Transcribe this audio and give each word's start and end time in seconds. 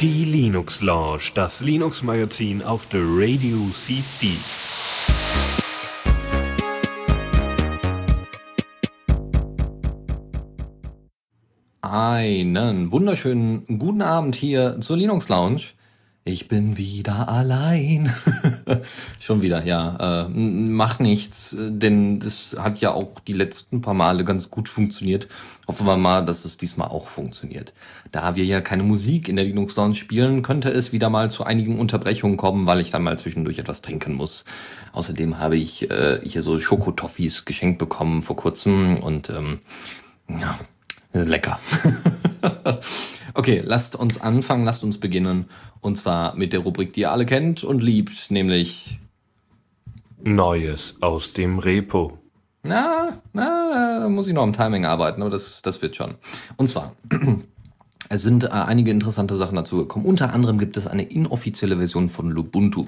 Die 0.00 0.24
Linux 0.24 0.82
Lounge, 0.82 1.30
das 1.36 1.60
Linux 1.60 2.02
Magazin 2.02 2.60
auf 2.60 2.86
der 2.86 3.02
Radio 3.02 3.56
CC. 3.72 4.26
Einen 11.82 12.90
wunderschönen 12.90 13.78
guten 13.78 14.02
Abend 14.02 14.34
hier 14.34 14.80
zur 14.80 14.96
Linux 14.96 15.28
Lounge. 15.28 15.62
Ich 16.24 16.48
bin 16.48 16.76
wieder 16.76 17.28
allein. 17.28 18.12
Schon 19.20 19.42
wieder, 19.42 19.64
ja. 19.64 20.26
Äh, 20.26 20.28
macht 20.28 21.00
nichts, 21.00 21.56
denn 21.58 22.20
das 22.20 22.56
hat 22.58 22.80
ja 22.80 22.92
auch 22.92 23.20
die 23.20 23.32
letzten 23.32 23.80
paar 23.80 23.94
Male 23.94 24.24
ganz 24.24 24.50
gut 24.50 24.68
funktioniert. 24.68 25.28
Hoffen 25.66 25.86
wir 25.86 25.96
mal, 25.96 26.24
dass 26.24 26.44
es 26.44 26.58
diesmal 26.58 26.88
auch 26.88 27.08
funktioniert. 27.08 27.72
Da 28.12 28.36
wir 28.36 28.44
ja 28.44 28.60
keine 28.60 28.82
Musik 28.82 29.28
in 29.28 29.36
der 29.36 29.44
Linux 29.44 29.76
Lounge 29.76 29.94
spielen, 29.94 30.42
könnte 30.42 30.70
es 30.70 30.92
wieder 30.92 31.08
mal 31.08 31.30
zu 31.30 31.44
einigen 31.44 31.78
Unterbrechungen 31.78 32.36
kommen, 32.36 32.66
weil 32.66 32.80
ich 32.80 32.90
dann 32.90 33.02
mal 33.02 33.18
zwischendurch 33.18 33.58
etwas 33.58 33.82
trinken 33.82 34.14
muss. 34.14 34.44
Außerdem 34.92 35.38
habe 35.38 35.56
ich 35.56 35.90
äh, 35.90 36.20
hier 36.22 36.42
so 36.42 36.58
Schokotoffees 36.58 37.44
geschenkt 37.44 37.78
bekommen 37.78 38.20
vor 38.20 38.36
kurzem 38.36 38.98
und 38.98 39.30
ähm, 39.30 39.60
ja, 40.28 40.58
lecker. 41.14 41.58
okay, 43.34 43.62
lasst 43.64 43.96
uns 43.96 44.20
anfangen, 44.20 44.64
lasst 44.64 44.84
uns 44.84 44.98
beginnen. 44.98 45.46
Und 45.80 45.96
zwar 45.96 46.34
mit 46.34 46.52
der 46.52 46.60
Rubrik, 46.60 46.92
die 46.92 47.00
ihr 47.02 47.12
alle 47.12 47.26
kennt 47.26 47.64
und 47.64 47.82
liebt, 47.82 48.30
nämlich 48.30 48.98
Neues 50.22 50.96
aus 51.00 51.34
dem 51.34 51.58
Repo. 51.58 52.18
Na, 52.62 53.20
na, 53.34 54.00
da 54.00 54.08
muss 54.08 54.26
ich 54.26 54.32
noch 54.32 54.42
am 54.42 54.54
Timing 54.54 54.86
arbeiten, 54.86 55.20
aber 55.20 55.30
das, 55.30 55.60
das 55.60 55.82
wird 55.82 55.96
schon. 55.96 56.14
Und 56.56 56.66
zwar, 56.66 56.96
es 58.08 58.22
sind 58.22 58.44
äh, 58.44 58.48
einige 58.48 58.90
interessante 58.90 59.36
Sachen 59.36 59.56
dazu 59.56 59.76
gekommen. 59.76 60.06
Unter 60.06 60.32
anderem 60.32 60.58
gibt 60.58 60.78
es 60.78 60.86
eine 60.86 61.02
inoffizielle 61.02 61.76
Version 61.76 62.08
von 62.08 62.30
Lubuntu. 62.30 62.86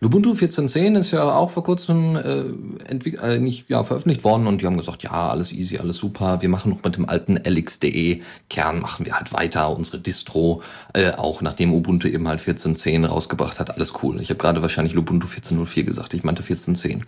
Lubuntu 0.00 0.32
14.10 0.32 0.96
ist 0.98 1.10
ja 1.10 1.24
auch 1.24 1.50
vor 1.50 1.64
kurzem 1.64 2.16
äh, 2.16 2.44
äh, 2.88 3.38
nicht, 3.38 3.68
ja, 3.68 3.82
veröffentlicht 3.82 4.22
worden 4.22 4.46
und 4.46 4.60
die 4.60 4.66
haben 4.66 4.76
gesagt, 4.76 5.02
ja, 5.02 5.30
alles 5.30 5.52
easy, 5.52 5.78
alles 5.78 5.96
super. 5.96 6.40
Wir 6.40 6.48
machen 6.48 6.70
noch 6.70 6.82
mit 6.84 6.96
dem 6.96 7.08
alten 7.08 7.36
LXDE 7.36 8.20
Kern, 8.48 8.80
machen 8.80 9.06
wir 9.06 9.16
halt 9.16 9.32
weiter 9.32 9.76
unsere 9.76 9.98
Distro, 9.98 10.62
äh, 10.94 11.12
auch 11.12 11.42
nachdem 11.42 11.72
Ubuntu 11.72 12.06
eben 12.06 12.28
halt 12.28 12.40
14.10 12.40 13.06
rausgebracht 13.06 13.58
hat, 13.58 13.74
alles 13.74 13.92
cool. 14.02 14.20
Ich 14.20 14.30
habe 14.30 14.38
gerade 14.38 14.62
wahrscheinlich 14.62 14.94
Lubuntu 14.94 15.26
14.04 15.26 15.82
gesagt, 15.82 16.14
ich 16.14 16.22
meinte 16.22 16.42
14.10. 16.42 17.02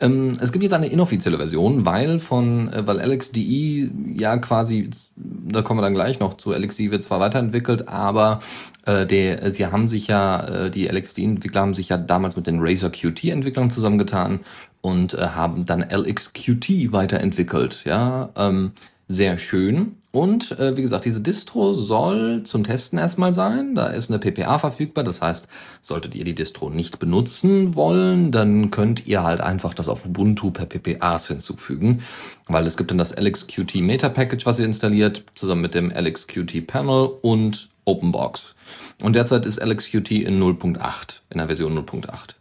Ähm, 0.00 0.32
es 0.40 0.52
gibt 0.52 0.64
jetzt 0.64 0.72
eine 0.72 0.88
inoffizielle 0.88 1.36
Version, 1.36 1.86
weil 1.86 2.18
von, 2.18 2.72
äh, 2.72 2.86
weil 2.86 2.98
LXDE 2.98 3.90
ja 4.16 4.36
quasi, 4.38 4.90
da 5.16 5.62
kommen 5.62 5.78
wir 5.78 5.84
dann 5.84 5.94
gleich 5.94 6.18
noch 6.18 6.36
zu, 6.38 6.52
LXDE 6.52 6.90
wird 6.90 7.04
zwar 7.04 7.20
weiterentwickelt, 7.20 7.88
aber 7.88 8.40
äh, 8.86 9.06
der, 9.06 9.50
sie 9.50 9.66
haben 9.66 9.88
sich 9.88 10.06
ja, 10.08 10.66
äh, 10.66 10.70
die 10.70 10.86
LXD-Entwickler 10.88 11.60
haben 11.60 11.74
sich 11.74 11.88
ja 11.88 11.96
damals 11.96 12.36
mit 12.36 12.46
den 12.46 12.60
Razer 12.60 12.90
Qt-Entwicklern 12.90 13.70
zusammengetan 13.70 14.40
und 14.80 15.14
äh, 15.14 15.28
haben 15.28 15.64
dann 15.66 15.82
LXQT 15.82 16.92
weiterentwickelt. 16.92 17.84
Ja, 17.84 18.30
ähm, 18.36 18.72
sehr 19.08 19.36
schön. 19.38 19.96
Und 20.10 20.58
äh, 20.58 20.76
wie 20.76 20.82
gesagt, 20.82 21.06
diese 21.06 21.22
Distro 21.22 21.72
soll 21.72 22.42
zum 22.42 22.64
Testen 22.64 22.98
erstmal 22.98 23.32
sein. 23.32 23.74
Da 23.74 23.86
ist 23.86 24.10
eine 24.10 24.18
PPA 24.18 24.58
verfügbar. 24.58 25.04
Das 25.04 25.22
heißt, 25.22 25.48
solltet 25.80 26.14
ihr 26.14 26.24
die 26.24 26.34
Distro 26.34 26.68
nicht 26.68 26.98
benutzen 26.98 27.74
wollen, 27.74 28.30
dann 28.30 28.70
könnt 28.70 29.06
ihr 29.06 29.22
halt 29.22 29.40
einfach 29.40 29.72
das 29.72 29.88
auf 29.88 30.04
Ubuntu 30.04 30.50
per 30.50 30.66
PPAs 30.66 31.28
hinzufügen. 31.28 32.02
Weil 32.46 32.66
es 32.66 32.76
gibt 32.76 32.90
dann 32.90 32.98
das 32.98 33.16
LXQT 33.16 33.76
Meta 33.76 34.10
Package, 34.10 34.44
was 34.44 34.58
ihr 34.58 34.66
installiert, 34.66 35.24
zusammen 35.34 35.62
mit 35.62 35.74
dem 35.74 35.90
LXQT 35.90 36.66
Panel 36.66 37.08
und 37.22 37.71
OpenBox. 37.84 38.54
Und 39.02 39.14
derzeit 39.14 39.46
ist 39.46 39.62
LXQT 39.62 40.10
in 40.12 40.42
0.8, 40.42 41.20
in 41.30 41.38
der 41.38 41.46
Version 41.46 41.78
0.8. 41.78 42.34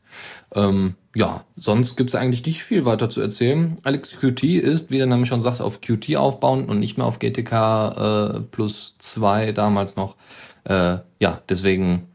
Ähm, 0.53 0.95
ja, 1.15 1.45
sonst 1.55 1.95
gibt 1.95 2.09
es 2.09 2.15
eigentlich 2.15 2.45
nicht 2.45 2.63
viel 2.63 2.85
weiter 2.85 3.09
zu 3.09 3.21
erzählen. 3.21 3.77
LXQT 3.85 4.43
ist, 4.43 4.91
wie 4.91 4.97
der 4.97 5.07
Name 5.07 5.25
schon 5.25 5.41
sagt, 5.41 5.61
auf 5.61 5.81
Qt 5.81 6.15
aufbauend 6.15 6.69
und 6.69 6.79
nicht 6.79 6.97
mehr 6.97 7.05
auf 7.05 7.19
GTK 7.19 7.51
äh, 7.51 8.39
plus 8.51 8.95
2 8.97 9.51
damals 9.51 9.95
noch. 9.95 10.15
Äh, 10.63 10.99
ja, 11.19 11.41
deswegen 11.49 12.07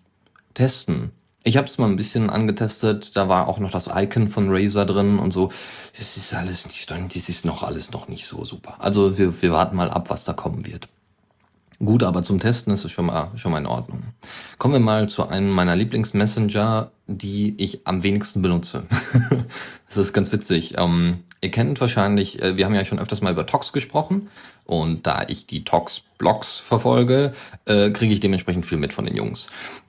testen. 0.55 1.13
Ich 1.43 1.57
habe 1.57 1.69
es 1.69 1.79
mal 1.79 1.89
ein 1.89 1.97
bisschen 1.97 2.29
angetestet, 2.29 3.15
da 3.15 3.29
war 3.29 3.47
auch 3.47 3.61
noch 3.61 3.71
das 3.71 3.89
Icon 3.95 4.29
von 4.29 4.49
Razer 4.51 4.85
drin 4.85 5.19
und 5.19 5.33
so. 5.33 5.53
Das 5.97 6.17
ist 6.17 6.35
alles 6.35 6.67
nicht, 6.67 6.91
das 6.91 7.29
ist 7.29 7.45
noch 7.45 7.63
alles 7.63 7.93
noch 7.93 8.09
nicht 8.09 8.27
so 8.27 8.45
super. 8.45 8.75
Also 8.79 9.17
wir, 9.17 9.41
wir 9.41 9.53
warten 9.53 9.77
mal 9.77 9.91
ab, 9.91 10.11
was 10.11 10.25
da 10.25 10.33
kommen 10.33 10.67
wird. 10.67 10.89
Gut, 11.85 12.03
aber 12.03 12.23
zum 12.23 12.41
Testen 12.41 12.73
ist 12.73 12.85
es 12.85 12.93
schon 12.93 13.07
mal, 13.07 13.31
schon 13.37 13.53
mal 13.53 13.59
in 13.59 13.67
Ordnung. 13.67 14.03
Kommen 14.59 14.75
wir 14.75 14.81
mal 14.81 15.09
zu 15.09 15.29
einem 15.29 15.51
meiner 15.51 15.77
Lieblingsmessenger, 15.77 16.91
die 17.07 17.55
ich 17.59 17.87
am 17.87 18.03
wenigsten 18.03 18.41
benutze. 18.41 18.85
das 19.89 19.99
ist 19.99 20.13
ganz 20.13 20.33
witzig. 20.33 20.75
Ähm, 20.79 21.25
ihr 21.43 21.51
kennt 21.51 21.81
wahrscheinlich, 21.81 22.41
äh, 22.41 22.57
wir 22.57 22.65
haben 22.65 22.75
ja 22.75 22.85
schon 22.85 22.99
öfters 22.99 23.21
mal 23.21 23.33
über 23.33 23.47
Tox 23.47 23.73
gesprochen 23.73 24.29
und 24.65 25.07
da 25.07 25.25
ich 25.29 25.47
die 25.47 25.65
Tox-Blogs 25.65 26.59
verfolge, 26.59 27.35
äh, 27.67 27.91
kriege 27.91 28.13
ich 28.13 28.21
dementsprechend 28.21 28.65
viel 28.65 28.79
mit 28.79 28.95
von 28.95 29.05
den 29.05 29.15
Jungs. 29.15 29.49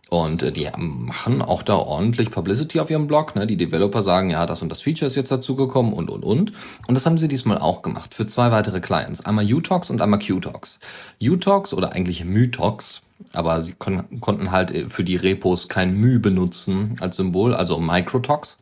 Und 0.10 0.44
äh, 0.44 0.52
die 0.52 0.68
machen 0.78 1.42
auch 1.42 1.64
da 1.64 1.76
ordentlich 1.76 2.32
Publicity 2.32 2.80
auf 2.80 2.90
ihrem 2.90 3.08
Blog. 3.08 3.36
Ne? 3.36 3.48
Die 3.48 3.58
Developer 3.58 4.04
sagen, 4.04 4.30
ja, 4.30 4.46
das 4.46 4.62
und 4.62 4.70
das 4.70 4.82
Feature 4.82 5.08
ist 5.08 5.16
jetzt 5.16 5.32
dazugekommen 5.32 5.94
und, 5.94 6.10
und, 6.10 6.24
und. 6.24 6.54
Und 6.88 6.96
das 6.96 7.06
haben 7.06 7.18
sie 7.18 7.28
diesmal 7.28 7.58
auch 7.58 7.82
gemacht 7.82 8.14
für 8.14 8.28
zwei 8.28 8.52
weitere 8.52 8.80
Clients. 8.80 9.26
Einmal 9.26 9.46
Utox 9.46 9.90
und 9.90 10.02
einmal 10.02 10.20
Qtox. 10.20 10.80
Utox 11.22 11.74
oder 11.74 11.94
eigentlich 11.94 12.24
Mytox, 12.24 13.02
aber 13.34 13.62
sie 13.62 13.74
kon 13.74 14.20
konnten 14.22 14.52
halt 14.52 14.72
äh, 14.72 14.90
für 14.90 15.04
die 15.04 15.18
Repos 15.18 15.68
kein 15.68 15.94
Mü 15.94 16.20
benutzen 16.20 16.96
als 17.00 17.18
Symbol, 17.18 17.54
also 17.54 17.80
Microtox. 17.80 18.58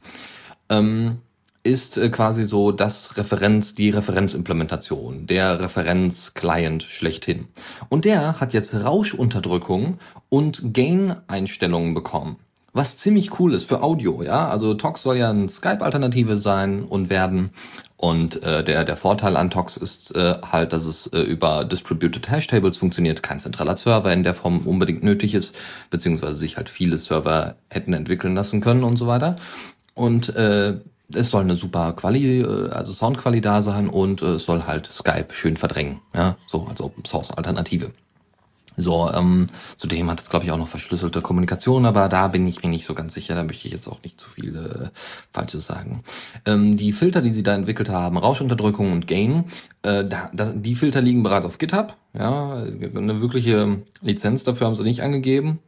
Ähm, 0.69 1.19
ist 1.65 1.97
äh, 1.97 2.09
quasi 2.09 2.45
so 2.45 2.71
das 2.71 3.17
Referenz, 3.17 3.75
die 3.75 3.89
Referenzimplementation, 3.89 5.27
der 5.27 5.59
Referenz-Client 5.59 6.83
schlechthin. 6.83 7.47
Und 7.89 8.05
der 8.05 8.39
hat 8.39 8.53
jetzt 8.53 8.75
Rauschunterdrückung 8.75 9.97
und 10.29 10.73
Gain-Einstellungen 10.73 11.93
bekommen. 11.93 12.37
Was 12.73 12.97
ziemlich 12.97 13.39
cool 13.39 13.53
ist 13.53 13.63
für 13.63 13.81
Audio, 13.81 14.21
ja. 14.21 14.49
Also 14.49 14.73
Tox 14.73 15.01
soll 15.01 15.17
ja 15.17 15.29
eine 15.29 15.47
Skype-Alternative 15.47 16.35
sein 16.35 16.83
und 16.83 17.09
werden. 17.09 17.51
Und 17.95 18.43
äh, 18.43 18.63
der, 18.65 18.83
der 18.83 18.97
Vorteil 18.97 19.37
an 19.37 19.49
Tox 19.49 19.77
ist 19.77 20.13
äh, 20.13 20.35
halt, 20.51 20.73
dass 20.73 20.85
es 20.85 21.07
äh, 21.07 21.21
über 21.21 21.63
Distributed 21.63 22.29
Hashtables 22.29 22.75
funktioniert, 22.75 23.23
kein 23.23 23.39
zentraler 23.39 23.77
Server 23.77 24.11
in 24.11 24.23
der 24.23 24.33
Form 24.33 24.67
unbedingt 24.67 25.03
nötig 25.03 25.33
ist, 25.33 25.55
beziehungsweise 25.89 26.37
sich 26.37 26.57
halt 26.57 26.69
viele 26.69 26.97
Server 26.97 27.55
hätten 27.69 27.93
entwickeln 27.93 28.35
lassen 28.35 28.59
können 28.59 28.83
und 28.83 28.97
so 28.97 29.07
weiter. 29.07 29.37
Und 29.93 30.35
äh, 30.35 30.81
es 31.13 31.29
soll 31.29 31.41
eine 31.41 31.55
super 31.55 31.93
Quali, 31.93 32.41
äh, 32.41 32.69
also 32.69 32.91
Soundquali 32.91 33.41
da 33.41 33.61
sein 33.61 33.89
und 33.89 34.21
äh, 34.21 34.35
es 34.35 34.45
soll 34.45 34.63
halt 34.63 34.87
Skype 34.87 35.33
schön 35.33 35.57
verdrängen, 35.57 36.01
ja, 36.13 36.37
so 36.47 36.65
als 36.65 36.81
Open 36.81 37.05
Source 37.05 37.31
Alternative. 37.31 37.91
So, 38.77 39.09
ähm, 39.11 39.47
zudem 39.77 40.09
hat 40.09 40.21
es, 40.21 40.29
glaube 40.29 40.45
ich, 40.45 40.51
auch 40.51 40.57
noch 40.57 40.67
verschlüsselte 40.67 41.21
Kommunikation, 41.21 41.85
aber 41.85 42.09
da 42.09 42.27
bin 42.27 42.45
ich 42.45 42.61
mir 42.61 42.69
nicht 42.69 42.85
so 42.85 42.93
ganz 42.93 43.13
sicher, 43.13 43.35
da 43.35 43.43
möchte 43.43 43.67
ich 43.67 43.73
jetzt 43.73 43.87
auch 43.87 44.03
nicht 44.03 44.19
zu 44.19 44.29
viel 44.29 44.55
äh, 44.55 44.89
Falsches 45.31 45.65
sagen. 45.65 46.03
Ähm, 46.45 46.75
die 46.75 46.91
Filter, 46.91 47.21
die 47.21 47.31
sie 47.31 47.43
da 47.43 47.55
entwickelt 47.55 47.89
haben, 47.89 48.17
Rauschunterdrückung 48.17 48.91
und 48.91 49.07
Gain, 49.07 49.45
äh, 49.83 50.03
da, 50.03 50.29
da, 50.33 50.49
die 50.49 50.75
Filter 50.75 51.01
liegen 51.01 51.23
bereits 51.23 51.45
auf 51.45 51.57
GitHub, 51.57 51.95
ja, 52.13 52.55
eine 52.55 53.21
wirkliche 53.21 53.81
Lizenz 54.01 54.43
dafür 54.43 54.67
haben 54.67 54.75
sie 54.75 54.83
nicht 54.83 55.03
angegeben. 55.03 55.59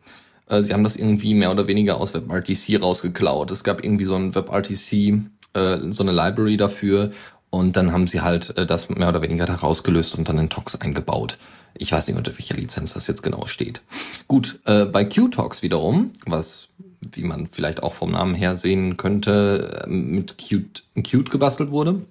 Äh, 0.48 0.62
sie 0.64 0.74
haben 0.74 0.84
das 0.84 0.96
irgendwie 0.96 1.34
mehr 1.34 1.52
oder 1.52 1.68
weniger 1.68 1.98
aus 2.00 2.14
WebRTC 2.14 2.82
rausgeklaut. 2.82 3.52
Es 3.52 3.64
gab 3.64 3.84
irgendwie 3.84 4.06
so 4.06 4.16
ein 4.16 4.36
WebRTC, 4.36 5.22
äh, 5.54 5.92
so 5.92 6.04
eine 6.04 6.12
Library 6.12 6.58
dafür 6.58 7.12
und 7.50 7.76
dann 7.76 7.92
haben 7.92 8.08
sie 8.08 8.22
halt 8.22 8.58
äh, 8.58 8.66
das 8.66 8.90
mehr 8.90 9.10
oder 9.10 9.22
weniger 9.22 9.46
da 9.46 9.56
rausgelöst 9.56 10.18
und 10.18 10.30
dann 10.30 10.38
in 10.38 10.50
Tox 10.50 10.80
eingebaut. 10.80 11.38
Ich 11.74 11.92
weiß 11.92 12.08
nicht, 12.08 12.18
unter 12.18 12.38
welcher 12.38 12.56
Lizenz 12.56 12.94
das 12.94 13.08
jetzt 13.08 13.22
genau 13.22 13.46
steht. 13.46 13.82
Gut, 14.28 14.60
äh, 14.66 14.86
bei 14.86 15.06
Qtox 15.06 15.62
wiederum, 15.62 16.12
was 16.26 16.70
wie 17.12 17.24
man 17.24 17.48
vielleicht 17.48 17.84
auch 17.84 17.94
vom 17.94 18.12
Namen 18.12 18.36
her 18.36 18.56
sehen 18.56 18.98
könnte, 18.98 19.86
äh, 19.86 19.90
mit 19.90 20.38
Qt, 20.38 20.84
Qt 21.04 21.30
gebastelt 21.30 21.72
wurde, 21.72 22.02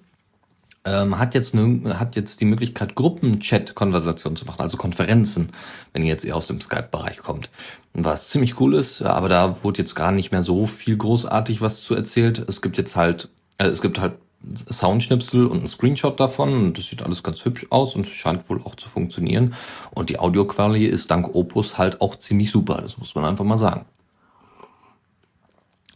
ähm, 0.87 1.19
hat, 1.19 1.35
jetzt 1.35 1.53
ne, 1.53 1.99
hat 1.99 2.15
jetzt 2.15 2.39
die 2.39 2.45
Möglichkeit, 2.45 2.95
Gruppenchat-Konversationen 2.95 4.37
zu 4.37 4.45
machen, 4.45 4.61
also 4.61 4.77
Konferenzen, 4.77 5.49
wenn 5.93 6.03
ihr 6.03 6.09
jetzt 6.09 6.23
eher 6.23 6.35
aus 6.35 6.47
dem 6.47 6.61
Skype-Bereich 6.61 7.17
kommt. 7.17 7.49
Was 7.93 8.29
ziemlich 8.29 8.59
cool 8.59 8.75
ist, 8.75 9.01
aber 9.01 9.27
da 9.27 9.63
wurde 9.63 9.79
jetzt 9.79 9.95
gar 9.95 10.11
nicht 10.11 10.31
mehr 10.31 10.43
so 10.43 10.65
viel 10.65 10.95
großartig 10.95 11.61
was 11.61 11.83
zu 11.83 11.93
erzählt. 11.93 12.43
Es 12.47 12.61
gibt 12.61 12.77
jetzt 12.77 12.95
halt, 12.95 13.29
äh, 13.57 13.65
es 13.65 13.81
gibt 13.81 13.99
halt 13.99 14.13
Soundschnipsel 14.55 15.45
und 15.47 15.63
ein 15.63 15.67
Screenshot 15.67 16.19
davon 16.19 16.53
und 16.53 16.77
das 16.77 16.85
sieht 16.85 17.01
alles 17.01 17.23
ganz 17.23 17.43
hübsch 17.43 17.65
aus 17.69 17.95
und 17.95 18.07
scheint 18.07 18.49
wohl 18.49 18.61
auch 18.63 18.75
zu 18.75 18.87
funktionieren. 18.87 19.55
Und 19.91 20.09
die 20.09 20.19
Audioqualität 20.19 20.93
ist 20.93 21.11
dank 21.11 21.35
Opus 21.35 21.77
halt 21.77 21.99
auch 22.01 22.15
ziemlich 22.15 22.51
super, 22.51 22.79
das 22.81 22.97
muss 22.97 23.15
man 23.15 23.25
einfach 23.25 23.45
mal 23.45 23.57
sagen. 23.57 23.85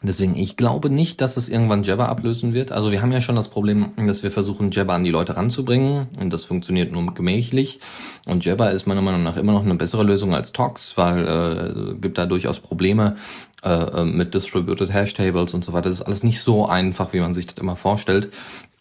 Deswegen, 0.03 0.35
ich 0.35 0.57
glaube 0.57 0.89
nicht, 0.89 1.21
dass 1.21 1.37
es 1.37 1.47
irgendwann 1.47 1.83
Jabber 1.83 2.09
ablösen 2.09 2.55
wird. 2.55 2.71
Also 2.71 2.91
wir 2.91 3.03
haben 3.03 3.11
ja 3.11 3.21
schon 3.21 3.35
das 3.35 3.49
Problem, 3.49 3.91
dass 4.07 4.23
wir 4.23 4.31
versuchen, 4.31 4.71
Jabber 4.71 4.93
an 4.93 5.03
die 5.03 5.11
Leute 5.11 5.37
ranzubringen 5.37 6.07
und 6.19 6.33
das 6.33 6.43
funktioniert 6.43 6.91
nur 6.91 7.13
gemächlich. 7.13 7.79
Und 8.25 8.43
Jabber 8.43 8.71
ist 8.71 8.87
meiner 8.87 9.03
Meinung 9.03 9.21
nach 9.21 9.37
immer 9.37 9.51
noch 9.51 9.63
eine 9.63 9.75
bessere 9.75 10.03
Lösung 10.03 10.33
als 10.33 10.53
Tox, 10.53 10.97
weil 10.97 11.27
äh, 11.27 11.95
gibt 12.01 12.17
da 12.17 12.25
durchaus 12.25 12.59
Probleme 12.59 13.17
äh, 13.63 13.69
äh, 13.69 14.05
mit 14.05 14.33
Distributed 14.33 14.91
Hash 14.91 15.13
Tables 15.13 15.53
und 15.53 15.63
so 15.63 15.71
weiter. 15.71 15.89
Das 15.89 15.99
ist 15.99 16.05
alles 16.07 16.23
nicht 16.23 16.39
so 16.39 16.65
einfach, 16.65 17.13
wie 17.13 17.19
man 17.19 17.35
sich 17.35 17.45
das 17.45 17.59
immer 17.59 17.75
vorstellt. 17.75 18.31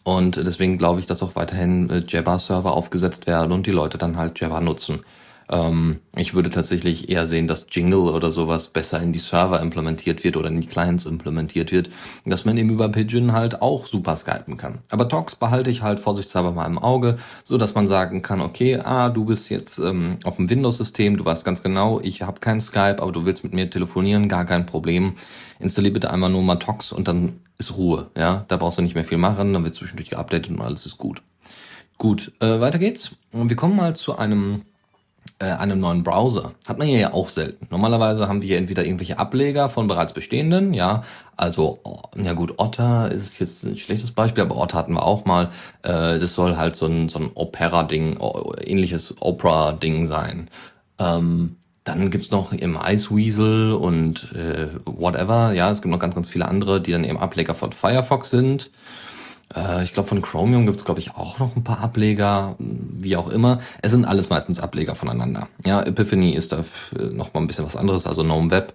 Und 0.03 0.37
deswegen 0.37 0.79
glaube 0.79 0.99
ich, 0.99 1.05
dass 1.05 1.21
auch 1.21 1.35
weiterhin 1.35 1.87
äh, 1.91 2.03
Jabber-Server 2.07 2.73
aufgesetzt 2.73 3.27
werden 3.27 3.51
und 3.51 3.67
die 3.67 3.71
Leute 3.71 3.99
dann 3.99 4.17
halt 4.17 4.39
Jabber 4.39 4.59
nutzen. 4.59 5.01
Ähm, 5.51 5.99
ich 6.15 6.33
würde 6.33 6.49
tatsächlich 6.49 7.09
eher 7.09 7.27
sehen, 7.27 7.47
dass 7.47 7.67
Jingle 7.69 7.99
oder 7.99 8.31
sowas 8.31 8.69
besser 8.69 9.01
in 9.01 9.11
die 9.11 9.19
Server 9.19 9.59
implementiert 9.59 10.23
wird 10.23 10.37
oder 10.37 10.47
in 10.47 10.61
die 10.61 10.67
Clients 10.67 11.05
implementiert 11.05 11.71
wird, 11.71 11.89
dass 12.25 12.45
man 12.45 12.57
eben 12.57 12.69
über 12.69 12.87
Pigeon 12.89 13.33
halt 13.33 13.61
auch 13.61 13.85
super 13.85 14.15
skypen 14.15 14.55
kann. 14.55 14.79
Aber 14.89 15.09
Talks 15.09 15.35
behalte 15.35 15.69
ich 15.69 15.81
halt 15.81 15.99
vorsichtshalber 15.99 16.51
mal 16.53 16.65
im 16.65 16.79
Auge, 16.79 17.17
so 17.43 17.57
dass 17.57 17.75
man 17.75 17.87
sagen 17.87 18.21
kann, 18.21 18.39
okay, 18.39 18.77
ah, 18.77 19.09
du 19.09 19.25
bist 19.25 19.49
jetzt 19.49 19.77
ähm, 19.77 20.17
auf 20.23 20.37
dem 20.37 20.49
Windows-System, 20.49 21.17
du 21.17 21.25
weißt 21.25 21.43
ganz 21.43 21.61
genau, 21.61 21.99
ich 21.99 22.21
habe 22.21 22.39
kein 22.39 22.61
Skype, 22.61 23.01
aber 23.01 23.11
du 23.11 23.25
willst 23.25 23.43
mit 23.43 23.53
mir 23.53 23.69
telefonieren, 23.69 24.29
gar 24.29 24.45
kein 24.45 24.65
Problem. 24.65 25.13
Installier 25.59 25.91
bitte 25.91 26.11
einmal 26.11 26.29
nur 26.29 26.43
mal 26.43 26.55
Talks 26.55 26.93
und 26.93 27.07
dann 27.09 27.41
ist 27.57 27.77
Ruhe, 27.77 28.09
ja. 28.17 28.45
Da 28.47 28.57
brauchst 28.57 28.77
du 28.77 28.81
nicht 28.81 28.95
mehr 28.95 29.03
viel 29.03 29.17
machen, 29.17 29.53
dann 29.53 29.63
wird 29.63 29.75
zwischendurch 29.75 30.09
geupdatet 30.09 30.49
und 30.49 30.61
alles 30.61 30.85
ist 30.85 30.97
gut. 30.97 31.21
Gut, 31.97 32.31
äh, 32.39 32.59
weiter 32.59 32.79
geht's. 32.79 33.17
Wir 33.31 33.55
kommen 33.55 33.75
mal 33.75 33.95
zu 33.95 34.17
einem 34.17 34.63
äh, 35.41 35.45
einem 35.45 35.79
neuen 35.79 36.03
Browser. 36.03 36.53
Hat 36.67 36.77
man 36.77 36.87
ja 36.87 37.13
auch 37.13 37.27
selten. 37.27 37.67
Normalerweise 37.71 38.27
haben 38.27 38.41
wir 38.41 38.47
hier 38.47 38.57
entweder 38.57 38.85
irgendwelche 38.85 39.17
Ableger 39.17 39.69
von 39.69 39.87
bereits 39.87 40.13
bestehenden, 40.13 40.73
ja, 40.73 41.03
also, 41.35 41.79
na 42.15 42.33
gut, 42.33 42.53
Otter 42.57 43.11
ist 43.11 43.39
jetzt 43.39 43.63
ein 43.63 43.75
schlechtes 43.75 44.11
Beispiel, 44.11 44.43
aber 44.43 44.57
Otter 44.57 44.77
hatten 44.77 44.93
wir 44.93 45.03
auch 45.03 45.25
mal. 45.25 45.49
Äh, 45.81 46.19
das 46.19 46.33
soll 46.33 46.57
halt 46.57 46.75
so 46.75 46.85
ein, 46.85 47.09
so 47.09 47.17
ein 47.17 47.31
Opera-Ding, 47.33 48.19
ähnliches 48.63 49.15
Opera-Ding 49.19 50.05
sein. 50.05 50.49
Ähm, 50.99 51.55
dann 51.83 52.11
gibt's 52.11 52.29
noch 52.29 52.53
im 52.53 52.77
Iceweasel 52.79 53.73
und 53.73 54.31
äh, 54.33 54.67
whatever, 54.85 55.53
ja, 55.53 55.71
es 55.71 55.81
gibt 55.81 55.91
noch 55.91 55.99
ganz, 55.99 56.13
ganz 56.13 56.29
viele 56.29 56.47
andere, 56.47 56.79
die 56.79 56.91
dann 56.91 57.03
eben 57.03 57.17
Ableger 57.17 57.55
von 57.55 57.71
Firefox 57.71 58.29
sind. 58.29 58.69
Äh, 59.55 59.83
ich 59.83 59.93
glaube, 59.93 60.09
von 60.09 60.21
Chromium 60.21 60.65
gibt 60.65 60.79
es, 60.79 60.85
glaube 60.85 60.99
ich, 60.99 61.15
auch 61.15 61.39
noch 61.39 61.55
ein 61.55 61.63
paar 61.63 61.79
Ableger, 61.79 62.55
wie 62.59 63.17
auch 63.17 63.29
immer. 63.29 63.59
Es 63.81 63.91
sind 63.91 64.05
alles 64.05 64.29
meistens 64.29 64.59
Ableger 64.59 64.95
voneinander. 64.95 65.47
Ja, 65.65 65.81
Epiphany 65.83 66.31
ist 66.31 66.51
da 66.51 66.61
noch 67.11 67.33
mal 67.33 67.41
ein 67.41 67.47
bisschen 67.47 67.65
was 67.65 67.75
anderes, 67.75 68.05
also 68.05 68.23
GNOME 68.23 68.51
Web. 68.51 68.73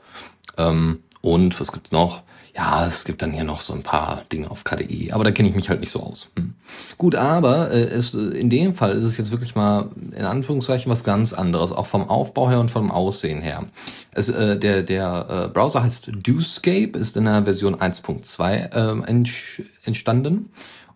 Ähm, 0.56 1.00
und 1.20 1.58
was 1.61 1.73
gibt's 1.73 1.93
noch? 1.93 2.23
Ja, 2.56 2.87
es 2.87 3.05
gibt 3.05 3.20
dann 3.20 3.32
hier 3.32 3.44
noch 3.44 3.61
so 3.61 3.75
ein 3.75 3.82
paar 3.82 4.25
Dinge 4.32 4.50
auf 4.50 4.64
KDE, 4.64 5.12
aber 5.12 5.25
da 5.25 5.31
kenne 5.31 5.50
ich 5.50 5.55
mich 5.55 5.69
halt 5.69 5.81
nicht 5.81 5.91
so 5.91 6.00
aus. 6.00 6.31
Hm. 6.38 6.55
Gut, 6.97 7.14
aber 7.14 7.70
äh, 7.70 7.82
es, 7.82 8.14
in 8.14 8.49
dem 8.49 8.75
Fall 8.75 8.93
ist 8.93 9.05
es 9.05 9.19
jetzt 9.19 9.31
wirklich 9.31 9.55
mal 9.55 9.91
in 10.12 10.25
Anführungszeichen 10.25 10.91
was 10.91 11.05
ganz 11.05 11.35
anderes, 11.35 11.70
auch 11.70 11.85
vom 11.85 12.08
Aufbau 12.08 12.49
her 12.49 12.58
und 12.58 12.70
vom 12.70 12.91
Aussehen 12.91 13.43
her. 13.43 13.67
Es, 14.12 14.31
äh, 14.31 14.58
der 14.58 14.82
der 14.82 15.26
äh, 15.29 15.53
Browser 15.53 15.82
heißt 15.82 16.11
Dewscape, 16.26 16.99
ist 16.99 17.19
in 17.19 17.26
der 17.26 17.44
Version 17.44 17.76
1.2 17.76 18.73
äh, 18.73 19.67
entstanden 19.85 20.49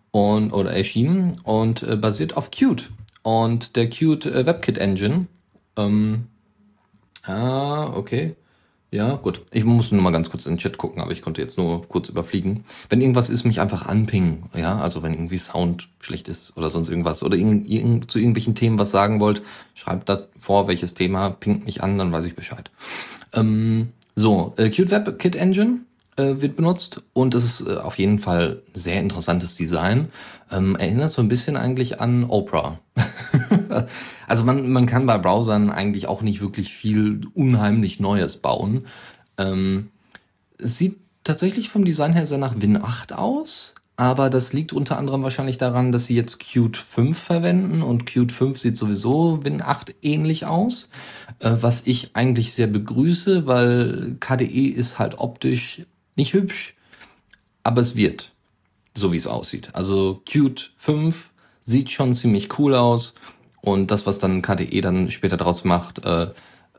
und 0.09 0.53
oder 0.53 0.73
erschienen 0.73 1.37
und 1.43 1.83
äh, 1.83 1.95
basiert 1.95 2.37
auf 2.37 2.49
Qt 2.49 2.89
und 3.21 3.75
der 3.75 3.87
Qt 3.87 4.25
äh, 4.25 4.47
WebKit 4.47 4.79
Engine. 4.79 5.27
Ähm, 5.77 6.25
ah, 7.23 7.93
okay. 7.93 8.35
Ja, 8.93 9.15
gut. 9.15 9.41
Ich 9.51 9.63
muss 9.63 9.93
nur 9.93 10.01
mal 10.01 10.11
ganz 10.11 10.29
kurz 10.29 10.45
in 10.45 10.55
den 10.55 10.57
Chat 10.57 10.77
gucken, 10.77 11.01
aber 11.01 11.11
ich 11.11 11.21
konnte 11.21 11.41
jetzt 11.41 11.57
nur 11.57 11.87
kurz 11.87 12.09
überfliegen. 12.09 12.65
Wenn 12.89 12.99
irgendwas 12.99 13.29
ist, 13.29 13.45
mich 13.45 13.61
einfach 13.61 13.85
anpingen. 13.85 14.43
Ja, 14.53 14.79
also 14.79 15.01
wenn 15.01 15.13
irgendwie 15.13 15.37
Sound 15.37 15.87
schlecht 16.01 16.27
ist 16.27 16.57
oder 16.57 16.69
sonst 16.69 16.89
irgendwas 16.89 17.23
oder 17.23 17.37
irgend, 17.37 17.69
irgend, 17.69 18.11
zu 18.11 18.19
irgendwelchen 18.19 18.53
Themen 18.53 18.77
was 18.77 18.91
sagen 18.91 19.21
wollt, 19.21 19.43
schreibt 19.75 20.09
da 20.09 20.21
vor, 20.37 20.67
welches 20.67 20.93
Thema, 20.93 21.29
pingt 21.29 21.63
mich 21.63 21.81
an, 21.81 21.97
dann 21.97 22.11
weiß 22.11 22.25
ich 22.25 22.35
Bescheid. 22.35 22.69
Ähm, 23.31 23.93
so, 24.15 24.53
äh, 24.57 24.69
Qt 24.69 24.91
Web 24.91 25.19
Kit 25.19 25.37
Engine 25.37 25.85
äh, 26.21 26.41
wird 26.41 26.55
benutzt 26.55 27.01
und 27.13 27.33
es 27.35 27.43
ist 27.43 27.67
äh, 27.67 27.77
auf 27.77 27.97
jeden 27.97 28.19
Fall 28.19 28.61
sehr 28.73 28.99
interessantes 28.99 29.55
Design. 29.55 30.09
Ähm, 30.51 30.75
erinnert 30.75 31.11
so 31.11 31.21
ein 31.21 31.27
bisschen 31.27 31.57
eigentlich 31.57 31.99
an 31.99 32.25
Opera. 32.25 32.79
also 34.27 34.43
man, 34.43 34.69
man 34.69 34.85
kann 34.85 35.05
bei 35.05 35.17
Browsern 35.17 35.69
eigentlich 35.69 36.07
auch 36.07 36.21
nicht 36.21 36.41
wirklich 36.41 36.73
viel 36.73 37.21
unheimlich 37.33 37.99
Neues 37.99 38.37
bauen. 38.37 38.85
Ähm, 39.37 39.89
es 40.57 40.77
sieht 40.77 40.99
tatsächlich 41.23 41.69
vom 41.69 41.85
Design 41.85 42.13
her 42.13 42.25
sehr 42.25 42.37
nach 42.37 42.55
Win 42.59 42.81
8 42.81 43.13
aus, 43.13 43.75
aber 43.97 44.29
das 44.29 44.53
liegt 44.53 44.73
unter 44.73 44.97
anderem 44.97 45.23
wahrscheinlich 45.23 45.57
daran, 45.57 45.91
dass 45.91 46.05
sie 46.07 46.15
jetzt 46.15 46.39
Qt 46.39 46.75
5 46.75 47.17
verwenden 47.17 47.81
und 47.81 48.05
Qt 48.05 48.31
5 48.31 48.59
sieht 48.59 48.77
sowieso 48.77 49.43
Win 49.43 49.61
8 49.61 49.95
ähnlich 50.01 50.45
aus, 50.45 50.89
äh, 51.39 51.51
was 51.61 51.85
ich 51.85 52.15
eigentlich 52.15 52.53
sehr 52.53 52.67
begrüße, 52.67 53.45
weil 53.45 54.15
KDE 54.19 54.67
ist 54.67 54.97
halt 54.97 55.19
optisch 55.19 55.83
nicht 56.15 56.33
hübsch, 56.33 56.75
aber 57.63 57.81
es 57.81 57.95
wird, 57.95 58.31
so 58.95 59.11
wie 59.11 59.17
es 59.17 59.27
aussieht. 59.27 59.69
Also 59.73 60.21
Qt 60.25 60.71
5 60.77 61.31
sieht 61.61 61.91
schon 61.91 62.13
ziemlich 62.13 62.57
cool 62.59 62.75
aus 62.75 63.13
und 63.61 63.91
das, 63.91 64.05
was 64.05 64.19
dann 64.19 64.41
KDE 64.41 64.81
dann 64.81 65.09
später 65.11 65.37
daraus 65.37 65.63
macht, 65.63 66.03
äh, 66.05 66.27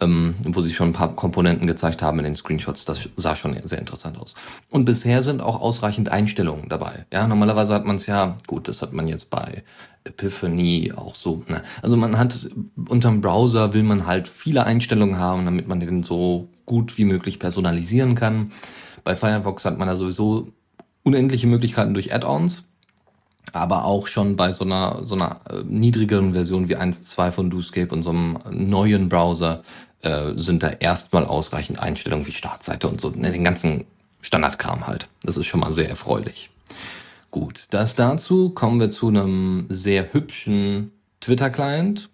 ähm, 0.01 0.35
wo 0.43 0.63
sie 0.63 0.75
schon 0.75 0.91
ein 0.91 0.95
paar 0.95 1.15
Komponenten 1.15 1.67
gezeigt 1.67 2.03
haben 2.03 2.19
in 2.19 2.25
den 2.25 2.35
Screenshots, 2.35 2.85
das 2.85 3.09
sah 3.17 3.37
schon 3.37 3.57
sehr 3.65 3.79
interessant 3.79 4.19
aus. 4.19 4.35
Und 4.69 4.85
bisher 4.85 5.23
sind 5.23 5.41
auch 5.41 5.61
ausreichend 5.61 6.09
Einstellungen 6.09 6.69
dabei. 6.69 7.07
Ja, 7.13 7.27
normalerweise 7.29 7.75
hat 7.75 7.85
man 7.85 7.97
es 7.97 8.07
ja, 8.07 8.37
gut, 8.47 8.67
das 8.67 8.83
hat 8.83 8.93
man 8.93 9.07
jetzt 9.07 9.31
bei 9.31 9.63
Epiphany 10.05 10.93
auch 10.97 11.15
so. 11.15 11.45
Ne? 11.49 11.63
Also 11.83 11.97
man 11.97 12.19
hat 12.19 12.49
unterm 12.89 13.21
Browser 13.21 13.75
will 13.75 13.85
man 13.85 14.07
halt 14.07 14.27
viele 14.27 14.65
Einstellungen 14.65 15.19
haben, 15.19 15.45
damit 15.45 15.69
man 15.69 15.79
den 15.79 16.03
so 16.03 16.49
gut 16.67 16.99
wie 16.99 17.05
möglich 17.05 17.39
personalisieren 17.39 18.17
kann. 18.17 18.51
Bei 19.05 19.17
Firefox 19.17 19.65
hat 19.65 19.79
man 19.79 19.89
da 19.89 19.97
sowieso 19.97 20.49
unendliche 21.03 21.47
Möglichkeiten 21.47 21.95
durch 21.95 22.13
Add-ons, 22.15 22.65
aber 23.53 23.85
auch 23.85 24.07
schon 24.07 24.37
bei 24.37 24.53
so 24.53 24.65
einer, 24.65 25.05
so 25.05 25.15
einer 25.15 25.41
äh, 25.51 25.63
niedrigeren 25.65 26.33
Version 26.33 26.69
wie 26.69 26.77
1.2 26.77 27.31
von 27.31 27.51
DoScape 27.51 27.93
und 27.93 28.03
so 28.03 28.11
einem 28.11 28.39
neuen 28.51 29.09
Browser 29.09 29.63
äh, 30.03 30.33
sind 30.37 30.63
da 30.63 30.71
erstmal 30.71 31.25
ausreichend 31.25 31.79
Einstellungen 31.79 32.27
wie 32.27 32.33
Startseite 32.33 32.89
und 32.89 33.01
so, 33.01 33.11
ne, 33.11 33.33
den 33.33 33.45
ganzen 33.45 33.85
Standardkram 34.21 34.87
halt. 34.87 35.09
Das 35.23 35.37
ist 35.37 35.47
schon 35.47 35.61
mal 35.61 35.73
sehr 35.73 35.89
erfreulich. 35.89 36.51
Gut, 37.31 37.67
das 37.71 37.97
dazu 37.97 38.51
kommen 38.51 38.79
wir 38.79 38.91
zu 38.91 39.09
einem 39.09 39.67
sehr 39.69 40.13
hübschen 40.13 40.93
Twitter-Client 41.21 42.11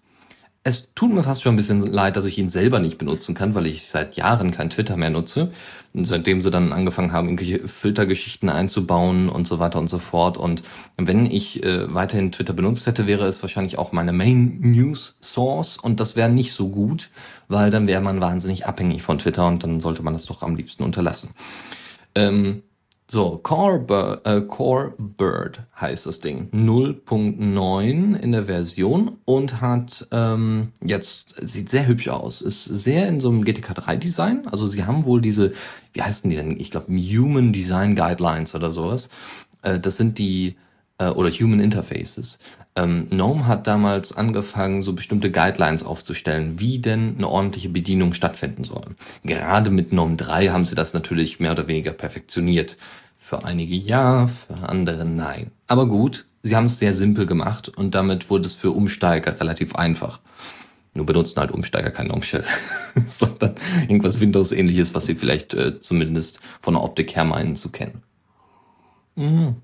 es 0.68 0.94
tut 0.94 1.12
mir 1.12 1.22
fast 1.22 1.42
schon 1.42 1.54
ein 1.54 1.56
bisschen 1.56 1.80
leid, 1.82 2.16
dass 2.16 2.24
ich 2.24 2.38
ihn 2.38 2.48
selber 2.48 2.78
nicht 2.78 2.98
benutzen 2.98 3.34
kann, 3.34 3.54
weil 3.54 3.66
ich 3.66 3.88
seit 3.88 4.16
Jahren 4.16 4.50
kein 4.50 4.70
Twitter 4.70 4.96
mehr 4.96 5.10
nutze. 5.10 5.50
Und 5.94 6.04
seitdem 6.04 6.42
sie 6.42 6.50
dann 6.50 6.72
angefangen 6.72 7.12
haben, 7.12 7.28
irgendwelche 7.28 7.66
Filtergeschichten 7.66 8.50
einzubauen 8.50 9.30
und 9.30 9.48
so 9.48 9.58
weiter 9.58 9.78
und 9.78 9.88
so 9.88 9.98
fort. 9.98 10.36
Und 10.36 10.62
wenn 10.96 11.26
ich 11.26 11.64
äh, 11.64 11.92
weiterhin 11.92 12.30
Twitter 12.30 12.52
benutzt 12.52 12.86
hätte, 12.86 13.06
wäre 13.06 13.26
es 13.26 13.42
wahrscheinlich 13.42 13.78
auch 13.78 13.92
meine 13.92 14.12
Main 14.12 14.58
News 14.60 15.16
Source. 15.20 15.78
Und 15.78 15.98
das 15.98 16.14
wäre 16.14 16.28
nicht 16.28 16.52
so 16.52 16.68
gut, 16.68 17.08
weil 17.48 17.70
dann 17.70 17.86
wäre 17.86 18.02
man 18.02 18.20
wahnsinnig 18.20 18.66
abhängig 18.66 19.02
von 19.02 19.18
Twitter 19.18 19.48
und 19.48 19.64
dann 19.64 19.80
sollte 19.80 20.02
man 20.02 20.12
das 20.12 20.26
doch 20.26 20.42
am 20.42 20.54
liebsten 20.54 20.84
unterlassen. 20.84 21.30
Ähm, 22.14 22.62
so, 23.10 23.38
Core, 23.38 23.78
Bird, 23.78 24.26
äh, 24.26 24.42
Core 24.42 24.92
Bird 24.98 25.62
heißt 25.80 26.04
das 26.04 26.20
Ding. 26.20 26.50
0.9 26.52 28.14
in 28.14 28.32
der 28.32 28.44
Version 28.44 29.16
und 29.24 29.62
hat 29.62 30.06
ähm, 30.12 30.72
jetzt, 30.84 31.34
sieht 31.40 31.70
sehr 31.70 31.86
hübsch 31.86 32.08
aus. 32.08 32.42
Ist 32.42 32.64
sehr 32.64 33.08
in 33.08 33.20
so 33.20 33.30
einem 33.30 33.44
GTK 33.44 33.74
3 33.74 33.96
Design. 33.96 34.46
Also 34.48 34.66
sie 34.66 34.84
haben 34.84 35.06
wohl 35.06 35.22
diese, 35.22 35.52
wie 35.94 36.02
heißen 36.02 36.28
die 36.28 36.36
denn? 36.36 36.60
Ich 36.60 36.70
glaube 36.70 36.92
Human 36.92 37.54
Design 37.54 37.96
Guidelines 37.96 38.54
oder 38.54 38.70
sowas. 38.70 39.08
Äh, 39.62 39.80
das 39.80 39.96
sind 39.96 40.18
die, 40.18 40.56
äh, 40.98 41.08
oder 41.08 41.30
Human 41.30 41.60
Interfaces. 41.60 42.38
Ähm, 42.76 43.08
GNOME 43.08 43.46
hat 43.46 43.66
damals 43.66 44.16
angefangen, 44.16 44.82
so 44.82 44.92
bestimmte 44.92 45.30
Guidelines 45.30 45.84
aufzustellen, 45.84 46.60
wie 46.60 46.78
denn 46.78 47.14
eine 47.16 47.28
ordentliche 47.28 47.68
Bedienung 47.68 48.12
stattfinden 48.12 48.64
soll. 48.64 48.84
Gerade 49.24 49.70
mit 49.70 49.90
GNOME 49.90 50.16
3 50.16 50.48
haben 50.48 50.64
sie 50.64 50.74
das 50.74 50.94
natürlich 50.94 51.40
mehr 51.40 51.52
oder 51.52 51.68
weniger 51.68 51.92
perfektioniert. 51.92 52.76
Für 53.16 53.44
einige 53.44 53.74
ja, 53.74 54.26
für 54.26 54.68
andere 54.68 55.04
nein. 55.04 55.50
Aber 55.66 55.86
gut, 55.86 56.26
sie 56.42 56.56
haben 56.56 56.66
es 56.66 56.78
sehr 56.78 56.94
simpel 56.94 57.26
gemacht 57.26 57.68
und 57.68 57.94
damit 57.94 58.30
wurde 58.30 58.46
es 58.46 58.54
für 58.54 58.70
Umsteiger 58.70 59.40
relativ 59.40 59.74
einfach. 59.74 60.20
Nur 60.94 61.04
benutzen 61.06 61.38
halt 61.38 61.50
Umsteiger 61.50 61.90
kein 61.90 62.06
GNOME 62.06 62.22
Shell, 62.22 62.44
sondern 63.10 63.54
irgendwas 63.82 64.20
Windows-ähnliches, 64.20 64.94
was 64.94 65.06
sie 65.06 65.14
vielleicht 65.14 65.54
äh, 65.54 65.78
zumindest 65.78 66.40
von 66.60 66.74
der 66.74 66.82
Optik 66.82 67.14
her 67.14 67.24
meinen 67.24 67.56
zu 67.56 67.70
kennen. 67.70 68.02
Mhm. 69.16 69.56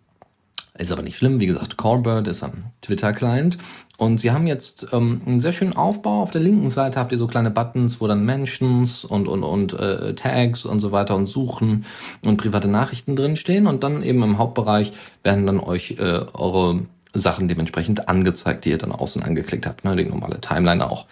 Ist 0.76 0.90
aber 0.90 1.02
nicht 1.02 1.16
schlimm. 1.16 1.38
Wie 1.38 1.46
gesagt, 1.46 1.76
Corbird 1.76 2.26
ist 2.26 2.42
ein 2.42 2.72
Twitter-Client. 2.80 3.58
Und 3.96 4.18
sie 4.18 4.32
haben 4.32 4.48
jetzt 4.48 4.88
ähm, 4.92 5.22
einen 5.24 5.38
sehr 5.38 5.52
schönen 5.52 5.76
Aufbau. 5.76 6.20
Auf 6.20 6.32
der 6.32 6.40
linken 6.40 6.68
Seite 6.68 6.98
habt 6.98 7.12
ihr 7.12 7.18
so 7.18 7.28
kleine 7.28 7.52
Buttons, 7.52 8.00
wo 8.00 8.08
dann 8.08 8.24
Mentions 8.24 9.04
und, 9.04 9.28
und, 9.28 9.44
und 9.44 9.72
äh, 9.74 10.16
Tags 10.16 10.64
und 10.64 10.80
so 10.80 10.90
weiter 10.90 11.14
und 11.14 11.26
Suchen 11.26 11.84
und 12.22 12.38
private 12.38 12.66
Nachrichten 12.66 13.14
drinstehen. 13.14 13.68
Und 13.68 13.84
dann 13.84 14.02
eben 14.02 14.22
im 14.24 14.38
Hauptbereich 14.38 14.92
werden 15.22 15.46
dann 15.46 15.60
euch 15.60 15.92
äh, 15.92 16.22
eure 16.32 16.80
Sachen 17.14 17.46
dementsprechend 17.46 18.08
angezeigt, 18.08 18.64
die 18.64 18.70
ihr 18.70 18.78
dann 18.78 18.90
außen 18.90 19.22
angeklickt 19.22 19.66
habt. 19.66 19.84
Ne? 19.84 19.94
Die 19.94 20.04
normale 20.04 20.40
Timeline 20.40 20.90
auch. 20.90 21.06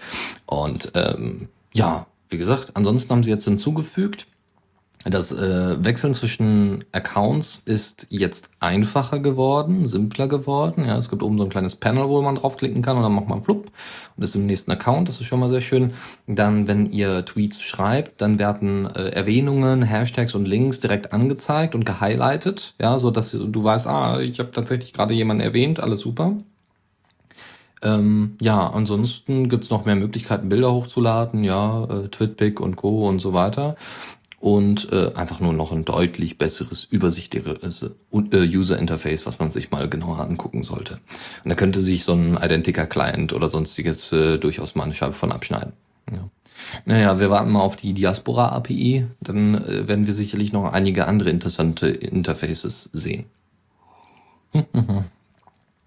Und 0.47 0.91
ähm, 0.97 1.49
ja, 1.73 2.07
wie 2.29 2.39
gesagt, 2.39 2.73
ansonsten 2.75 3.13
haben 3.13 3.23
sie 3.23 3.31
jetzt 3.31 3.45
hinzugefügt, 3.45 4.27
das 5.05 5.33
äh, 5.33 5.85
Wechseln 5.85 6.15
zwischen 6.15 6.85
Accounts 6.93 7.63
ist 7.65 8.07
jetzt 8.11 8.51
einfacher 8.61 9.19
geworden, 9.19 9.85
simpler 9.85 10.29
geworden. 10.29 10.85
Ja, 10.87 10.97
es 10.97 11.09
gibt 11.09 11.25
oben 11.25 11.39
so 11.39 11.45
ein 11.45 11.51
kleines 11.51 11.75
Panel, 11.75 12.09
wo 12.09 12.23
man 12.23 12.37
draufklicken 12.37 12.83
kann 12.83 12.97
und 12.97 13.03
dann 13.03 13.13
macht 13.13 13.29
man 13.29 13.43
flupp 13.43 13.73
und 14.17 14.23
ist 14.23 14.37
im 14.37 14.47
nächsten 14.47 14.71
Account. 14.71 15.09
Das 15.09 15.21
ist 15.21 15.27
schon 15.27 15.41
mal 15.41 15.49
sehr 15.49 15.61
schön. 15.61 15.95
Dann, 16.29 16.69
wenn 16.69 16.87
ihr 16.87 17.25
Tweets 17.25 17.61
schreibt, 17.63 18.21
dann 18.21 18.39
werden 18.39 18.87
äh, 18.87 19.09
Erwähnungen, 19.09 19.83
Hashtags 19.83 20.37
und 20.37 20.47
Links 20.47 20.79
direkt 20.79 21.13
angezeigt 21.13 21.75
und 21.75 21.85
gehighlightet, 21.85 22.75
ja, 22.81 22.99
so 23.01 23.11
dass 23.11 23.33
du 23.33 23.65
weißt, 23.65 23.89
ah, 23.89 24.21
ich 24.21 24.39
habe 24.39 24.53
tatsächlich 24.53 24.93
gerade 24.93 25.15
jemanden 25.15 25.43
erwähnt, 25.43 25.81
alles 25.81 26.01
super. 26.01 26.37
Ähm, 27.83 28.37
ja, 28.41 28.71
ansonsten 28.71 29.49
gibt's 29.49 29.71
noch 29.71 29.85
mehr 29.85 29.97
Möglichkeiten, 29.97 30.49
Bilder 30.49 30.73
hochzuladen, 30.73 31.43
ja, 31.43 31.85
äh, 31.85 32.09
Twitpic 32.09 32.63
und 32.63 32.77
Co. 32.77 33.09
und 33.09 33.19
so 33.19 33.33
weiter 33.33 33.77
und 34.43 34.91
äh, 34.91 35.13
einfach 35.15 35.39
nur 35.39 35.53
noch 35.53 35.71
ein 35.71 35.85
deutlich 35.85 36.37
besseres, 36.37 36.83
übersichtlicheres 36.85 37.85
äh, 38.13 38.37
User 38.37 38.77
Interface, 38.77 39.25
was 39.25 39.39
man 39.39 39.53
sich 39.53 39.71
mal 39.71 39.89
genauer 39.89 40.19
angucken 40.19 40.65
sollte. 40.65 40.95
Und 41.45 41.51
da 41.51 41.55
könnte 41.55 41.79
sich 41.79 42.03
so 42.03 42.15
ein 42.15 42.37
Identica 42.43 42.85
Client 42.87 43.33
oder 43.33 43.49
sonstiges 43.49 44.11
äh, 44.11 44.39
durchaus 44.39 44.75
mal 44.75 44.83
eine 44.83 44.95
Scheibe 44.95 45.13
von 45.13 45.31
abschneiden. 45.31 45.75
Ja. 46.11 46.29
Naja, 46.87 47.21
wir 47.21 47.31
warten 47.31 47.53
mal 47.53 47.61
auf 47.61 47.77
die 47.77 47.93
Diaspora 47.93 48.49
API, 48.49 49.07
dann 49.21 49.55
äh, 49.55 49.87
werden 49.87 50.09
wir 50.09 50.15
sicherlich 50.15 50.53
noch 50.53 50.73
einige 50.73 51.07
andere 51.07 51.31
interessante 51.31 51.89
Interfaces 51.89 52.91
sehen. 52.93 53.27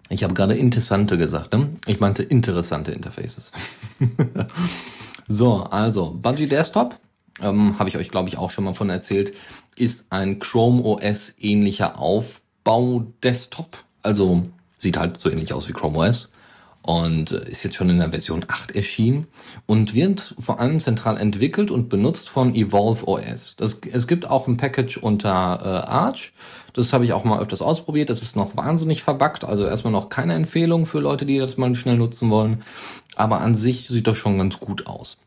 Ich 0.08 0.22
habe 0.22 0.34
gerade 0.34 0.54
interessante 0.54 1.18
gesagt, 1.18 1.52
ne? 1.52 1.70
Ich 1.86 1.98
meinte 1.98 2.22
interessante 2.22 2.92
Interfaces. 2.92 3.50
so, 5.26 5.64
also 5.64 6.12
Budgie 6.12 6.46
Desktop 6.46 6.96
ähm, 7.40 7.78
habe 7.78 7.88
ich 7.88 7.96
euch, 7.96 8.10
glaube 8.10 8.28
ich, 8.28 8.38
auch 8.38 8.50
schon 8.50 8.64
mal 8.64 8.74
von 8.74 8.90
erzählt, 8.90 9.36
ist 9.76 10.06
ein 10.10 10.38
Chrome 10.38 10.82
OS 10.82 11.34
ähnlicher 11.38 11.98
Aufbau-Desktop. 11.98 13.78
Also 14.02 14.46
sieht 14.78 14.96
halt 14.98 15.18
so 15.18 15.30
ähnlich 15.30 15.52
aus 15.52 15.68
wie 15.68 15.72
Chrome 15.72 15.98
OS 15.98 16.30
und 16.86 17.32
äh, 17.32 17.48
ist 17.50 17.64
jetzt 17.64 17.76
schon 17.76 17.90
in 17.90 17.98
der 17.98 18.10
Version 18.10 18.44
8 18.46 18.74
erschienen 18.74 19.26
und 19.66 19.94
wird 19.94 20.34
vor 20.38 20.60
allem 20.60 20.80
zentral 20.80 21.18
entwickelt 21.18 21.70
und 21.70 21.88
benutzt 21.88 22.28
von 22.28 22.54
Evolve 22.54 23.06
OS. 23.06 23.56
Das, 23.56 23.80
es 23.92 24.06
gibt 24.06 24.26
auch 24.28 24.46
ein 24.46 24.56
Package 24.56 24.96
unter 24.96 25.28
äh, 25.30 25.88
Arch. 25.88 26.32
Das 26.72 26.92
habe 26.92 27.04
ich 27.04 27.12
auch 27.12 27.24
mal 27.24 27.40
öfters 27.40 27.62
ausprobiert. 27.62 28.10
Das 28.10 28.22
ist 28.22 28.36
noch 28.36 28.56
wahnsinnig 28.56 29.02
verbuggt, 29.02 29.44
also 29.44 29.66
erstmal 29.66 29.92
noch 29.92 30.08
keine 30.08 30.34
Empfehlung 30.34 30.86
für 30.86 31.00
Leute, 31.00 31.26
die 31.26 31.38
das 31.38 31.56
mal 31.56 31.74
schnell 31.74 31.96
nutzen 31.96 32.30
wollen. 32.30 32.62
Aber 33.16 33.40
an 33.40 33.54
sich 33.54 33.88
sieht 33.88 34.06
das 34.06 34.16
schon 34.16 34.38
ganz 34.38 34.60
gut 34.60 34.86
aus. 34.86 35.18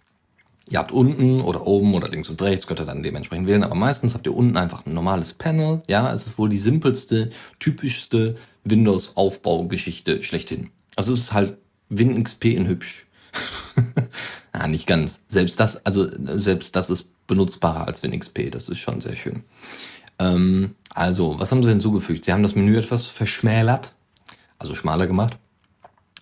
Ihr 0.69 0.79
habt 0.79 0.91
unten 0.91 1.41
oder 1.41 1.65
oben 1.65 1.95
oder 1.95 2.09
links 2.09 2.29
und 2.29 2.41
rechts, 2.41 2.67
könnt 2.67 2.79
ihr 2.79 2.85
dann 2.85 3.01
dementsprechend 3.01 3.47
wählen, 3.47 3.63
aber 3.63 3.75
meistens 3.75 4.13
habt 4.13 4.27
ihr 4.27 4.35
unten 4.35 4.55
einfach 4.55 4.85
ein 4.85 4.93
normales 4.93 5.33
Panel. 5.33 5.81
Ja, 5.87 6.13
es 6.13 6.27
ist 6.27 6.37
wohl 6.37 6.49
die 6.49 6.59
simpelste, 6.59 7.31
typischste 7.59 8.35
Windows-Aufbaugeschichte 8.65 10.21
schlechthin. 10.21 10.69
Also 10.95 11.13
es 11.13 11.19
ist 11.19 11.33
halt 11.33 11.57
WinXP 11.89 12.45
in 12.45 12.67
hübsch. 12.67 13.07
ja, 14.53 14.67
nicht 14.67 14.85
ganz. 14.85 15.21
Selbst 15.27 15.59
das, 15.59 15.85
also 15.85 16.07
selbst 16.37 16.75
das 16.75 16.89
ist 16.89 17.07
benutzbarer 17.25 17.87
als 17.87 18.03
WinXP. 18.03 18.51
Das 18.51 18.69
ist 18.69 18.79
schon 18.79 19.01
sehr 19.01 19.15
schön. 19.15 19.43
Ähm, 20.19 20.75
also, 20.89 21.39
was 21.39 21.51
haben 21.51 21.63
sie 21.63 21.69
hinzugefügt? 21.69 22.25
Sie 22.25 22.33
haben 22.33 22.43
das 22.43 22.55
Menü 22.55 22.77
etwas 22.77 23.07
verschmälert, 23.07 23.93
also 24.59 24.75
schmaler 24.75 25.07
gemacht. 25.07 25.37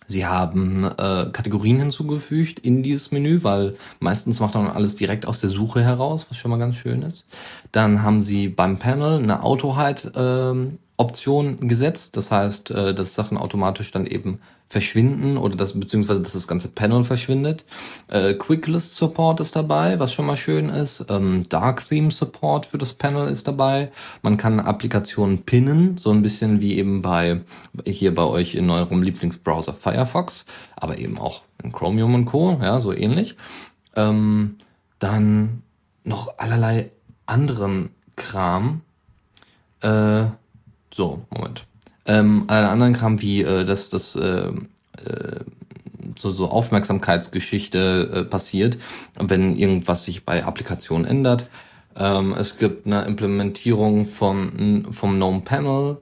Sie 0.07 0.25
haben 0.25 0.85
äh, 0.85 1.29
Kategorien 1.31 1.79
hinzugefügt 1.79 2.59
in 2.59 2.81
dieses 2.81 3.11
Menü, 3.11 3.43
weil 3.43 3.75
meistens 3.99 4.39
macht 4.39 4.55
man 4.55 4.67
alles 4.67 4.95
direkt 4.95 5.27
aus 5.27 5.41
der 5.41 5.49
Suche 5.49 5.83
heraus, 5.83 6.27
was 6.29 6.37
schon 6.37 6.49
mal 6.49 6.57
ganz 6.57 6.77
schön 6.77 7.01
ist. 7.01 7.25
Dann 7.73 8.03
haben 8.03 8.21
sie 8.21 8.47
beim 8.47 8.79
Panel 8.79 9.21
eine 9.21 9.43
Auto-Hide 9.43 10.77
Option 10.97 11.67
gesetzt. 11.67 12.17
Das 12.17 12.31
heißt, 12.31 12.71
äh, 12.71 12.93
dass 12.93 13.15
Sachen 13.15 13.37
automatisch 13.37 13.91
dann 13.91 14.07
eben 14.07 14.39
verschwinden 14.69 15.37
oder 15.37 15.55
das 15.55 15.79
beziehungsweise 15.79 16.21
dass 16.21 16.33
das 16.33 16.47
ganze 16.47 16.67
Panel 16.67 17.03
verschwindet. 17.03 17.63
Äh, 18.09 18.33
Quicklist 18.33 18.95
Support 18.95 19.39
ist 19.39 19.55
dabei, 19.55 19.99
was 19.99 20.11
schon 20.11 20.25
mal 20.25 20.35
schön 20.35 20.69
ist. 20.69 21.05
Ähm, 21.09 21.47
Dark 21.47 21.85
Theme 21.87 22.11
Support 22.11 22.65
für 22.65 22.77
das 22.77 22.93
Panel 22.93 23.29
ist 23.29 23.47
dabei. 23.47 23.91
Man 24.23 24.35
kann 24.35 24.59
Applikationen 24.59 25.43
pinnen, 25.43 25.97
so 25.97 26.11
ein 26.11 26.21
bisschen 26.21 26.59
wie 26.59 26.77
eben 26.77 27.01
bei 27.01 27.41
hier 27.85 28.13
bei 28.13 28.23
euch 28.23 28.55
in 28.55 28.69
eurem 28.69 29.03
Lieblingsbrowser 29.03 29.73
Firefox, 29.73 30.45
aber 30.75 30.97
eben 30.97 31.17
auch 31.17 31.43
in 31.63 31.71
Chromium 31.71 32.13
und 32.15 32.25
Co. 32.25 32.59
Ja, 32.61 32.79
so 32.79 32.91
ähnlich. 32.91 33.37
Ähm, 33.95 34.57
dann 34.99 35.61
noch 36.03 36.37
allerlei 36.37 36.91
anderen 37.25 37.91
Kram. 38.15 38.81
Äh, 39.81 40.25
so, 40.97 41.21
Moment. 41.29 41.65
Ähm, 42.07 42.45
alle 42.47 42.69
anderen 42.69 42.93
Kram 42.93 43.21
wie 43.21 43.43
äh, 43.43 43.65
das, 43.65 43.91
das 43.91 44.15
äh, 44.15 44.47
äh, 44.47 45.39
so, 46.17 46.31
so 46.31 46.49
Aufmerksamkeitsgeschichte 46.49 48.11
äh, 48.11 48.23
passiert, 48.23 48.79
wenn 49.19 49.55
irgendwas 49.55 50.03
sich 50.05 50.25
bei 50.25 50.43
Applikationen 50.43 51.05
ändert. 51.05 51.51
Ähm, 51.95 52.33
es 52.33 52.57
gibt 52.57 52.87
eine 52.87 53.05
Implementierung 53.05 54.07
von, 54.07 54.87
vom 54.89 55.17
GNOME 55.17 55.41
Panel, 55.41 55.97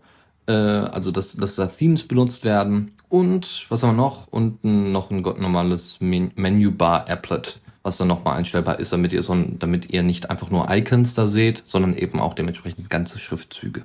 äh, 0.48 0.54
also 0.54 1.12
dass, 1.12 1.36
dass 1.36 1.56
da 1.56 1.68
Themes 1.68 2.08
benutzt 2.08 2.46
werden. 2.46 2.94
Und 3.10 3.66
was 3.68 3.84
haben 3.84 3.98
wir 3.98 4.02
noch? 4.02 4.28
Unten 4.28 4.94
noch 4.94 5.12
ein 5.12 5.22
normales 5.22 5.98
Men 6.00 6.32
Menübar-Applet, 6.36 7.60
was 7.84 7.98
dann 7.98 8.08
nochmal 8.08 8.38
einstellbar 8.38 8.80
ist, 8.80 8.94
damit 8.94 9.12
ihr, 9.12 9.22
so, 9.22 9.36
damit 9.60 9.90
ihr 9.92 10.04
nicht 10.04 10.30
einfach 10.30 10.52
nur 10.52 10.68
Icons 10.70 11.16
da 11.16 11.26
seht, 11.26 11.64
sondern 11.66 11.96
eben 11.96 12.22
auch 12.22 12.34
dementsprechend 12.34 12.90
ganze 12.90 13.20
Schriftzüge. 13.20 13.84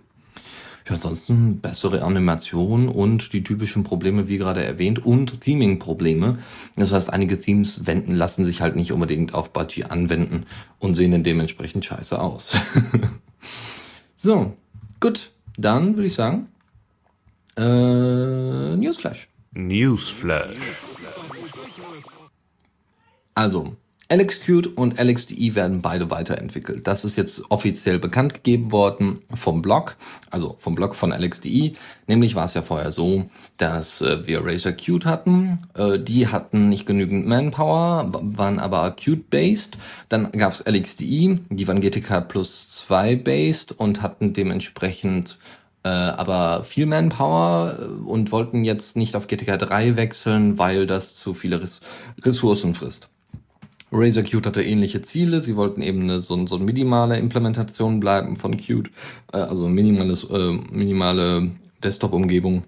Ja, 0.91 0.97
ansonsten 0.97 1.61
bessere 1.61 2.03
Animation 2.03 2.89
und 2.89 3.33
die 3.33 3.45
typischen 3.45 3.85
Probleme, 3.85 4.27
wie 4.27 4.39
gerade 4.39 4.65
erwähnt, 4.65 5.07
und 5.07 5.41
Theming-Probleme. 5.41 6.39
Das 6.75 6.91
heißt, 6.91 7.13
einige 7.13 7.41
Themes 7.41 7.87
wenden, 7.87 8.11
lassen 8.11 8.45
sich 8.45 8.61
halt 8.61 8.75
nicht 8.75 8.91
unbedingt 8.91 9.33
auf 9.33 9.53
Budgie 9.53 9.85
anwenden 9.85 10.47
und 10.81 10.95
sehen 10.95 11.13
dann 11.13 11.23
dementsprechend 11.23 11.85
scheiße 11.85 12.21
aus. 12.21 12.51
so, 14.17 14.57
gut. 14.99 15.31
Dann 15.57 15.95
würde 15.95 16.07
ich 16.07 16.15
sagen, 16.15 16.49
äh, 17.57 18.77
Newsflash. 18.77 19.29
Newsflash. 19.53 20.59
Also, 23.35 23.77
LXQt 24.13 24.77
und 24.77 24.99
LXDE 24.99 25.55
werden 25.55 25.83
beide 25.83 26.11
weiterentwickelt. 26.11 26.87
Das 26.89 27.05
ist 27.05 27.17
jetzt 27.17 27.43
offiziell 27.49 28.01
bekannt 28.01 28.35
gegeben 28.35 28.73
worden 28.73 29.21
vom 29.33 29.63
Blog, 29.63 29.97
also 30.31 30.57
vom 30.59 30.75
Blog 30.75 30.97
von 30.97 31.13
LXDE. 31.13 31.75
Nämlich 32.09 32.35
war 32.35 32.45
es 32.45 32.55
ja 32.55 32.63
vorher 32.63 32.91
so, 32.91 33.31
dass 33.57 34.01
äh, 34.01 34.27
wir 34.27 34.45
Razer 34.45 34.73
Qt 34.73 35.07
hatten. 35.07 35.61
Äh, 35.75 36.01
die 36.01 36.27
hatten 36.27 36.69
nicht 36.69 36.87
genügend 36.87 37.27
Manpower, 37.27 38.11
waren 38.13 38.59
aber 38.59 38.91
Qt-based. 38.91 39.79
Dann 40.09 40.33
gab 40.33 40.55
es 40.55 40.65
LXDE, 40.67 41.39
die 41.49 41.69
waren 41.69 41.81
GTK 41.81 42.27
plus 42.27 42.71
2 42.71 43.15
based 43.15 43.73
und 43.73 44.03
hatten 44.03 44.33
dementsprechend 44.33 45.39
äh, 45.83 45.89
aber 45.89 46.65
viel 46.65 46.87
Manpower 46.87 47.79
äh, 47.79 47.85
und 47.85 48.33
wollten 48.33 48.65
jetzt 48.65 48.97
nicht 48.97 49.15
auf 49.15 49.29
GTK 49.29 49.57
3 49.57 49.95
wechseln, 49.95 50.59
weil 50.59 50.87
das 50.87 51.15
zu 51.15 51.33
viele 51.33 51.63
Ressourcen 52.23 52.75
frisst. 52.75 53.09
Razer 53.93 54.23
Qt 54.23 54.47
hatte 54.47 54.63
ähnliche 54.63 55.03
Ziele. 55.03 55.41
Sie 55.41 55.57
wollten 55.57 55.83
eben 55.83 56.03
eine, 56.03 56.21
so, 56.21 56.47
so 56.47 56.57
eine 56.57 56.65
minimale 56.65 57.19
Implementation 57.19 58.01
bleiben 58.01 58.37
von 58.37 58.57
Qt, 58.57 58.91
äh, 59.33 59.39
also 59.39 59.69
minimales, 59.69 60.25
äh, 60.25 60.53
minimale 60.71 61.51
Desktop-Umgebung. 61.83 62.65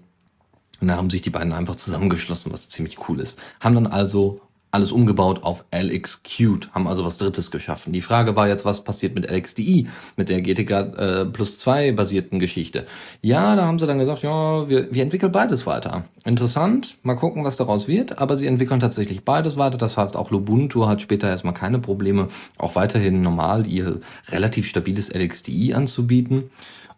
Und 0.81 0.87
da 0.87 0.97
haben 0.97 1.09
sich 1.09 1.21
die 1.21 1.29
beiden 1.29 1.53
einfach 1.53 1.75
zusammengeschlossen, 1.75 2.51
was 2.51 2.69
ziemlich 2.69 2.97
cool 3.07 3.19
ist. 3.19 3.39
Haben 3.59 3.75
dann 3.75 3.87
also 3.87 4.41
alles 4.73 4.91
umgebaut 4.91 5.43
auf 5.43 5.65
LXQt, 5.71 6.71
haben 6.73 6.87
also 6.87 7.05
was 7.05 7.19
Drittes 7.19 7.51
geschaffen. 7.51 7.93
Die 7.93 8.01
Frage 8.01 8.35
war 8.35 8.47
jetzt, 8.47 8.65
was 8.65 8.83
passiert 8.83 9.13
mit 9.13 9.29
LXDI, 9.29 9.87
mit 10.17 10.29
der 10.29 10.41
GTK 10.41 10.71
äh, 10.71 11.25
plus 11.25 11.59
2 11.59 11.91
basierten 11.91 12.39
Geschichte. 12.39 12.87
Ja, 13.21 13.55
da 13.55 13.65
haben 13.65 13.77
sie 13.77 13.85
dann 13.85 13.99
gesagt, 13.99 14.23
ja, 14.23 14.67
wir, 14.67 14.91
wir 14.91 15.03
entwickeln 15.03 15.31
beides 15.31 15.67
weiter. 15.67 16.05
Interessant, 16.25 16.97
mal 17.03 17.13
gucken, 17.13 17.43
was 17.43 17.55
daraus 17.55 17.87
wird, 17.87 18.17
aber 18.17 18.35
sie 18.35 18.47
entwickeln 18.47 18.79
tatsächlich 18.79 19.23
beides 19.23 19.57
weiter. 19.57 19.77
Das 19.77 19.95
heißt, 19.95 20.17
auch 20.17 20.31
Lubuntu 20.31 20.87
hat 20.87 21.01
später 21.01 21.29
erstmal 21.29 21.53
keine 21.53 21.77
Probleme, 21.77 22.29
auch 22.57 22.73
weiterhin 22.73 23.21
normal 23.21 23.67
ihr 23.67 24.01
relativ 24.29 24.65
stabiles 24.67 25.13
LXDI 25.13 25.75
anzubieten. 25.75 26.45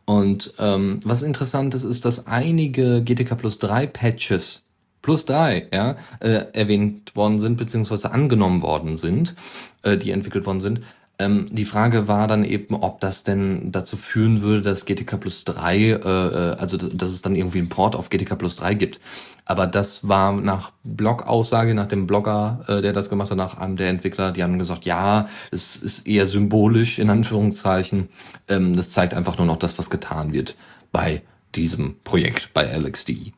Und 0.05 0.53
ähm, 0.59 0.99
was 1.03 1.23
interessant 1.23 1.75
ist, 1.75 1.83
ist, 1.83 2.05
dass 2.05 2.27
einige 2.27 3.03
GTK 3.03 3.35
Plus 3.37 3.59
3 3.59 3.87
Patches 3.87 4.64
plus 5.05 5.25
3 5.25 5.67
ja, 5.71 5.97
äh, 6.19 6.45
erwähnt 6.53 7.15
worden 7.15 7.37
sind, 7.37 7.57
beziehungsweise 7.57 8.11
angenommen 8.11 8.63
worden 8.63 8.97
sind, 8.97 9.35
äh, 9.83 9.97
die 9.97 10.09
entwickelt 10.09 10.47
worden 10.47 10.59
sind. 10.59 10.81
Ähm, 11.19 11.47
die 11.51 11.63
Frage 11.63 12.07
war 12.07 12.27
dann 12.27 12.43
eben, 12.43 12.73
ob 12.73 13.01
das 13.01 13.23
denn 13.23 13.71
dazu 13.71 13.97
führen 13.97 14.41
würde, 14.41 14.63
dass 14.63 14.85
GTK 14.85 15.19
Plus 15.19 15.45
3, 15.45 15.77
äh, 15.77 15.93
äh, 15.93 16.55
also 16.57 16.77
dass 16.77 17.11
es 17.11 17.21
dann 17.21 17.35
irgendwie 17.35 17.59
einen 17.59 17.69
Port 17.69 17.95
auf 17.95 18.09
GTK 18.09 18.35
Plus 18.35 18.55
3 18.55 18.73
gibt. 18.73 18.99
Aber 19.45 19.67
das 19.67 20.09
war 20.09 20.33
nach 20.33 20.71
Blog-Aussage, 20.83 21.75
nach 21.75 21.87
dem 21.87 22.07
Blogger, 22.07 22.65
äh, 22.67 22.81
der 22.81 22.91
das 22.91 23.11
gemacht 23.11 23.29
hat, 23.29 23.37
nach 23.37 23.59
einem 23.59 23.77
der 23.77 23.89
Entwickler, 23.89 24.31
die 24.31 24.41
haben 24.41 24.57
gesagt, 24.57 24.85
ja, 24.85 25.29
es 25.51 25.75
ist 25.75 26.07
eher 26.07 26.25
symbolisch, 26.25 26.97
in 26.97 27.11
Anführungszeichen. 27.11 28.09
Ähm, 28.47 28.75
das 28.75 28.89
zeigt 28.89 29.13
einfach 29.13 29.37
nur 29.37 29.45
noch 29.45 29.57
das, 29.57 29.77
was 29.77 29.91
getan 29.91 30.33
wird 30.33 30.55
bei 30.91 31.21
diesem 31.53 31.97
Projekt, 32.03 32.55
bei 32.55 32.65
LXD. 32.65 33.33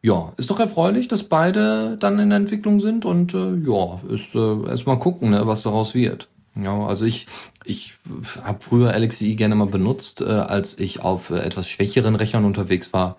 Ja, 0.00 0.32
ist 0.36 0.50
doch 0.50 0.60
erfreulich, 0.60 1.08
dass 1.08 1.24
beide 1.24 1.96
dann 1.98 2.18
in 2.18 2.30
der 2.30 2.38
Entwicklung 2.38 2.78
sind 2.78 3.04
und 3.04 3.34
äh, 3.34 3.56
ja, 3.56 4.00
ist 4.08 4.34
äh, 4.34 4.68
erstmal 4.68 4.98
gucken, 4.98 5.30
ne, 5.30 5.46
was 5.46 5.62
daraus 5.62 5.94
wird. 5.94 6.28
Ja, 6.54 6.86
also 6.86 7.04
ich, 7.04 7.26
ich 7.64 7.94
habe 8.42 8.58
früher 8.60 8.92
LXDE 8.96 9.34
gerne 9.34 9.54
mal 9.54 9.66
benutzt, 9.66 10.20
äh, 10.20 10.24
als 10.24 10.78
ich 10.78 11.00
auf 11.00 11.30
äh, 11.30 11.38
etwas 11.38 11.68
schwächeren 11.68 12.14
Rechnern 12.14 12.44
unterwegs 12.44 12.92
war. 12.92 13.16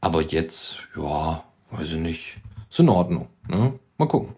Aber 0.00 0.22
jetzt, 0.22 0.76
ja, 0.96 1.44
weiß 1.70 1.92
ich 1.92 1.98
nicht. 1.98 2.36
Ist 2.68 2.80
in 2.80 2.88
Ordnung. 2.88 3.28
Ne? 3.48 3.74
Mal 3.98 4.06
gucken. 4.06 4.34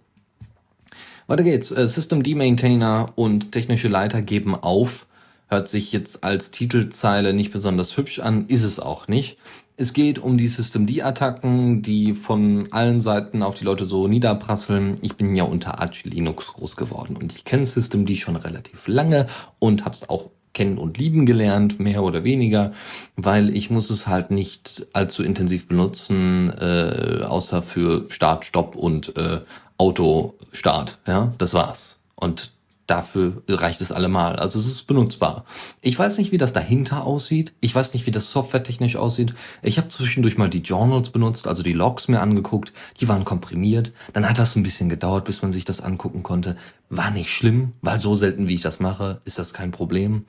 Weiter 1.26 1.44
geht's. 1.44 1.70
Äh, 1.70 1.86
System 1.88 2.22
D-Maintainer 2.22 3.06
und 3.14 3.52
technische 3.52 3.88
Leiter 3.88 4.22
geben 4.22 4.54
auf. 4.54 5.06
Hört 5.48 5.68
sich 5.68 5.92
jetzt 5.92 6.24
als 6.24 6.50
Titelzeile 6.50 7.34
nicht 7.34 7.52
besonders 7.52 7.96
hübsch 7.96 8.18
an, 8.18 8.46
ist 8.48 8.62
es 8.62 8.80
auch 8.80 9.08
nicht. 9.08 9.38
Es 9.82 9.94
geht 9.94 10.20
um 10.20 10.38
die 10.38 10.46
System-D-Attacken, 10.46 11.82
die 11.82 12.14
von 12.14 12.68
allen 12.70 13.00
Seiten 13.00 13.42
auf 13.42 13.56
die 13.56 13.64
Leute 13.64 13.84
so 13.84 14.06
niederprasseln. 14.06 14.94
Ich 15.02 15.16
bin 15.16 15.34
ja 15.34 15.42
unter 15.42 15.80
Arch 15.80 16.04
Linux 16.04 16.52
groß 16.52 16.76
geworden 16.76 17.16
und 17.16 17.34
ich 17.34 17.44
kenne 17.44 17.66
System-D 17.66 18.14
schon 18.14 18.36
relativ 18.36 18.86
lange 18.86 19.26
und 19.58 19.84
habe 19.84 19.96
es 19.96 20.08
auch 20.08 20.30
kennen 20.52 20.78
und 20.78 20.98
lieben 20.98 21.26
gelernt, 21.26 21.80
mehr 21.80 22.04
oder 22.04 22.22
weniger, 22.22 22.70
weil 23.16 23.56
ich 23.56 23.70
muss 23.70 23.90
es 23.90 24.06
halt 24.06 24.30
nicht 24.30 24.86
allzu 24.92 25.24
intensiv 25.24 25.66
benutzen, 25.66 26.50
äh, 26.50 27.24
außer 27.24 27.60
für 27.60 28.06
Start, 28.08 28.44
Stopp 28.44 28.76
und 28.76 29.16
äh, 29.16 29.40
Autostart. 29.78 31.00
Ja, 31.08 31.32
das 31.38 31.54
war's. 31.54 31.98
Und 32.14 32.52
dafür 32.92 33.42
reicht 33.48 33.80
es 33.80 33.90
allemal. 33.90 34.36
Also 34.36 34.58
es 34.58 34.66
ist 34.66 34.86
benutzbar. 34.86 35.46
Ich 35.80 35.98
weiß 35.98 36.18
nicht, 36.18 36.30
wie 36.30 36.36
das 36.36 36.52
dahinter 36.52 37.04
aussieht. 37.04 37.54
Ich 37.60 37.74
weiß 37.74 37.94
nicht, 37.94 38.06
wie 38.06 38.10
das 38.10 38.30
softwaretechnisch 38.30 38.96
aussieht. 38.96 39.32
Ich 39.62 39.78
habe 39.78 39.88
zwischendurch 39.88 40.36
mal 40.36 40.50
die 40.50 40.58
Journals 40.58 41.08
benutzt, 41.08 41.48
also 41.48 41.62
die 41.62 41.72
Logs 41.72 42.08
mir 42.08 42.20
angeguckt. 42.20 42.74
Die 43.00 43.08
waren 43.08 43.24
komprimiert. 43.24 43.92
Dann 44.12 44.28
hat 44.28 44.38
das 44.38 44.56
ein 44.56 44.62
bisschen 44.62 44.90
gedauert, 44.90 45.24
bis 45.24 45.40
man 45.40 45.52
sich 45.52 45.64
das 45.64 45.80
angucken 45.80 46.22
konnte. 46.22 46.56
War 46.90 47.10
nicht 47.10 47.30
schlimm, 47.30 47.72
weil 47.80 47.98
so 47.98 48.14
selten, 48.14 48.46
wie 48.46 48.56
ich 48.56 48.62
das 48.62 48.78
mache, 48.78 49.22
ist 49.24 49.38
das 49.38 49.54
kein 49.54 49.70
Problem. 49.70 50.26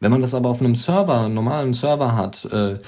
Wenn 0.00 0.10
man 0.10 0.22
das 0.22 0.32
aber 0.32 0.48
auf 0.48 0.60
einem 0.60 0.74
Server, 0.74 1.20
einem 1.20 1.34
normalen 1.34 1.74
Server 1.74 2.16
hat, 2.16 2.46
äh, 2.46 2.78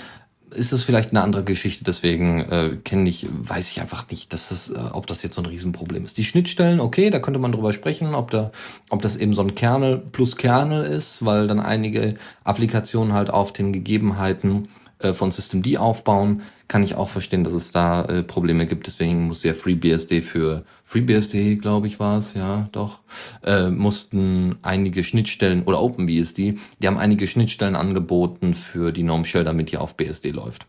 ist 0.54 0.72
das 0.72 0.82
vielleicht 0.82 1.10
eine 1.10 1.22
andere 1.22 1.44
Geschichte. 1.44 1.84
Deswegen 1.84 2.40
äh, 2.40 2.76
kenne 2.84 3.08
ich, 3.08 3.26
weiß 3.30 3.70
ich 3.70 3.80
einfach 3.80 4.08
nicht, 4.10 4.32
dass 4.32 4.48
das, 4.48 4.70
äh, 4.70 4.78
ob 4.92 5.06
das 5.06 5.22
jetzt 5.22 5.34
so 5.34 5.42
ein 5.42 5.46
Riesenproblem 5.46 6.04
ist. 6.04 6.18
Die 6.18 6.24
Schnittstellen, 6.24 6.80
okay, 6.80 7.10
da 7.10 7.18
könnte 7.18 7.40
man 7.40 7.52
drüber 7.52 7.72
sprechen, 7.72 8.14
ob 8.14 8.30
da, 8.30 8.50
ob 8.90 9.02
das 9.02 9.16
eben 9.16 9.34
so 9.34 9.42
ein 9.42 9.54
Kernel 9.54 9.98
plus 9.98 10.36
Kernel 10.36 10.84
ist, 10.84 11.24
weil 11.24 11.46
dann 11.46 11.60
einige 11.60 12.16
Applikationen 12.44 13.12
halt 13.12 13.30
auf 13.30 13.52
den 13.52 13.72
Gegebenheiten 13.72 14.68
äh, 14.98 15.12
von 15.12 15.30
Systemd 15.30 15.78
aufbauen, 15.78 16.42
kann 16.66 16.82
ich 16.82 16.94
auch 16.94 17.08
verstehen, 17.08 17.44
dass 17.44 17.52
es 17.52 17.70
da 17.70 18.04
äh, 18.04 18.22
Probleme 18.22 18.66
gibt. 18.66 18.86
Deswegen 18.86 19.26
musste 19.26 19.48
ja 19.48 19.54
FreeBSD 19.54 20.20
für 20.20 20.64
FreeBSD, 20.84 21.56
glaube 21.56 21.86
ich, 21.86 22.00
war 22.00 22.18
es, 22.18 22.34
ja, 22.34 22.68
doch, 22.72 23.00
äh, 23.44 23.70
mussten 23.70 24.56
einige 24.62 25.04
Schnittstellen 25.04 25.62
oder 25.64 25.80
OpenBSD, 25.82 26.58
die 26.78 26.86
haben 26.86 26.98
einige 26.98 27.26
Schnittstellen 27.26 27.76
angeboten 27.76 28.54
für 28.54 28.92
die 28.92 29.02
Norm 29.02 29.24
Shell, 29.24 29.44
damit 29.44 29.70
die 29.70 29.76
auf 29.76 29.96
BSD 29.96 30.30
läuft. 30.30 30.66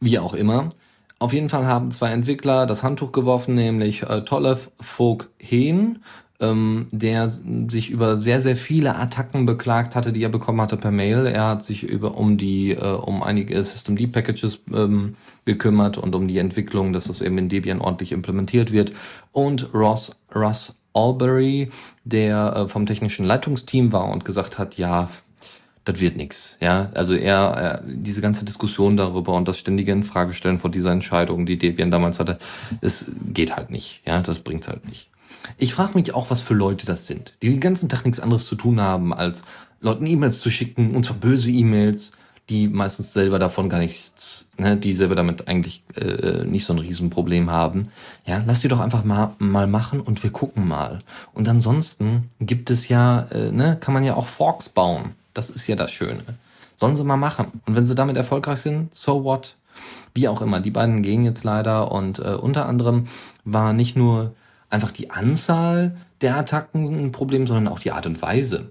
Wie 0.00 0.18
auch 0.18 0.34
immer. 0.34 0.68
Auf 1.18 1.32
jeden 1.32 1.48
Fall 1.48 1.66
haben 1.66 1.90
zwei 1.92 2.10
Entwickler 2.10 2.66
das 2.66 2.82
Handtuch 2.82 3.12
geworfen, 3.12 3.54
nämlich 3.54 4.02
äh, 4.02 4.22
Tollef 4.22 4.70
Vogt 4.78 5.30
Hehn 5.38 6.00
ähm, 6.40 6.86
der 6.90 7.28
sich 7.28 7.90
über 7.90 8.16
sehr, 8.16 8.40
sehr 8.40 8.56
viele 8.56 8.96
Attacken 8.96 9.46
beklagt 9.46 9.96
hatte, 9.96 10.12
die 10.12 10.22
er 10.22 10.28
bekommen 10.28 10.60
hatte 10.60 10.76
per 10.76 10.90
Mail. 10.90 11.26
Er 11.26 11.46
hat 11.48 11.62
sich 11.62 11.82
über 11.82 12.16
um 12.16 12.36
die, 12.36 12.72
äh, 12.72 12.84
um 12.84 13.22
einige 13.22 13.62
Systemd-Packages 13.62 14.62
ähm, 14.72 15.16
gekümmert 15.44 15.98
und 15.98 16.14
um 16.14 16.28
die 16.28 16.38
Entwicklung, 16.38 16.92
dass 16.92 17.04
das 17.04 17.22
eben 17.22 17.38
in 17.38 17.48
Debian 17.48 17.80
ordentlich 17.80 18.12
implementiert 18.12 18.72
wird. 18.72 18.92
Und 19.32 19.72
Ross, 19.72 20.16
Russ 20.34 20.74
Albury, 20.94 21.70
der 22.04 22.56
äh, 22.56 22.68
vom 22.68 22.86
technischen 22.86 23.24
Leitungsteam 23.24 23.92
war 23.92 24.08
und 24.08 24.24
gesagt 24.24 24.58
hat, 24.58 24.76
ja, 24.78 25.08
das 25.84 26.00
wird 26.00 26.16
nix. 26.16 26.56
Ja, 26.60 26.90
also 26.94 27.14
er, 27.14 27.36
er, 27.36 27.82
diese 27.86 28.20
ganze 28.20 28.44
Diskussion 28.44 28.96
darüber 28.96 29.34
und 29.34 29.46
das 29.46 29.58
ständige 29.58 29.92
Infragestellen 29.92 30.58
von 30.58 30.72
dieser 30.72 30.90
Entscheidung, 30.90 31.46
die 31.46 31.58
Debian 31.58 31.90
damals 31.90 32.18
hatte, 32.18 32.38
es 32.80 33.12
geht 33.32 33.56
halt 33.56 33.70
nicht. 33.70 34.02
Ja, 34.06 34.20
das 34.20 34.40
bringt 34.40 34.66
halt 34.66 34.88
nicht. 34.88 35.08
Ich 35.58 35.74
frage 35.74 35.94
mich 35.94 36.14
auch, 36.14 36.30
was 36.30 36.40
für 36.40 36.54
Leute 36.54 36.86
das 36.86 37.06
sind, 37.06 37.34
die 37.42 37.50
den 37.50 37.60
ganzen 37.60 37.88
Tag 37.88 38.04
nichts 38.04 38.20
anderes 38.20 38.46
zu 38.46 38.54
tun 38.54 38.80
haben, 38.80 39.12
als 39.12 39.42
Leuten 39.80 40.06
E-Mails 40.06 40.40
zu 40.40 40.50
schicken, 40.50 40.94
und 40.94 41.04
zwar 41.04 41.16
böse 41.16 41.50
E-Mails, 41.50 42.12
die 42.48 42.68
meistens 42.68 43.12
selber 43.12 43.38
davon 43.38 43.68
gar 43.68 43.80
nichts, 43.80 44.46
ne, 44.56 44.76
die 44.76 44.94
selber 44.94 45.16
damit 45.16 45.48
eigentlich 45.48 45.82
äh, 45.96 46.44
nicht 46.44 46.64
so 46.64 46.72
ein 46.72 46.78
Riesenproblem 46.78 47.50
haben. 47.50 47.88
Ja, 48.24 48.42
lass 48.46 48.60
die 48.60 48.68
doch 48.68 48.80
einfach 48.80 49.02
mal, 49.04 49.34
mal 49.38 49.66
machen 49.66 50.00
und 50.00 50.22
wir 50.22 50.30
gucken 50.30 50.66
mal. 50.66 51.00
Und 51.34 51.48
ansonsten 51.48 52.30
gibt 52.40 52.70
es 52.70 52.88
ja, 52.88 53.26
äh, 53.32 53.50
ne, 53.50 53.76
kann 53.80 53.94
man 53.94 54.04
ja 54.04 54.14
auch 54.14 54.28
Forks 54.28 54.68
bauen. 54.68 55.16
Das 55.34 55.50
ist 55.50 55.66
ja 55.66 55.74
das 55.74 55.90
Schöne. 55.90 56.22
Sollen 56.76 56.94
sie 56.94 57.04
mal 57.04 57.16
machen. 57.16 57.46
Und 57.66 57.74
wenn 57.74 57.86
sie 57.86 57.94
damit 57.94 58.16
erfolgreich 58.16 58.60
sind, 58.60 58.94
so 58.94 59.24
what? 59.24 59.56
Wie 60.14 60.28
auch 60.28 60.40
immer. 60.40 60.60
Die 60.60 60.70
beiden 60.70 61.02
gehen 61.02 61.24
jetzt 61.24 61.42
leider 61.42 61.90
und 61.90 62.20
äh, 62.20 62.34
unter 62.34 62.66
anderem 62.66 63.08
war 63.44 63.72
nicht 63.72 63.96
nur 63.96 64.34
einfach 64.76 64.90
die 64.90 65.10
Anzahl 65.10 65.96
der 66.20 66.36
Attacken 66.36 66.86
ein 66.86 67.12
Problem, 67.12 67.46
sondern 67.46 67.66
auch 67.66 67.80
die 67.80 67.92
Art 67.92 68.06
und 68.06 68.20
Weise. 68.20 68.70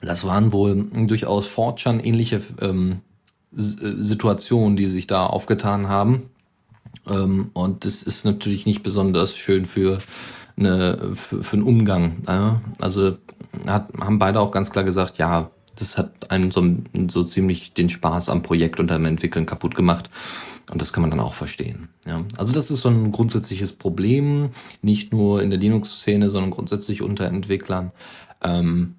Das 0.00 0.24
waren 0.24 0.52
wohl 0.52 0.74
durchaus 1.06 1.46
Fortran 1.46 2.00
ähnliche 2.00 2.42
ähm, 2.60 3.00
äh, 3.52 3.60
Situationen, 3.60 4.76
die 4.76 4.88
sich 4.88 5.06
da 5.06 5.26
aufgetan 5.26 5.88
haben. 5.88 6.30
Ähm, 7.08 7.50
und 7.52 7.84
das 7.84 8.02
ist 8.02 8.24
natürlich 8.24 8.66
nicht 8.66 8.82
besonders 8.82 9.36
schön 9.36 9.64
für, 9.64 9.98
eine, 10.56 11.14
für, 11.14 11.44
für 11.44 11.56
einen 11.56 11.62
Umgang. 11.66 12.16
Ja? 12.26 12.60
Also 12.80 13.16
hat, 13.66 13.88
haben 13.98 14.18
beide 14.18 14.40
auch 14.40 14.50
ganz 14.50 14.72
klar 14.72 14.84
gesagt, 14.84 15.18
ja, 15.18 15.50
das 15.76 15.96
hat 15.96 16.32
einem 16.32 16.50
so, 16.50 16.64
so 17.08 17.22
ziemlich 17.22 17.74
den 17.74 17.90
Spaß 17.90 18.28
am 18.28 18.42
Projekt 18.42 18.80
und 18.80 18.90
am 18.90 19.04
Entwickeln 19.04 19.46
kaputt 19.46 19.76
gemacht. 19.76 20.10
Und 20.70 20.80
das 20.80 20.92
kann 20.92 21.02
man 21.02 21.10
dann 21.10 21.20
auch 21.20 21.34
verstehen. 21.34 21.88
Ja. 22.06 22.24
Also 22.36 22.54
das 22.54 22.70
ist 22.70 22.80
so 22.80 22.88
ein 22.88 23.12
grundsätzliches 23.12 23.72
Problem, 23.72 24.50
nicht 24.80 25.12
nur 25.12 25.42
in 25.42 25.50
der 25.50 25.58
Linux-Szene, 25.58 26.30
sondern 26.30 26.50
grundsätzlich 26.50 27.02
unter 27.02 27.26
Entwicklern. 27.26 27.92
Ähm, 28.42 28.94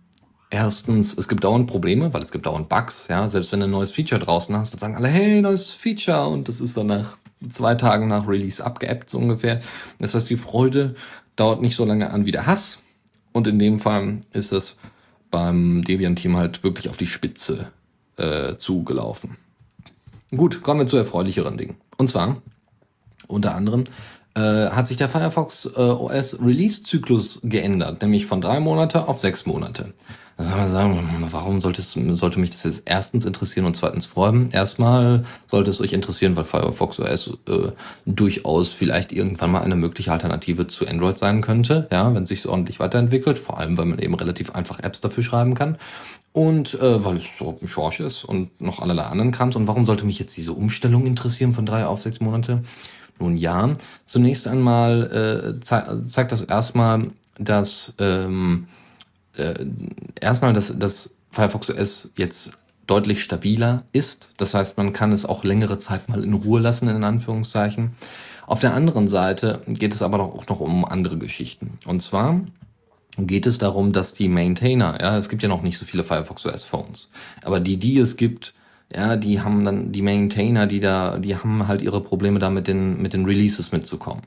erstens, 0.52 1.18
es 1.18 1.28
gibt 1.28 1.44
dauernd 1.44 1.68
Probleme, 1.68 2.14
weil 2.14 2.22
es 2.22 2.32
gibt 2.32 2.46
dauernd 2.46 2.70
Bugs. 2.70 3.08
Ja. 3.10 3.28
Selbst 3.28 3.52
wenn 3.52 3.62
du 3.62 3.66
ein 3.66 3.72
neues 3.72 3.92
Feature 3.92 4.22
draußen 4.22 4.56
hast, 4.56 4.74
dann 4.74 4.80
sagen 4.80 4.96
alle, 4.96 5.08
hey, 5.08 5.42
neues 5.42 5.72
Feature. 5.72 6.28
Und 6.28 6.50
das 6.50 6.62
ist 6.62 6.78
dann 6.78 6.88
nach 6.88 7.18
zwei 7.50 7.76
Tagen 7.76 8.08
nach 8.08 8.28
Release 8.28 8.64
abgeappt, 8.64 9.10
so 9.10 9.18
ungefähr. 9.18 9.60
Das 10.00 10.14
heißt, 10.14 10.30
die 10.30 10.38
Freude 10.38 10.96
dauert 11.36 11.62
nicht 11.62 11.76
so 11.76 11.86
lange 11.86 12.12
an 12.12 12.26
wie 12.26 12.32
der 12.32 12.46
Hass. 12.46 12.80
Und 13.32 13.48
in 13.48 13.60
dem 13.60 13.80
Fall 13.80 14.20
ist 14.32 14.54
es 14.54 14.78
beim 15.32 15.84
Debian-Team 15.84 16.38
halt 16.38 16.64
wirklich 16.64 16.90
auf 16.90 16.98
die 16.98 17.08
Spitze 17.08 17.72
äh, 18.18 18.56
zugelaufen. 18.58 19.38
Gut, 20.32 20.64
kommen 20.64 20.82
wir 20.82 20.88
zu 20.88 20.98
erfreulicheren 20.98 21.58
Dingen. 21.58 21.78
Und 21.98 22.10
zwar, 22.10 22.42
unter 23.28 23.56
anderem, 23.56 23.84
äh, 24.36 24.70
hat 24.70 24.88
sich 24.88 24.98
der 24.98 25.10
Firefox 25.10 25.66
äh, 25.76 25.80
OS 25.80 26.40
Release-Zyklus 26.42 27.40
geändert, 27.44 28.02
nämlich 28.02 28.26
von 28.26 28.42
drei 28.42 28.60
Monate 28.60 29.08
auf 29.08 29.20
sechs 29.20 29.46
Monate. 29.46 29.94
Da 30.38 30.44
soll 30.44 30.58
man 30.58 30.70
sagen, 30.70 31.28
warum 31.32 31.62
sollte, 31.62 32.40
mich 32.40 32.50
das 32.50 32.64
jetzt 32.64 32.84
erstens 32.86 33.24
interessieren 33.24 33.66
und 33.66 33.78
zweitens 33.78 34.06
freuen? 34.06 34.52
Erstmal 34.52 35.24
sollte 35.48 35.70
es 35.70 35.80
euch 35.80 35.94
interessieren, 35.94 36.36
weil 36.36 36.44
Firefox 36.44 37.00
OS 37.00 37.38
äh, 37.48 37.72
durchaus 38.06 38.70
vielleicht 38.74 39.14
irgendwann 39.14 39.52
mal 39.52 39.62
eine 39.62 39.78
mögliche 39.78 40.12
Alternative 40.12 40.68
zu 40.68 40.86
Android 40.86 41.18
sein 41.18 41.40
könnte, 41.40 41.88
ja, 41.90 42.14
wenn 42.14 42.24
es 42.24 42.30
sich 42.30 42.46
ordentlich 42.46 42.82
weiterentwickelt, 42.82 43.40
vor 43.40 43.60
allem, 43.60 43.78
weil 43.78 43.86
man 43.86 44.00
eben 44.00 44.16
relativ 44.16 44.54
einfach 44.54 44.82
Apps 44.82 45.00
dafür 45.00 45.24
schreiben 45.24 45.54
kann. 45.54 45.78
Und 46.36 46.74
äh, 46.74 47.06
weil 47.06 47.16
es 47.16 47.38
so 47.38 47.48
Open 47.48 47.66
Source 47.66 48.02
ist 48.02 48.26
und 48.26 48.60
noch 48.60 48.82
allerlei 48.82 49.04
anderen 49.04 49.32
Krams. 49.32 49.56
Und 49.56 49.70
warum 49.70 49.86
sollte 49.86 50.06
mich 50.06 50.20
jetzt 50.20 50.36
diese 50.36 50.52
Umstellung 50.52 51.06
interessieren 51.06 51.54
von 51.54 51.66
drei 51.66 51.86
auf 51.86 52.02
sechs 52.02 52.20
Monate? 52.20 52.62
Nun 53.20 53.38
ja, 53.38 53.72
zunächst 54.06 54.46
einmal 54.46 55.56
äh, 55.56 55.60
ze 55.62 56.06
zeigt 56.08 56.34
das 56.34 56.42
erstmal, 56.42 57.08
dass 57.40 57.96
ähm, 58.00 58.68
äh, 59.38 59.66
erstmal, 60.20 60.52
dass, 60.52 60.78
dass 60.78 61.16
Firefox 61.32 61.70
OS 61.70 62.12
jetzt 62.18 62.58
deutlich 62.86 63.24
stabiler 63.24 63.84
ist. 63.94 64.28
Das 64.36 64.54
heißt, 64.54 64.76
man 64.76 64.92
kann 64.92 65.14
es 65.14 65.26
auch 65.26 65.46
längere 65.46 65.78
Zeit 65.78 66.10
mal 66.10 66.22
in 66.22 66.34
Ruhe 66.34 66.60
lassen, 66.60 66.90
in 66.90 67.06
Anführungszeichen. 67.06 67.96
Auf 68.46 68.60
der 68.60 68.74
anderen 68.74 69.08
Seite 69.08 69.62
geht 69.68 69.94
es 69.94 70.02
aber 70.02 70.20
auch 70.20 70.46
noch 70.48 70.60
um 70.60 70.84
andere 70.84 71.18
Geschichten. 71.18 71.80
Und 71.86 72.02
zwar 72.02 72.42
geht 73.18 73.46
es 73.46 73.58
darum, 73.58 73.92
dass 73.92 74.14
die 74.14 74.28
Maintainer, 74.28 74.98
ja, 75.00 75.18
es 75.18 75.30
gibt 75.30 75.44
ja 75.44 75.50
noch 75.50 75.62
nicht 75.62 75.78
so 75.78 75.86
viele 75.86 76.04
Firefox 76.04 76.46
OS 76.46 76.64
Phones, 76.64 77.10
aber 77.44 77.60
die, 77.60 77.78
die 77.78 77.98
es 77.98 78.18
gibt, 78.18 78.54
ja, 78.94 79.16
die 79.16 79.42
haben 79.42 79.66
dann 79.66 79.92
die 79.92 80.02
Maintainer, 80.02 80.68
die 80.68 80.80
da, 80.80 81.18
die 81.18 81.36
haben 81.36 81.68
halt 81.68 81.82
ihre 81.82 82.02
Probleme 82.02 82.40
da 82.40 82.50
mit 82.50 82.68
den, 82.68 83.02
mit 83.02 83.14
den 83.14 83.26
Releases 83.26 83.72
mitzukommen. 83.72 84.24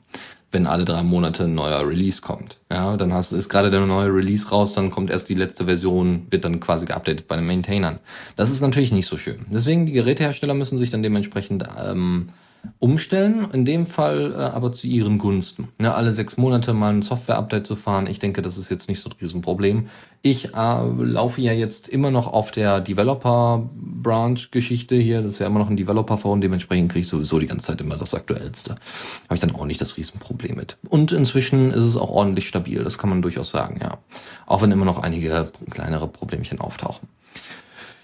Wenn 0.51 0.65
alle 0.65 0.83
drei 0.83 1.03
Monate 1.03 1.43
ein 1.43 1.53
neuer 1.53 1.87
Release 1.87 2.21
kommt. 2.21 2.57
Ja, 2.71 2.97
dann 2.97 3.13
hast, 3.13 3.33
ist 3.33 3.49
gerade 3.49 3.69
der 3.69 3.85
neue 3.85 4.11
Release 4.11 4.49
raus, 4.49 4.73
dann 4.73 4.89
kommt 4.89 5.11
erst 5.11 5.29
die 5.29 5.35
letzte 5.35 5.65
Version, 5.65 6.25
wird 6.31 6.43
dann 6.43 6.59
quasi 6.59 6.87
geupdatet 6.87 7.27
bei 7.27 7.35
den 7.35 7.45
Maintainern. 7.45 7.99
Das 8.35 8.49
ist 8.49 8.61
natürlich 8.61 8.91
nicht 8.91 9.05
so 9.05 9.15
schön. 9.15 9.45
Deswegen, 9.51 9.85
die 9.85 9.91
Gerätehersteller 9.91 10.55
müssen 10.55 10.79
sich 10.79 10.89
dann 10.89 11.03
dementsprechend 11.03 11.65
ähm, 11.79 12.29
umstellen, 12.79 13.47
in 13.51 13.65
dem 13.65 13.85
Fall 13.85 14.31
äh, 14.31 14.37
aber 14.37 14.71
zu 14.71 14.87
ihren 14.87 15.17
Gunsten. 15.17 15.67
Ja, 15.81 15.95
alle 15.95 16.11
sechs 16.11 16.37
Monate 16.37 16.73
mal 16.73 16.93
ein 16.93 17.01
Software-Update 17.01 17.65
zu 17.67 17.75
fahren, 17.75 18.07
ich 18.07 18.19
denke, 18.19 18.41
das 18.41 18.57
ist 18.57 18.69
jetzt 18.69 18.87
nicht 18.89 19.01
so 19.01 19.09
ein 19.09 19.15
Riesenproblem. 19.19 19.87
Ich 20.21 20.53
äh, 20.53 20.85
laufe 20.85 21.41
ja 21.41 21.53
jetzt 21.53 21.87
immer 21.87 22.11
noch 22.11 22.27
auf 22.27 22.51
der 22.51 22.81
Developer-Branch-Geschichte 22.81 24.95
hier, 24.95 25.21
das 25.21 25.33
ist 25.33 25.39
ja 25.39 25.47
immer 25.47 25.59
noch 25.59 25.69
ein 25.69 25.77
Developer-Phone, 25.77 26.41
dementsprechend 26.41 26.91
kriege 26.91 27.01
ich 27.01 27.07
sowieso 27.07 27.39
die 27.39 27.47
ganze 27.47 27.67
Zeit 27.67 27.79
immer 27.81 27.97
das 27.97 28.13
Aktuellste. 28.13 28.75
Habe 29.25 29.35
ich 29.35 29.41
dann 29.41 29.55
auch 29.55 29.65
nicht 29.65 29.81
das 29.81 29.97
Riesenproblem 29.97 30.55
mit. 30.55 30.77
Und 30.89 31.11
inzwischen 31.11 31.71
ist 31.71 31.83
es 31.83 31.97
auch 31.97 32.09
ordentlich 32.09 32.47
stabil, 32.47 32.83
das 32.83 32.97
kann 32.97 33.09
man 33.09 33.21
durchaus 33.21 33.49
sagen, 33.49 33.79
ja. 33.81 33.97
Auch 34.45 34.61
wenn 34.61 34.71
immer 34.71 34.85
noch 34.85 34.99
einige 34.99 35.51
kleinere 35.69 36.07
Problemchen 36.07 36.59
auftauchen. 36.59 37.09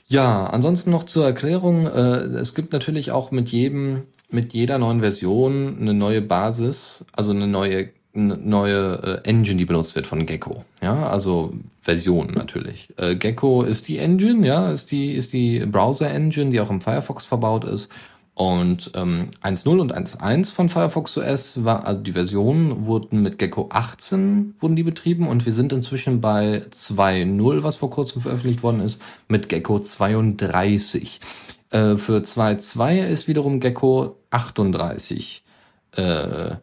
Ja, 0.08 0.48
ansonsten 0.48 0.92
noch 0.92 1.04
zur 1.04 1.26
Erklärung. 1.26 1.88
Äh, 1.88 2.38
es 2.38 2.54
gibt 2.54 2.74
natürlich 2.74 3.12
auch 3.12 3.32
mit 3.32 3.50
jedem 3.50 4.04
mit 4.36 4.54
jeder 4.54 4.78
neuen 4.78 5.00
Version 5.00 5.78
eine 5.80 5.94
neue 5.94 6.22
Basis, 6.22 7.04
also 7.14 7.32
eine 7.32 7.48
neue 7.48 7.90
eine 8.14 8.38
neue 8.38 9.22
äh, 9.26 9.30
Engine, 9.30 9.58
die 9.58 9.66
benutzt 9.66 9.96
wird 9.96 10.08
von 10.08 10.26
Gecko. 10.26 10.64
Ja, 10.82 11.10
also 11.10 11.54
Version 11.82 12.32
natürlich. 12.34 12.88
Äh, 12.98 13.16
Gecko 13.16 13.64
ist 13.64 13.90
die 13.90 13.98
Engine, 13.98 14.48
ja, 14.48 14.72
ist 14.72 14.92
die, 14.92 15.12
ist 15.12 15.34
die 15.34 15.66
Browser-Engine, 15.66 16.50
die 16.50 16.62
auch 16.62 16.70
im 16.70 16.80
Firefox 16.80 17.26
verbaut 17.26 17.66
ist. 17.66 17.90
Und 18.36 18.92
ähm, 18.96 19.30
1.0 19.44 19.80
und 19.80 19.96
1.1 19.96 20.54
von 20.54 20.68
Firefox 20.68 21.18
OS 21.18 21.64
war, 21.64 21.86
also 21.86 22.02
die 22.02 22.12
Versionen 22.12 22.86
wurden 22.86 23.22
mit 23.22 23.38
Gecko 23.38 23.70
18 23.70 24.56
wurden 24.60 24.76
die 24.76 24.84
betrieben 24.84 25.30
und 25.30 25.46
wir 25.46 25.54
sind 25.54 25.72
inzwischen 25.72 26.20
bei 26.20 26.64
2.0, 26.70 27.64
was 27.64 27.78
vor 27.78 27.90
kurzem 27.90 28.22
veröffentlicht 28.22 28.62
worden 28.62 28.82
ist, 28.82 29.02
mit 29.30 29.48
Gecko 29.48 29.80
32. 29.80 31.22
Äh, 31.70 31.96
für 31.96 32.20
2.2 32.20 33.06
ist 33.08 33.28
wiederum 33.28 33.60
Gecko 33.60 34.18
38 34.30 35.44
äh, 35.92 36.56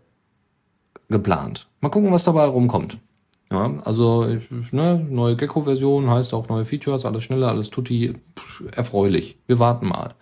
geplant. 1.08 1.68
Mal 1.80 1.90
gucken, 1.90 2.12
was 2.12 2.24
dabei 2.24 2.44
rumkommt. 2.44 2.98
Ja, 3.50 3.70
also 3.84 4.26
ne, 4.70 5.06
neue 5.10 5.36
Gecko-Version 5.36 6.08
heißt 6.08 6.32
auch 6.32 6.48
neue 6.48 6.64
Features, 6.64 7.04
alles 7.04 7.22
schneller, 7.22 7.48
alles 7.48 7.68
tutti, 7.68 8.14
erfreulich. 8.74 9.36
Wir 9.46 9.58
warten 9.58 9.88
mal. 9.88 10.14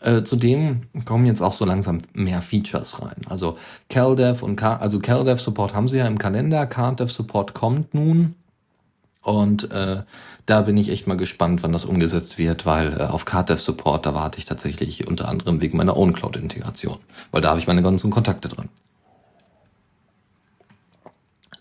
Äh, 0.00 0.24
zudem 0.24 0.82
kommen 1.06 1.24
jetzt 1.24 1.40
auch 1.40 1.54
so 1.54 1.64
langsam 1.64 1.98
mehr 2.12 2.42
Features 2.42 3.00
rein. 3.02 3.22
Also 3.28 3.56
CalDev 3.88 4.42
und 4.42 4.56
Car 4.56 4.80
also 4.80 4.98
CalDev 4.98 5.40
Support 5.40 5.74
haben 5.74 5.88
sie 5.88 5.98
ja 5.98 6.06
im 6.06 6.18
Kalender, 6.18 6.66
CardDev 6.66 7.10
Support 7.10 7.54
kommt 7.54 7.94
nun. 7.94 8.34
Und 9.22 9.70
äh, 9.70 10.02
da 10.46 10.62
bin 10.62 10.76
ich 10.76 10.88
echt 10.88 11.06
mal 11.06 11.16
gespannt, 11.16 11.62
wann 11.62 11.72
das 11.72 11.84
umgesetzt 11.84 12.38
wird, 12.38 12.64
weil 12.64 12.98
äh, 12.98 13.02
auf 13.04 13.24
CardDev 13.24 13.60
Support, 13.60 14.06
da 14.06 14.14
warte 14.14 14.38
ich 14.38 14.46
tatsächlich 14.46 15.06
unter 15.06 15.28
anderem 15.28 15.60
wegen 15.60 15.76
meiner 15.76 15.96
OwnCloud-Integration, 15.96 16.98
weil 17.30 17.42
da 17.42 17.50
habe 17.50 17.60
ich 17.60 17.66
meine 17.66 17.82
ganzen 17.82 18.10
Kontakte 18.10 18.48
drin. 18.48 18.68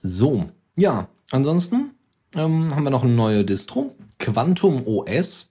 So, 0.02 0.50
ja, 0.76 1.10
ansonsten 1.32 1.92
ähm, 2.34 2.74
haben 2.74 2.84
wir 2.84 2.90
noch 2.90 3.04
eine 3.04 3.14
neue 3.14 3.44
Distro, 3.44 3.94
Quantum 4.18 4.88
OS. 4.88 5.50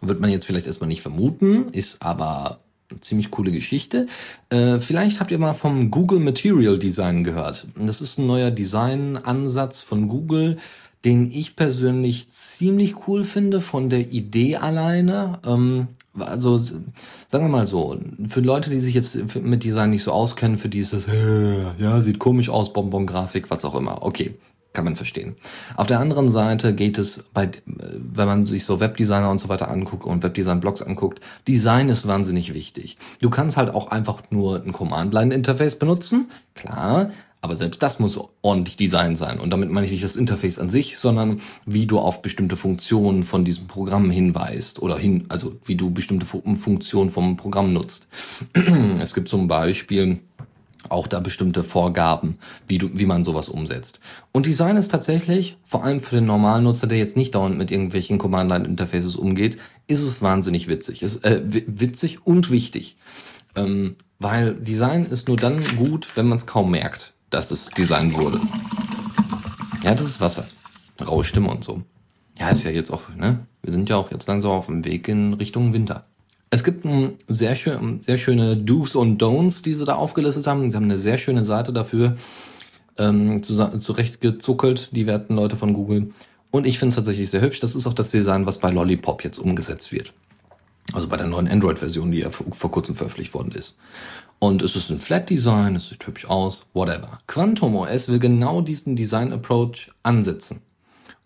Wird 0.00 0.20
man 0.20 0.30
jetzt 0.30 0.46
vielleicht 0.46 0.66
erstmal 0.66 0.88
nicht 0.88 1.02
vermuten, 1.02 1.68
ist 1.70 2.02
aber 2.02 2.60
eine 2.90 3.00
ziemlich 3.00 3.30
coole 3.30 3.52
Geschichte. 3.52 4.06
Äh, 4.50 4.78
vielleicht 4.78 5.20
habt 5.20 5.30
ihr 5.30 5.38
mal 5.38 5.52
vom 5.52 5.90
Google 5.90 6.20
Material 6.20 6.78
Design 6.78 7.24
gehört. 7.24 7.66
Das 7.76 8.00
ist 8.00 8.18
ein 8.18 8.26
neuer 8.26 8.50
Designansatz 8.50 9.82
von 9.82 10.08
Google, 10.08 10.58
den 11.04 11.30
ich 11.30 11.56
persönlich 11.56 12.28
ziemlich 12.28 13.06
cool 13.06 13.24
finde 13.24 13.60
von 13.60 13.88
der 13.88 14.10
Idee 14.10 14.56
alleine. 14.56 15.38
Ähm, 15.46 15.88
also 16.18 16.58
sagen 16.58 17.44
wir 17.44 17.48
mal 17.48 17.66
so, 17.66 17.98
für 18.26 18.40
Leute, 18.40 18.70
die 18.70 18.80
sich 18.80 18.94
jetzt 18.94 19.36
mit 19.36 19.64
Design 19.64 19.90
nicht 19.90 20.02
so 20.02 20.12
auskennen, 20.12 20.58
für 20.58 20.68
die 20.68 20.80
ist 20.80 20.92
das, 20.92 21.06
äh, 21.06 21.74
ja, 21.78 22.00
sieht 22.00 22.18
komisch 22.18 22.48
aus, 22.48 22.72
Bonbon-Grafik, 22.72 23.50
was 23.50 23.64
auch 23.64 23.76
immer. 23.76 24.02
Okay, 24.02 24.34
kann 24.72 24.84
man 24.84 24.96
verstehen. 24.96 25.36
Auf 25.76 25.86
der 25.86 25.98
anderen 25.98 26.28
Seite 26.28 26.74
geht 26.74 26.98
es 26.98 27.24
bei, 27.32 27.50
wenn 27.66 28.26
man 28.28 28.44
sich 28.44 28.64
so 28.64 28.80
Webdesigner 28.80 29.30
und 29.30 29.38
so 29.38 29.48
weiter 29.48 29.70
anguckt 29.70 30.04
und 30.04 30.22
Webdesign-Blogs 30.22 30.82
anguckt, 30.82 31.20
Design 31.46 31.88
ist 31.88 32.06
wahnsinnig 32.06 32.54
wichtig. 32.54 32.96
Du 33.20 33.30
kannst 33.30 33.56
halt 33.56 33.74
auch 33.74 33.90
einfach 33.90 34.22
nur 34.30 34.62
ein 34.62 34.72
Command-Line-Interface 34.72 35.78
benutzen, 35.78 36.30
klar, 36.54 37.10
aber 37.40 37.54
selbst 37.54 37.82
das 37.82 38.00
muss 38.00 38.18
ordentlich 38.42 38.76
Design 38.76 39.14
sein. 39.14 39.38
Und 39.38 39.50
damit 39.50 39.70
meine 39.70 39.86
ich 39.86 39.92
nicht 39.92 40.04
das 40.04 40.16
Interface 40.16 40.58
an 40.58 40.70
sich, 40.70 40.98
sondern 40.98 41.40
wie 41.66 41.86
du 41.86 41.98
auf 41.98 42.20
bestimmte 42.20 42.56
Funktionen 42.56 43.22
von 43.22 43.44
diesem 43.44 43.68
Programm 43.68 44.10
hinweist 44.10 44.82
oder 44.82 44.98
hin, 44.98 45.26
also 45.28 45.56
wie 45.64 45.76
du 45.76 45.90
bestimmte 45.90 46.26
Funktionen 46.26 47.10
vom 47.10 47.36
Programm 47.36 47.72
nutzt. 47.72 48.08
es 49.00 49.14
gibt 49.14 49.28
zum 49.28 49.46
Beispiel 49.46 50.18
auch 50.88 51.06
da 51.06 51.20
bestimmte 51.20 51.64
Vorgaben, 51.64 52.38
wie 52.66 52.78
du, 52.78 52.90
wie 52.94 53.06
man 53.06 53.22
sowas 53.22 53.48
umsetzt. 53.48 54.00
Und 54.32 54.46
Design 54.46 54.76
ist 54.76 54.88
tatsächlich, 54.88 55.56
vor 55.64 55.84
allem 55.84 56.00
für 56.00 56.16
den 56.16 56.24
normalen 56.24 56.64
Nutzer, 56.64 56.86
der 56.86 56.98
jetzt 56.98 57.16
nicht 57.16 57.34
dauernd 57.34 57.58
mit 57.58 57.70
irgendwelchen 57.70 58.18
Command-Line-Interfaces 58.18 59.14
umgeht, 59.16 59.58
ist 59.86 60.00
es 60.00 60.22
wahnsinnig 60.22 60.66
witzig. 60.66 61.02
Ist, 61.02 61.24
äh, 61.24 61.42
witzig 61.44 62.26
und 62.26 62.50
wichtig. 62.50 62.96
Ähm, 63.54 63.96
weil 64.18 64.54
Design 64.54 65.06
ist 65.06 65.28
nur 65.28 65.36
dann 65.36 65.62
gut, 65.76 66.16
wenn 66.16 66.26
man 66.26 66.36
es 66.36 66.46
kaum 66.46 66.70
merkt 66.70 67.12
dass 67.30 67.50
es 67.50 67.66
designt 67.70 68.14
wurde. 68.14 68.40
Ja, 69.82 69.94
das 69.94 70.06
ist 70.06 70.20
Wasser. 70.20 70.46
Raue 71.04 71.24
Stimme 71.24 71.50
und 71.50 71.64
so. 71.64 71.82
Ja, 72.38 72.50
ist 72.50 72.64
ja 72.64 72.70
jetzt 72.70 72.90
auch, 72.90 73.02
ne? 73.16 73.46
Wir 73.62 73.72
sind 73.72 73.88
ja 73.88 73.96
auch 73.96 74.10
jetzt 74.10 74.28
langsam 74.28 74.52
auf 74.52 74.66
dem 74.66 74.84
Weg 74.84 75.08
in 75.08 75.34
Richtung 75.34 75.72
Winter. 75.72 76.06
Es 76.50 76.64
gibt 76.64 76.84
ein 76.84 77.14
sehr, 77.26 77.54
schön, 77.54 78.00
sehr 78.00 78.16
schöne 78.16 78.56
Do's 78.56 78.94
und 78.94 79.20
Don'ts, 79.20 79.62
die 79.62 79.74
sie 79.74 79.84
da 79.84 79.96
aufgelistet 79.96 80.46
haben. 80.46 80.70
Sie 80.70 80.76
haben 80.76 80.84
eine 80.84 80.98
sehr 80.98 81.18
schöne 81.18 81.44
Seite 81.44 81.72
dafür 81.72 82.16
ähm, 82.96 83.42
zurechtgezuckelt, 83.42 84.90
die 84.92 85.06
werten 85.06 85.34
Leute 85.36 85.56
von 85.56 85.74
Google. 85.74 86.12
Und 86.50 86.66
ich 86.66 86.78
finde 86.78 86.90
es 86.90 86.94
tatsächlich 86.94 87.28
sehr 87.28 87.42
hübsch. 87.42 87.60
Das 87.60 87.74
ist 87.74 87.86
auch 87.86 87.92
das 87.92 88.10
Design, 88.10 88.46
was 88.46 88.58
bei 88.58 88.70
Lollipop 88.70 89.24
jetzt 89.24 89.38
umgesetzt 89.38 89.92
wird. 89.92 90.14
Also 90.94 91.08
bei 91.08 91.18
der 91.18 91.26
neuen 91.26 91.48
Android-Version, 91.48 92.10
die 92.10 92.20
ja 92.20 92.30
vor, 92.30 92.46
vor 92.52 92.70
kurzem 92.70 92.96
veröffentlicht 92.96 93.34
worden 93.34 93.52
ist. 93.52 93.76
Und 94.40 94.62
es 94.62 94.76
ist 94.76 94.90
ein 94.90 94.98
Flat 94.98 95.30
Design, 95.30 95.74
es 95.74 95.88
sieht 95.88 96.06
hübsch 96.06 96.26
aus, 96.26 96.66
whatever. 96.72 97.20
Quantum 97.26 97.74
OS 97.74 98.08
will 98.08 98.18
genau 98.18 98.60
diesen 98.60 98.94
Design 98.94 99.32
Approach 99.32 99.90
ansetzen. 100.02 100.60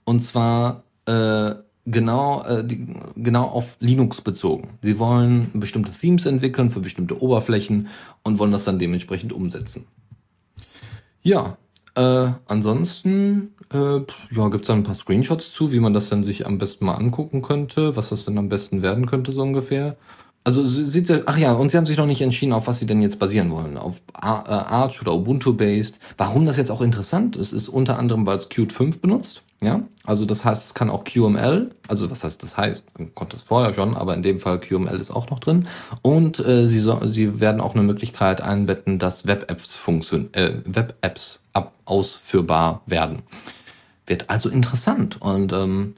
Und 0.04 0.20
zwar 0.20 0.84
äh, 1.06 1.54
genau, 1.84 2.42
äh, 2.44 2.64
die, 2.64 2.86
genau 3.16 3.44
auf 3.48 3.76
Linux 3.80 4.20
bezogen. 4.20 4.78
Sie 4.82 4.98
wollen 4.98 5.50
bestimmte 5.54 5.92
Themes 5.92 6.26
entwickeln 6.26 6.70
für 6.70 6.80
bestimmte 6.80 7.20
Oberflächen 7.22 7.88
und 8.22 8.38
wollen 8.38 8.52
das 8.52 8.64
dann 8.64 8.78
dementsprechend 8.78 9.32
umsetzen. 9.32 9.86
Ja, 11.22 11.56
äh, 11.94 12.30
ansonsten 12.46 13.54
äh, 13.72 14.00
ja, 14.30 14.48
gibt 14.48 14.62
es 14.62 14.68
da 14.68 14.74
ein 14.74 14.82
paar 14.82 14.94
Screenshots 14.94 15.52
zu, 15.52 15.72
wie 15.72 15.80
man 15.80 15.92
das 15.92 16.08
dann 16.08 16.24
sich 16.24 16.46
am 16.46 16.58
besten 16.58 16.86
mal 16.86 16.94
angucken 16.94 17.42
könnte, 17.42 17.96
was 17.96 18.08
das 18.08 18.24
denn 18.24 18.38
am 18.38 18.48
besten 18.48 18.82
werden 18.82 19.06
könnte, 19.06 19.32
so 19.32 19.42
ungefähr. 19.42 19.96
Also 20.44 20.64
sieht 20.64 21.06
sie, 21.06 21.22
ach 21.26 21.38
ja, 21.38 21.52
und 21.52 21.70
sie 21.70 21.76
haben 21.76 21.86
sich 21.86 21.96
noch 21.96 22.06
nicht 22.06 22.20
entschieden, 22.20 22.52
auf 22.52 22.66
was 22.66 22.78
sie 22.78 22.86
denn 22.86 23.00
jetzt 23.00 23.18
basieren 23.20 23.50
wollen. 23.52 23.76
Auf 23.76 23.96
äh, 24.14 24.26
Arch 24.26 25.00
oder 25.00 25.14
Ubuntu-based. 25.14 26.00
Warum 26.18 26.46
das 26.46 26.56
jetzt 26.56 26.70
auch 26.70 26.80
interessant 26.80 27.36
ist, 27.36 27.52
ist 27.52 27.68
unter 27.68 27.98
anderem, 27.98 28.26
weil 28.26 28.38
es 28.38 28.48
Qt 28.48 28.72
5 28.72 29.00
benutzt. 29.00 29.42
Ja, 29.62 29.82
also 30.04 30.24
das 30.24 30.44
heißt, 30.44 30.64
es 30.64 30.74
kann 30.74 30.90
auch 30.90 31.04
QML, 31.04 31.70
also 31.86 32.10
was 32.10 32.24
heißt 32.24 32.42
das 32.42 32.56
heißt, 32.56 32.84
man 32.98 33.14
konnte 33.14 33.36
es 33.36 33.42
vorher 33.42 33.72
schon, 33.72 33.96
aber 33.96 34.12
in 34.12 34.24
dem 34.24 34.40
Fall 34.40 34.58
QML 34.58 34.98
ist 34.98 35.12
auch 35.12 35.30
noch 35.30 35.38
drin. 35.38 35.68
Und 36.02 36.44
äh, 36.44 36.66
sie, 36.66 36.80
so, 36.80 36.98
sie 37.06 37.38
werden 37.38 37.60
auch 37.60 37.74
eine 37.74 37.84
Möglichkeit 37.84 38.40
einbetten, 38.40 38.98
dass 38.98 39.24
Web-Apps 39.24 39.78
äh, 40.32 40.54
Web-Apps 40.64 41.42
ausführbar 41.84 42.82
werden. 42.86 43.22
Wird 44.06 44.30
also 44.30 44.48
interessant 44.48 45.22
und 45.22 45.52
ähm, 45.52 45.94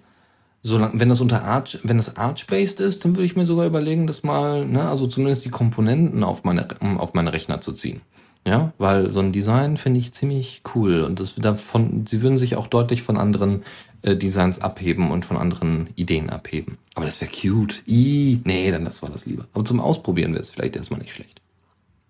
solange, 0.64 0.98
wenn 0.98 1.10
das 1.10 1.20
unter 1.20 1.44
Arch, 1.44 1.78
wenn 1.84 1.98
das 1.98 2.16
Arch-based 2.16 2.80
ist, 2.80 3.04
dann 3.04 3.14
würde 3.14 3.26
ich 3.26 3.36
mir 3.36 3.46
sogar 3.46 3.66
überlegen, 3.66 4.08
das 4.08 4.24
mal, 4.24 4.66
ne, 4.66 4.88
also 4.88 5.06
zumindest 5.06 5.44
die 5.44 5.50
Komponenten 5.50 6.24
auf 6.24 6.42
meine, 6.42 6.66
auf 6.98 7.14
meine 7.14 7.32
Rechner 7.32 7.60
zu 7.60 7.72
ziehen. 7.72 8.00
Ja, 8.46 8.74
weil 8.76 9.10
so 9.10 9.20
ein 9.20 9.32
Design 9.32 9.78
finde 9.78 10.00
ich 10.00 10.12
ziemlich 10.12 10.62
cool 10.74 11.02
und 11.02 11.18
das 11.18 11.34
davon, 11.36 12.06
sie 12.06 12.20
würden 12.20 12.36
sich 12.36 12.56
auch 12.56 12.66
deutlich 12.66 13.02
von 13.02 13.16
anderen 13.16 13.62
äh, 14.02 14.16
Designs 14.16 14.60
abheben 14.60 15.10
und 15.10 15.24
von 15.24 15.38
anderen 15.38 15.88
Ideen 15.96 16.28
abheben. 16.28 16.76
Aber 16.94 17.06
das 17.06 17.22
wäre 17.22 17.30
cute. 17.30 17.82
I, 17.88 18.40
nee, 18.44 18.70
dann 18.70 18.84
das 18.84 19.02
war 19.02 19.08
das 19.08 19.24
lieber. 19.24 19.46
Aber 19.54 19.64
zum 19.64 19.80
Ausprobieren 19.80 20.32
wäre 20.32 20.42
es 20.42 20.50
vielleicht 20.50 20.76
erstmal 20.76 21.00
nicht 21.00 21.14
schlecht. 21.14 21.40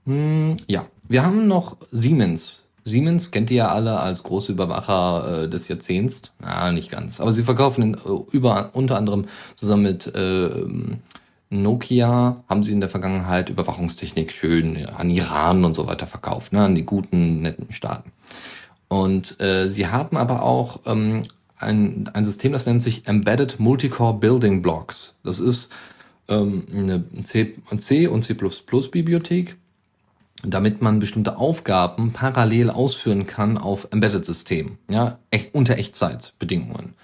Hm, 0.07 0.57
ja, 0.67 0.87
wir 1.09 1.25
haben 1.25 1.47
noch 1.47 1.77
Siemens. 1.93 2.64
Siemens 2.85 3.31
kennt 3.31 3.51
ihr 3.51 3.57
ja 3.57 3.69
alle 3.69 3.99
als 3.99 4.23
große 4.23 4.53
Überwacher 4.53 5.45
äh, 5.45 5.49
des 5.49 5.69
Jahrzehnts. 5.69 6.33
Na, 6.41 6.71
nicht 6.71 6.91
ganz. 6.91 7.21
Aber 7.21 7.33
sie 7.33 7.43
verkaufen 7.43 7.83
in, 7.83 7.95
äh, 7.95 7.99
über, 8.33 8.71
unter 8.75 8.97
anderem 8.97 9.27
zusammen 9.55 9.83
mit 9.83 10.15
äh, 10.15 10.51
Nokia 11.51 12.45
haben 12.49 12.63
sie 12.63 12.73
in 12.73 12.81
der 12.81 12.89
Vergangenheit 12.89 13.49
Überwachungstechnik 13.49 14.33
schön 14.33 14.87
an 14.87 15.09
Iran 15.09 15.65
und 15.65 15.75
so 15.75 15.87
weiter 15.87 16.07
verkauft, 16.07 16.53
ne, 16.53 16.65
an 16.65 16.75
die 16.75 16.85
guten, 16.85 17.43
netten 17.43 17.73
Staaten. 17.73 18.13
Und 18.89 19.41
äh, 19.41 19.67
sie 19.67 19.87
haben 19.87 20.17
aber 20.17 20.43
auch 20.43 20.81
ähm, 20.87 21.23
ein, 21.57 22.11
ein 22.13 22.25
System, 22.25 22.53
das 22.53 22.67
nennt 22.67 22.83
sich 22.83 23.07
Embedded 23.07 23.61
Multicore 23.61 24.15
Building 24.15 24.63
Blocks. 24.63 25.15
Das 25.23 25.41
ist 25.41 25.71
ähm, 26.29 26.65
eine 26.75 27.05
C, 27.23 27.55
C 27.77 28.07
und 28.09 28.23
C++ 28.23 28.35
Bibliothek, 28.35 29.57
damit 30.47 30.83
man 30.83 30.99
bestimmte 30.99 31.37
Aufgaben 31.37 32.13
parallel 32.13 32.71
ausführen 32.71 33.27
kann 33.27 33.59
auf 33.59 33.89
Embedded-Systemen, 33.91 34.79
ja, 34.91 35.19
echt, 35.31 35.55
unter 35.55 35.77
Echtzeitbedingungen. 35.77 36.95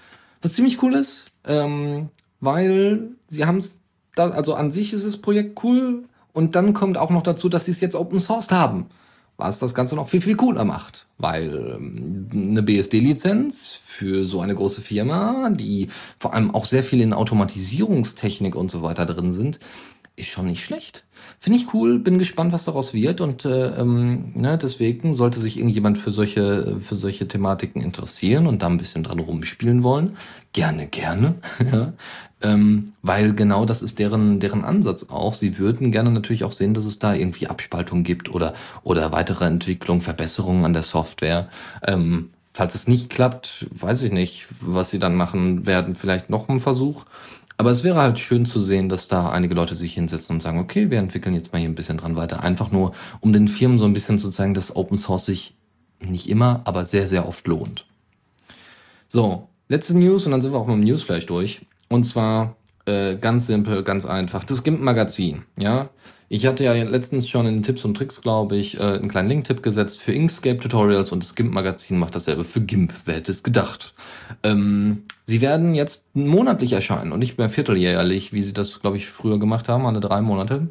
Was 0.41 0.53
ziemlich 0.53 0.81
cool 0.81 0.93
ist, 0.93 1.31
ähm, 1.45 2.09
weil 2.39 3.09
sie 3.27 3.45
haben 3.45 3.57
es, 3.57 3.81
also 4.15 4.55
an 4.55 4.71
sich 4.71 4.93
ist 4.93 5.05
das 5.05 5.17
Projekt 5.17 5.63
cool 5.63 6.03
und 6.33 6.55
dann 6.55 6.73
kommt 6.73 6.97
auch 6.97 7.09
noch 7.09 7.23
dazu, 7.23 7.49
dass 7.49 7.65
sie 7.65 7.71
es 7.71 7.81
jetzt 7.81 7.95
Open 7.95 8.19
Source 8.19 8.51
haben 8.51 8.87
was 9.41 9.59
das 9.59 9.73
Ganze 9.73 9.95
noch 9.95 10.07
viel, 10.07 10.21
viel 10.21 10.35
cooler 10.35 10.63
macht. 10.63 11.07
Weil 11.17 11.75
ähm, 11.75 12.29
eine 12.31 12.63
BSD-Lizenz 12.63 13.79
für 13.83 14.23
so 14.23 14.39
eine 14.39 14.55
große 14.55 14.81
Firma, 14.81 15.49
die 15.49 15.89
vor 16.19 16.33
allem 16.33 16.53
auch 16.53 16.65
sehr 16.65 16.83
viel 16.83 17.01
in 17.01 17.11
Automatisierungstechnik 17.11 18.55
und 18.55 18.71
so 18.71 18.83
weiter 18.83 19.05
drin 19.05 19.33
sind, 19.33 19.59
ist 20.15 20.29
schon 20.29 20.47
nicht 20.47 20.63
schlecht. 20.63 21.05
Finde 21.39 21.59
ich 21.59 21.73
cool, 21.73 21.99
bin 21.99 22.19
gespannt, 22.19 22.51
was 22.51 22.65
daraus 22.65 22.93
wird 22.93 23.21
und 23.21 23.45
äh, 23.45 23.79
ähm, 23.79 24.33
ne, 24.35 24.57
deswegen 24.57 25.13
sollte 25.13 25.39
sich 25.39 25.57
irgendjemand 25.57 25.97
für 25.97 26.11
solche, 26.11 26.79
für 26.79 26.95
solche 26.95 27.27
Thematiken 27.27 27.81
interessieren 27.81 28.47
und 28.47 28.61
da 28.61 28.67
ein 28.67 28.77
bisschen 28.77 29.03
dran 29.03 29.19
rumspielen 29.19 29.83
wollen. 29.83 30.17
Gerne, 30.53 30.87
gerne. 30.87 31.35
ja. 31.71 31.93
ähm, 32.41 32.93
weil 33.01 33.33
genau 33.33 33.65
das 33.65 33.81
ist 33.81 33.99
deren, 33.99 34.39
deren 34.39 34.63
Ansatz 34.63 35.09
auch. 35.09 35.33
Sie 35.33 35.57
würden 35.57 35.91
gerne 35.91 36.11
natürlich 36.11 36.43
auch 36.43 36.51
sehen, 36.51 36.73
dass 36.73 36.85
es 36.85 36.99
da 36.99 37.13
irgendwie 37.13 37.47
Abspaltung 37.47 38.03
gibt 38.03 38.29
oder, 38.33 38.53
oder 38.83 39.11
weitere 39.11 39.45
Entwicklung, 39.45 40.01
Verbesserungen 40.01 40.65
an 40.65 40.73
der 40.73 40.83
Software. 40.83 41.49
Ähm, 41.87 42.31
falls 42.53 42.75
es 42.75 42.87
nicht 42.87 43.09
klappt, 43.09 43.67
weiß 43.71 44.03
ich 44.03 44.11
nicht, 44.11 44.47
was 44.59 44.91
sie 44.91 44.99
dann 44.99 45.15
machen 45.15 45.65
werden. 45.65 45.95
Vielleicht 45.95 46.29
noch 46.29 46.49
ein 46.49 46.59
Versuch. 46.59 47.05
Aber 47.61 47.69
es 47.69 47.83
wäre 47.83 48.01
halt 48.01 48.17
schön 48.17 48.47
zu 48.47 48.59
sehen, 48.59 48.89
dass 48.89 49.07
da 49.07 49.29
einige 49.29 49.53
Leute 49.53 49.75
sich 49.75 49.93
hinsetzen 49.93 50.33
und 50.33 50.39
sagen, 50.39 50.57
okay, 50.57 50.89
wir 50.89 50.97
entwickeln 50.97 51.35
jetzt 51.35 51.53
mal 51.53 51.59
hier 51.59 51.69
ein 51.69 51.75
bisschen 51.75 51.99
dran 51.99 52.15
weiter. 52.15 52.41
Einfach 52.41 52.71
nur, 52.71 52.91
um 53.19 53.33
den 53.33 53.47
Firmen 53.47 53.77
so 53.77 53.85
ein 53.85 53.93
bisschen 53.93 54.17
zu 54.17 54.31
zeigen, 54.31 54.55
dass 54.55 54.75
Open 54.75 54.97
Source 54.97 55.27
sich 55.27 55.53
nicht 55.99 56.27
immer, 56.27 56.61
aber 56.63 56.85
sehr, 56.85 57.07
sehr 57.07 57.27
oft 57.27 57.45
lohnt. 57.45 57.85
So, 59.09 59.47
letzte 59.69 59.95
News 59.95 60.25
und 60.25 60.31
dann 60.31 60.41
sind 60.41 60.53
wir 60.53 60.57
auch 60.57 60.65
mit 60.65 60.77
dem 60.77 60.83
Newsflash 60.83 61.27
durch. 61.27 61.61
Und 61.87 62.05
zwar 62.05 62.55
äh, 62.85 63.17
ganz 63.17 63.45
simpel, 63.45 63.83
ganz 63.83 64.07
einfach. 64.07 64.43
Das 64.43 64.63
GIMP-Magazin, 64.63 65.43
ja. 65.55 65.91
Ich 66.33 66.45
hatte 66.45 66.63
ja 66.63 66.71
letztens 66.71 67.27
schon 67.27 67.45
in 67.45 67.61
Tipps 67.61 67.83
und 67.83 67.93
Tricks, 67.93 68.21
glaube 68.21 68.55
ich, 68.55 68.79
äh, 68.79 68.83
einen 68.83 69.09
kleinen 69.09 69.27
Link-Tipp 69.27 69.61
gesetzt 69.61 69.99
für 69.99 70.13
Inkscape-Tutorials 70.13 71.11
und 71.11 71.21
das 71.21 71.35
GIMP-Magazin 71.35 71.99
macht 71.99 72.15
dasselbe 72.15 72.45
für 72.45 72.61
GIMP. 72.61 72.93
Wer 73.03 73.15
hätte 73.15 73.31
es 73.31 73.43
gedacht? 73.43 73.93
Ähm, 74.41 75.03
sie 75.25 75.41
werden 75.41 75.75
jetzt 75.75 76.05
monatlich 76.15 76.71
erscheinen 76.71 77.11
und 77.11 77.19
nicht 77.19 77.37
mehr 77.37 77.49
vierteljährlich, 77.49 78.31
wie 78.31 78.43
sie 78.43 78.53
das, 78.53 78.79
glaube 78.79 78.95
ich, 78.95 79.09
früher 79.09 79.39
gemacht 79.39 79.67
haben, 79.67 79.85
alle 79.85 79.99
drei 79.99 80.21
Monate 80.21 80.69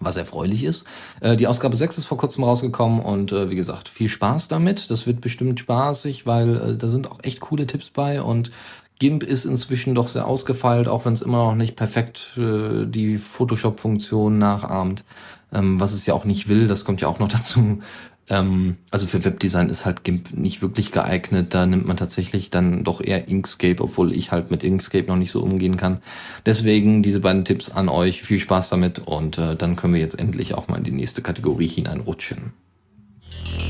was 0.00 0.16
erfreulich 0.16 0.64
ist. 0.64 0.86
Äh, 1.20 1.36
die 1.36 1.48
Ausgabe 1.48 1.76
6 1.76 1.98
ist 1.98 2.06
vor 2.06 2.16
kurzem 2.18 2.44
rausgekommen 2.44 3.00
und 3.00 3.32
äh, 3.32 3.50
wie 3.50 3.56
gesagt, 3.56 3.88
viel 3.88 4.08
Spaß 4.08 4.48
damit. 4.48 4.90
Das 4.90 5.06
wird 5.06 5.20
bestimmt 5.20 5.60
spaßig, 5.60 6.24
weil 6.24 6.56
äh, 6.56 6.76
da 6.76 6.88
sind 6.88 7.10
auch 7.10 7.18
echt 7.22 7.40
coole 7.40 7.66
Tipps 7.66 7.90
bei 7.90 8.22
und 8.22 8.52
GIMP 8.98 9.22
ist 9.22 9.44
inzwischen 9.44 9.94
doch 9.94 10.08
sehr 10.08 10.26
ausgefeilt, 10.26 10.88
auch 10.88 11.04
wenn 11.04 11.12
es 11.12 11.22
immer 11.22 11.44
noch 11.44 11.54
nicht 11.54 11.76
perfekt 11.76 12.36
äh, 12.36 12.84
die 12.86 13.16
Photoshop-Funktion 13.16 14.38
nachahmt, 14.38 15.04
ähm, 15.52 15.78
was 15.78 15.92
es 15.92 16.06
ja 16.06 16.14
auch 16.14 16.24
nicht 16.24 16.48
will, 16.48 16.66
das 16.66 16.84
kommt 16.84 17.00
ja 17.00 17.08
auch 17.08 17.18
noch 17.18 17.28
dazu. 17.32 17.80
Ähm, 18.28 18.76
also 18.90 19.06
für 19.06 19.24
Webdesign 19.24 19.70
ist 19.70 19.86
halt 19.86 20.04
GIMP 20.04 20.34
nicht 20.34 20.62
wirklich 20.62 20.90
geeignet, 20.92 21.54
da 21.54 21.64
nimmt 21.64 21.86
man 21.86 21.96
tatsächlich 21.96 22.50
dann 22.50 22.84
doch 22.84 23.00
eher 23.00 23.28
Inkscape, 23.28 23.82
obwohl 23.82 24.12
ich 24.12 24.32
halt 24.32 24.50
mit 24.50 24.64
Inkscape 24.64 25.06
noch 25.06 25.16
nicht 25.16 25.30
so 25.30 25.42
umgehen 25.42 25.76
kann. 25.76 26.00
Deswegen 26.44 27.02
diese 27.02 27.20
beiden 27.20 27.44
Tipps 27.44 27.70
an 27.70 27.88
euch, 27.88 28.22
viel 28.22 28.40
Spaß 28.40 28.68
damit 28.68 28.98
und 28.98 29.38
äh, 29.38 29.54
dann 29.54 29.76
können 29.76 29.94
wir 29.94 30.00
jetzt 30.00 30.18
endlich 30.18 30.54
auch 30.54 30.68
mal 30.68 30.76
in 30.76 30.84
die 30.84 30.90
nächste 30.90 31.22
Kategorie 31.22 31.68
hineinrutschen. 31.68 32.52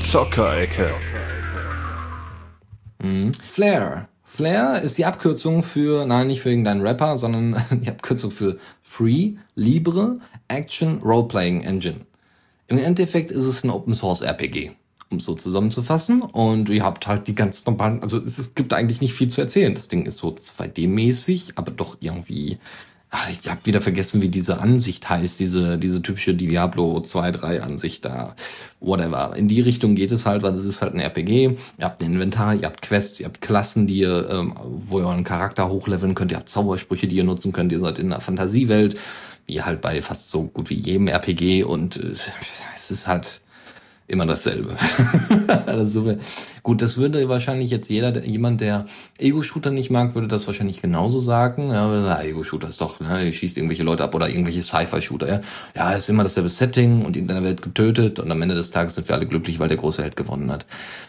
Zockerecke. 0.01 0.91
Mhm. 3.01 3.31
Flair 3.33 4.08
Flair 4.31 4.83
ist 4.83 4.99
die 4.99 5.05
Abkürzung 5.05 5.63
für, 5.63 6.05
nein, 6.05 6.27
nicht 6.27 6.41
für 6.41 6.51
irgendeinen 6.51 6.81
Rapper, 6.81 7.17
sondern 7.17 7.61
die 7.71 7.89
Abkürzung 7.89 8.29
für 8.29 8.59
Free, 8.83 9.33
Libre, 9.55 10.19
Action, 10.47 10.99
Roleplaying 10.99 11.61
Engine. 11.61 12.01
Im 12.67 12.77
Endeffekt 12.77 13.31
ist 13.31 13.45
es 13.45 13.63
ein 13.63 13.71
Open 13.71 13.95
Source 13.95 14.21
RPG, 14.21 14.71
um 15.09 15.17
es 15.17 15.25
so 15.25 15.33
zusammenzufassen. 15.33 16.21
Und 16.21 16.69
ihr 16.69 16.83
habt 16.83 17.07
halt 17.07 17.27
die 17.27 17.33
ganz 17.33 17.65
normalen, 17.65 18.03
also 18.03 18.19
es, 18.19 18.53
gibt 18.53 18.71
eigentlich 18.71 19.01
nicht 19.01 19.13
viel 19.13 19.29
zu 19.29 19.41
erzählen. 19.41 19.73
Das 19.73 19.87
Ding 19.87 20.05
ist 20.05 20.17
so 20.17 20.29
2D-mäßig, 20.29 21.53
aber 21.55 21.71
doch 21.71 21.97
irgendwie 21.99 22.59
Ach, 23.11 23.27
ich 23.27 23.49
habe 23.49 23.65
wieder 23.65 23.81
vergessen, 23.81 24.21
wie 24.21 24.29
diese 24.29 24.59
Ansicht 24.59 25.09
heißt, 25.09 25.39
diese, 25.39 25.79
diese 25.79 26.03
typische 26.03 26.35
Diablo 26.35 27.01
2, 27.01 27.31
3 27.31 27.61
Ansicht 27.63 28.05
da. 28.05 28.35
Whatever. 28.79 29.35
In 29.35 29.47
die 29.47 29.61
Richtung 29.61 29.95
geht 29.95 30.11
es 30.11 30.27
halt, 30.27 30.43
weil 30.43 30.53
es 30.53 30.63
ist 30.63 30.79
halt 30.83 30.93
ein 30.93 30.99
RPG. 30.99 31.57
Ihr 31.79 31.85
habt 31.85 32.03
ein 32.03 32.13
Inventar, 32.13 32.53
ihr 32.53 32.67
habt 32.67 32.83
Quests, 32.83 33.19
ihr 33.19 33.25
habt 33.25 33.41
Klassen, 33.41 33.87
die 33.87 33.99
ihr, 33.99 34.29
ähm, 34.29 34.53
wo 34.63 34.99
ihr 34.99 35.07
euren 35.07 35.23
Charakter 35.23 35.69
hochleveln 35.69 36.13
könnt, 36.13 36.31
ihr 36.31 36.37
habt 36.37 36.49
Zaubersprüche, 36.49 37.07
die 37.07 37.15
ihr 37.15 37.23
nutzen 37.23 37.51
könnt, 37.51 37.71
ihr 37.71 37.79
seid 37.79 37.97
in 37.97 38.11
einer 38.11 38.21
Fantasiewelt, 38.21 38.95
wie 39.47 39.63
halt 39.63 39.81
bei 39.81 40.03
fast 40.03 40.29
so 40.29 40.43
gut 40.43 40.69
wie 40.69 40.75
jedem 40.75 41.07
RPG 41.07 41.63
und 41.63 41.97
äh, 41.97 42.11
es 42.75 42.91
ist 42.91 43.07
halt 43.07 43.41
immer 44.09 44.25
dasselbe. 44.25 44.75
also, 45.65 46.17
gut, 46.63 46.81
das 46.81 46.97
würde 46.97 47.29
wahrscheinlich 47.29 47.69
jetzt 47.69 47.89
jeder, 47.89 48.25
jemand, 48.25 48.59
der 48.59 48.85
Ego-Shooter 49.19 49.69
nicht 49.71 49.91
mag, 49.91 50.15
würde 50.15 50.27
das 50.27 50.47
wahrscheinlich 50.47 50.81
genauso 50.81 51.19
sagen. 51.19 51.71
Ja, 51.71 51.87
ah, 51.87 52.23
Ego-Shooter 52.23 52.67
ist 52.67 52.81
doch, 52.81 52.99
ne, 52.99 53.25
ihr 53.25 53.33
schießt 53.33 53.55
irgendwelche 53.57 53.83
Leute 53.83 54.03
ab 54.03 54.15
oder 54.15 54.29
irgendwelche 54.29 54.61
Sci-Fi-Shooter. 54.61 55.27
Ja, 55.27 55.41
ja, 55.75 55.91
das 55.91 56.03
ist 56.03 56.09
immer 56.09 56.23
dasselbe 56.23 56.49
Setting 56.49 57.05
und 57.05 57.15
irgendeiner 57.15 57.43
wird 57.43 57.61
getötet 57.61 58.19
und 58.19 58.31
am 58.31 58.41
Ende 58.41 58.55
des 58.55 58.71
Tages 58.71 58.95
sind 58.95 59.07
wir 59.07 59.15
alle 59.15 59.27
glücklich, 59.27 59.59
weil 59.59 59.67
der 59.67 59.77
große 59.77 60.01
Held 60.01 60.15
gewonnen 60.15 60.51
hat. 60.51 60.65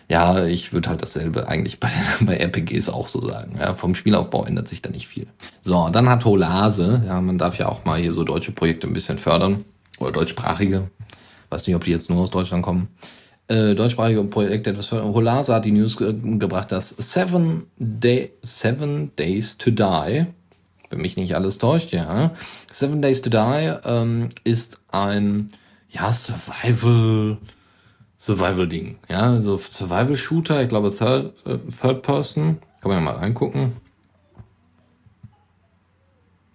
Ja, 0.09 0.45
ich 0.45 0.73
würde 0.73 0.91
halt 0.91 1.03
dasselbe 1.03 1.49
eigentlich 1.49 1.81
bei, 1.81 1.89
bei 2.21 2.37
RPGs 2.37 2.91
auch 2.91 3.09
so 3.09 3.27
sagen. 3.27 3.57
Ja, 3.59 3.75
vom 3.75 3.95
Spielaufbau 3.95 4.45
ändert 4.45 4.69
sich 4.69 4.83
da 4.83 4.91
nicht 4.91 5.09
viel. 5.09 5.27
So, 5.63 5.89
dann 5.91 6.09
hat 6.11 6.27
Holase, 6.27 7.03
ja, 7.07 7.21
man 7.21 7.39
darf 7.39 7.59
ja 7.59 7.69
auch 7.69 7.85
mal 7.87 7.99
hier 7.99 8.13
so 8.13 8.25
deutsche 8.25 8.53
Projekte 8.53 8.87
ein 8.87 8.93
bisschen 8.93 9.17
fördern 9.17 9.65
oder 9.99 10.13
deutschsprachige 10.13 10.91
weiß 11.51 11.67
nicht, 11.67 11.77
ob 11.77 11.85
die 11.85 11.91
jetzt 11.91 12.11
nur 12.11 12.21
aus 12.21 12.31
Deutschland 12.31 12.63
kommen, 12.65 12.89
äh, 13.49 13.75
deutschsprachige 13.75 14.23
Projekte 14.25 14.71
etwas 14.71 14.87
für 14.87 15.03
Holasa 15.03 15.57
hat 15.57 15.65
die 15.65 15.73
News 15.73 15.97
ge 15.97 16.15
gebracht, 16.39 16.71
dass 16.73 16.91
Seven, 16.91 17.67
Day, 17.79 18.33
Seven 18.43 19.15
Days 19.17 19.59
to 19.59 19.71
Die, 19.71 20.27
wenn 20.89 21.01
mich 21.01 21.17
nicht 21.17 21.35
alles 21.35 21.59
täuscht, 21.59 21.93
ja, 21.93 22.33
Seven 22.71 23.03
Days 23.03 23.23
to 23.23 23.31
Die 23.31 23.77
ähm, 23.85 24.29
ist 24.45 24.81
ein 24.89 25.49
ja, 25.89 26.13
Survival 26.13 27.39
Survival-Ding, 28.21 28.99
ja, 29.09 29.41
so 29.41 29.57
Survival-Shooter, 29.57 30.63
ich 30.63 30.69
glaube 30.69 30.95
Third, 30.95 31.35
äh, 31.47 31.59
Third 31.71 32.03
Person, 32.03 32.59
kann 32.81 32.91
man 32.91 32.99
ja 32.99 33.01
mal 33.01 33.17
reingucken. 33.17 33.73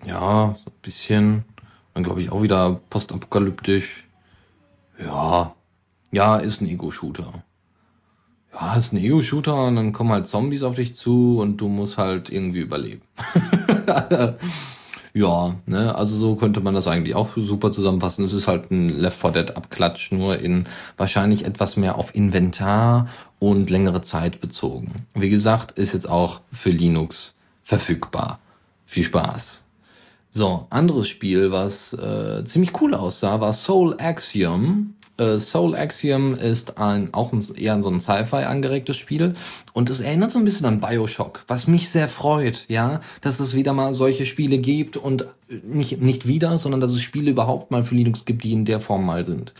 Ja, 0.05 0.55
so 0.63 0.69
ein 0.69 0.81
bisschen, 0.84 1.43
dann 1.93 2.03
glaube 2.03 2.21
ich 2.21 2.31
auch 2.31 2.43
wieder 2.43 2.79
postapokalyptisch. 2.89 4.05
Ja, 4.99 5.55
ja, 6.12 6.38
ist 6.38 6.62
ein 6.62 6.67
Ego-Shooter. 6.67 7.43
Ja, 8.53 8.75
ist 8.75 8.93
ein 8.93 8.97
Ego-Shooter 8.97 9.65
und 9.65 9.75
dann 9.75 9.91
kommen 9.91 10.12
halt 10.12 10.27
Zombies 10.27 10.63
auf 10.63 10.75
dich 10.75 10.95
zu 10.95 11.39
und 11.41 11.58
du 11.58 11.67
musst 11.67 11.97
halt 11.97 12.29
irgendwie 12.29 12.62
überleben. 12.62 13.01
ja, 15.13 15.55
ne, 15.65 15.93
also 15.93 16.15
so 16.15 16.36
könnte 16.36 16.62
man 16.62 16.73
das 16.73 16.88
eigentlich 16.88 17.15
auch 17.15 17.36
super 17.36 17.69
zusammenfassen. 17.71 18.23
Es 18.23 18.31
ist 18.31 18.47
halt 18.47 18.71
ein 18.71 18.88
Left 18.88 19.19
4 19.19 19.31
Dead 19.31 19.58
Abklatsch, 19.58 20.13
nur 20.13 20.39
in 20.39 20.67
wahrscheinlich 20.95 21.43
etwas 21.43 21.75
mehr 21.75 21.97
auf 21.97 22.15
Inventar 22.15 23.10
und 23.39 23.69
längere 23.69 24.01
Zeit 24.01 24.39
bezogen. 24.39 25.05
Wie 25.13 25.29
gesagt, 25.29 25.77
ist 25.77 25.93
jetzt 25.93 26.10
auch 26.10 26.39
für 26.53 26.71
Linux 26.71 27.36
verfügbar. 27.62 28.39
Viel 28.86 29.03
Spaß. 29.03 29.64
So, 30.38 30.67
anderes 30.69 31.08
Spiel, 31.08 31.54
was 31.54 31.93
äh, 31.93 32.43
ziemlich 32.43 32.82
cool 32.82 32.93
aussah, 32.93 33.39
war 33.39 33.54
Soul 33.54 33.95
Axiom. 33.98 34.93
Äh, 35.15 35.39
Soul 35.39 35.74
Axiom 35.78 36.34
ist 36.34 36.78
ein, 36.78 37.13
auch 37.13 37.32
ein, 37.32 37.41
eher 37.56 37.82
so 37.82 37.89
ein 37.89 38.02
Sci-Fi 38.02 38.43
angeregtes 38.43 38.98
Spiel 38.98 39.36
und 39.71 39.89
es 39.89 40.02
erinnert 40.02 40.32
so 40.32 40.39
ein 40.39 40.43
bisschen 40.43 40.65
an 40.65 40.82
Bioshock, 40.82 41.45
was 41.48 41.67
mich 41.67 41.89
sehr 41.89 42.10
freut, 42.10 42.65
ja, 42.67 43.00
dass 43.21 43.39
es 43.39 43.56
wieder 43.56 43.71
mal 43.71 43.93
solche 43.93 44.26
Spiele 44.26 44.58
gibt 44.58 44.98
und 44.98 45.26
nicht, 45.48 46.02
nicht 46.02 46.28
wieder, 46.28 46.58
sondern 46.58 46.82
dass 46.82 46.91
es 46.91 47.02
Spiele 47.02 47.32
überhaupt 47.32 47.71
mal 47.71 47.86
für 47.86 47.95
Linux 47.95 48.26
gibt, 48.26 48.43
die 48.43 48.52
in 48.52 48.65
der 48.65 48.82
Form 48.82 49.06
mal 49.06 49.24
sind. 49.24 49.54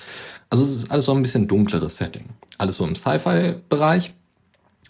Also 0.50 0.66
es 0.66 0.76
ist 0.76 0.92
alles 0.92 1.06
so 1.06 1.14
ein 1.14 1.22
bisschen 1.22 1.48
dunkleres 1.48 1.96
Setting. 1.96 2.26
Alles 2.58 2.76
so 2.76 2.86
im 2.86 2.96
Sci-Fi-Bereich. 2.96 4.14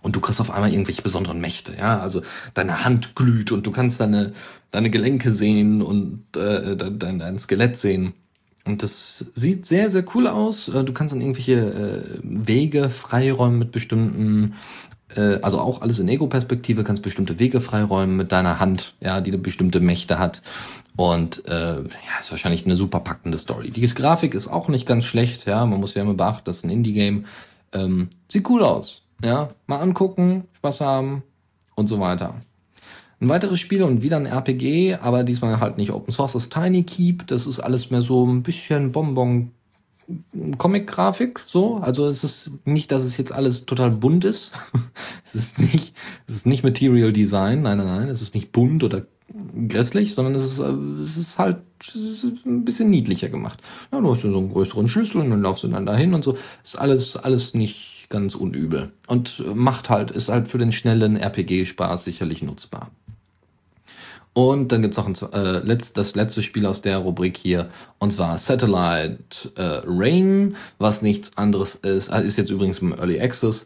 Und 0.05 0.15
du 0.15 0.19
kriegst 0.19 0.39
auf 0.39 0.51
einmal 0.51 0.71
irgendwelche 0.71 1.01
besonderen 1.01 1.41
Mächte, 1.41 1.73
ja. 1.75 1.97
Also 1.97 2.21
deine 2.53 2.85
Hand 2.85 3.15
glüht 3.15 3.51
und 3.51 3.65
du 3.65 3.71
kannst 3.71 3.99
deine, 3.99 4.33
deine 4.69 4.91
Gelenke 4.91 5.31
sehen 5.31 5.81
und 5.81 6.37
äh, 6.37 6.77
dein, 6.77 7.17
dein 7.17 7.39
Skelett 7.39 7.79
sehen. 7.79 8.13
Und 8.65 8.83
das 8.83 9.25
sieht 9.33 9.65
sehr, 9.65 9.89
sehr 9.89 10.05
cool 10.13 10.27
aus. 10.27 10.67
Äh, 10.67 10.83
du 10.83 10.93
kannst 10.93 11.11
dann 11.11 11.21
irgendwelche 11.21 11.53
äh, 11.53 12.19
Wege 12.21 12.91
freiräumen 12.91 13.57
mit 13.57 13.71
bestimmten, 13.71 14.53
äh, 15.15 15.39
also 15.41 15.59
auch 15.59 15.81
alles 15.81 15.97
in 15.97 16.07
Ego-Perspektive, 16.07 16.83
kannst 16.83 17.01
bestimmte 17.01 17.39
Wege 17.39 17.59
freiräumen 17.59 18.15
mit 18.15 18.31
deiner 18.31 18.59
Hand, 18.59 18.93
ja, 19.01 19.21
die 19.21 19.31
bestimmte 19.31 19.79
Mächte 19.79 20.19
hat. 20.19 20.43
Und 20.95 21.47
äh, 21.47 21.77
ja, 21.77 22.19
ist 22.21 22.29
wahrscheinlich 22.29 22.63
eine 22.65 22.75
super 22.75 22.99
packende 22.99 23.39
Story. 23.39 23.71
Die 23.71 23.81
Grafik 23.87 24.35
ist 24.35 24.49
auch 24.49 24.67
nicht 24.67 24.85
ganz 24.85 25.03
schlecht, 25.03 25.47
ja. 25.47 25.65
Man 25.65 25.79
muss 25.79 25.95
ja 25.95 26.03
immer 26.03 26.13
beachten, 26.13 26.45
das 26.45 26.57
ist 26.57 26.63
ein 26.63 26.69
Indie-Game. 26.69 27.25
Ähm, 27.73 28.09
sieht 28.27 28.47
cool 28.51 28.61
aus. 28.61 29.01
Ja, 29.23 29.49
mal 29.67 29.79
angucken, 29.79 30.45
Spaß 30.57 30.81
haben 30.81 31.23
und 31.75 31.87
so 31.87 31.99
weiter. 31.99 32.35
Ein 33.21 33.29
weiteres 33.29 33.59
Spiel 33.59 33.81
und 33.83 34.01
wieder 34.01 34.17
ein 34.17 34.25
RPG, 34.25 34.95
aber 34.95 35.23
diesmal 35.23 35.59
halt 35.59 35.77
nicht 35.77 35.91
Open 35.91 36.11
Source, 36.11 36.35
ist 36.35 36.51
Tiny 36.51 36.83
Keep. 36.83 37.27
Das 37.27 37.47
ist 37.47 37.59
alles 37.59 37.89
mehr 37.89 38.01
so 38.01 38.25
ein 38.25 38.43
bisschen 38.43 38.91
Bonbon 38.91 39.51
Comic-Grafik, 40.57 41.41
so. 41.47 41.77
Also 41.77 42.07
es 42.07 42.23
ist 42.23 42.51
nicht, 42.65 42.91
dass 42.91 43.03
es 43.03 43.17
jetzt 43.17 43.31
alles 43.31 43.65
total 43.65 43.91
bunt 43.91 44.25
ist. 44.25 44.51
es 45.25 45.33
ist 45.33 45.59
nicht, 45.59 45.95
es 46.27 46.35
ist 46.35 46.45
nicht 46.45 46.63
Material 46.63 47.11
Design, 47.13 47.63
nein, 47.63 47.77
nein, 47.77 47.87
nein. 47.87 48.09
Es 48.09 48.21
ist 48.21 48.35
nicht 48.35 48.51
bunt 48.51 48.83
oder 48.83 49.03
grässlich, 49.67 50.13
sondern 50.13 50.35
es 50.35 50.43
ist, 50.43 50.59
äh, 50.59 50.71
es 51.03 51.17
ist 51.17 51.37
halt 51.37 51.57
ein 52.45 52.63
bisschen 52.63 52.89
niedlicher 52.89 53.29
gemacht. 53.29 53.61
Ja, 53.91 53.99
du 53.99 54.11
hast 54.11 54.23
ja 54.23 54.29
so 54.29 54.37
einen 54.37 54.51
größeren 54.51 54.87
Schlüssel 54.87 55.21
und 55.21 55.31
dann 55.31 55.41
laufst 55.41 55.63
du 55.63 55.67
dann 55.67 55.85
dahin 55.85 56.13
und 56.13 56.23
so. 56.23 56.37
Ist 56.63 56.77
alles, 56.77 57.17
alles 57.17 57.53
nicht 57.53 57.94
ganz 58.09 58.35
unübel. 58.35 58.91
Und 59.07 59.43
macht 59.55 59.89
halt, 59.89 60.11
ist 60.11 60.29
halt 60.29 60.47
für 60.47 60.57
den 60.57 60.71
schnellen 60.71 61.17
RPG-Spaß 61.17 62.03
sicherlich 62.03 62.41
nutzbar. 62.41 62.91
Und 64.33 64.73
dann 64.73 64.81
gibt's 64.81 64.97
noch 64.97 65.07
ein, 65.07 65.15
äh, 65.31 65.59
letzt, 65.59 65.97
das 65.97 66.13
letzte 66.15 66.41
Spiel 66.41 66.65
aus 66.65 66.81
der 66.81 66.97
Rubrik 66.97 67.37
hier, 67.37 67.69
und 67.99 68.11
zwar 68.11 68.37
Satellite 68.37 69.17
äh, 69.55 69.81
Rain, 69.87 70.57
was 70.77 71.01
nichts 71.01 71.37
anderes 71.37 71.75
ist, 71.75 72.09
äh, 72.09 72.21
ist 72.21 72.37
jetzt 72.37 72.49
übrigens 72.49 72.79
im 72.79 72.91
Early 72.91 73.21
Access, 73.21 73.65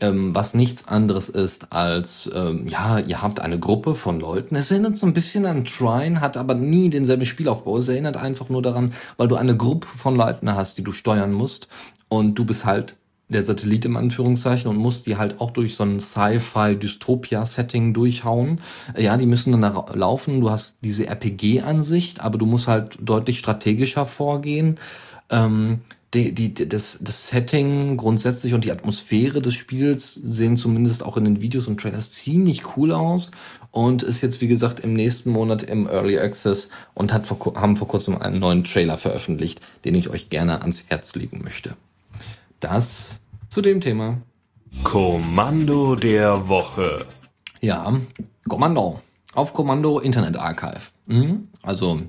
ähm, 0.00 0.34
was 0.34 0.52
nichts 0.52 0.88
anderes 0.88 1.30
ist 1.30 1.72
als, 1.72 2.30
ähm, 2.34 2.66
ja, 2.68 2.98
ihr 2.98 3.22
habt 3.22 3.40
eine 3.40 3.58
Gruppe 3.58 3.94
von 3.94 4.20
Leuten. 4.20 4.56
Es 4.56 4.70
erinnert 4.70 4.98
so 4.98 5.06
ein 5.06 5.14
bisschen 5.14 5.46
an 5.46 5.64
Trine, 5.64 6.20
hat 6.20 6.36
aber 6.36 6.54
nie 6.54 6.90
denselben 6.90 7.24
Spielaufbau. 7.24 7.78
Es 7.78 7.88
erinnert 7.88 8.18
einfach 8.18 8.50
nur 8.50 8.60
daran, 8.60 8.92
weil 9.16 9.28
du 9.28 9.36
eine 9.36 9.56
Gruppe 9.56 9.86
von 9.86 10.16
Leuten 10.16 10.54
hast, 10.54 10.76
die 10.76 10.84
du 10.84 10.92
steuern 10.92 11.32
musst. 11.32 11.68
Und 12.08 12.34
du 12.34 12.44
bist 12.44 12.66
halt 12.66 12.96
der 13.30 13.44
Satellit 13.44 13.84
im 13.84 13.96
Anführungszeichen 13.96 14.68
und 14.70 14.76
muss 14.76 15.02
die 15.02 15.16
halt 15.16 15.40
auch 15.40 15.50
durch 15.50 15.76
so 15.76 15.84
ein 15.84 16.00
Sci-Fi-Dystopia-Setting 16.00 17.94
durchhauen. 17.94 18.60
Ja, 18.96 19.16
die 19.16 19.26
müssen 19.26 19.52
dann 19.52 19.84
laufen. 19.94 20.40
Du 20.40 20.50
hast 20.50 20.78
diese 20.82 21.06
RPG-Ansicht, 21.06 22.20
aber 22.20 22.38
du 22.38 22.46
musst 22.46 22.68
halt 22.68 22.98
deutlich 23.00 23.38
strategischer 23.38 24.04
vorgehen. 24.04 24.78
Ähm, 25.30 25.80
die, 26.12 26.32
die, 26.34 26.68
das, 26.68 26.98
das 27.02 27.28
Setting 27.28 27.96
grundsätzlich 27.96 28.52
und 28.52 28.64
die 28.64 28.72
Atmosphäre 28.72 29.40
des 29.40 29.54
Spiels 29.54 30.14
sehen 30.14 30.56
zumindest 30.56 31.04
auch 31.04 31.16
in 31.16 31.24
den 31.24 31.40
Videos 31.40 31.68
und 31.68 31.80
Trailers 31.80 32.10
ziemlich 32.10 32.76
cool 32.76 32.90
aus 32.90 33.30
und 33.70 34.02
ist 34.02 34.20
jetzt, 34.20 34.40
wie 34.40 34.48
gesagt, 34.48 34.80
im 34.80 34.92
nächsten 34.92 35.30
Monat 35.30 35.62
im 35.62 35.86
Early 35.86 36.18
Access 36.18 36.68
und 36.94 37.12
hat 37.12 37.26
vor, 37.26 37.54
haben 37.54 37.76
vor 37.76 37.86
kurzem 37.86 38.18
einen 38.18 38.40
neuen 38.40 38.64
Trailer 38.64 38.98
veröffentlicht, 38.98 39.60
den 39.84 39.94
ich 39.94 40.10
euch 40.10 40.30
gerne 40.30 40.62
ans 40.62 40.84
Herz 40.88 41.14
legen 41.14 41.42
möchte. 41.44 41.76
Das 42.60 43.20
zu 43.48 43.62
dem 43.62 43.80
Thema. 43.80 44.20
Kommando 44.84 45.96
der 45.96 46.46
Woche. 46.46 47.06
Ja, 47.62 47.98
Kommando. 48.48 49.00
Auf 49.34 49.54
Kommando 49.54 49.98
Internet 49.98 50.36
Archive. 50.36 50.82
Mhm. 51.06 51.48
Also, 51.62 52.02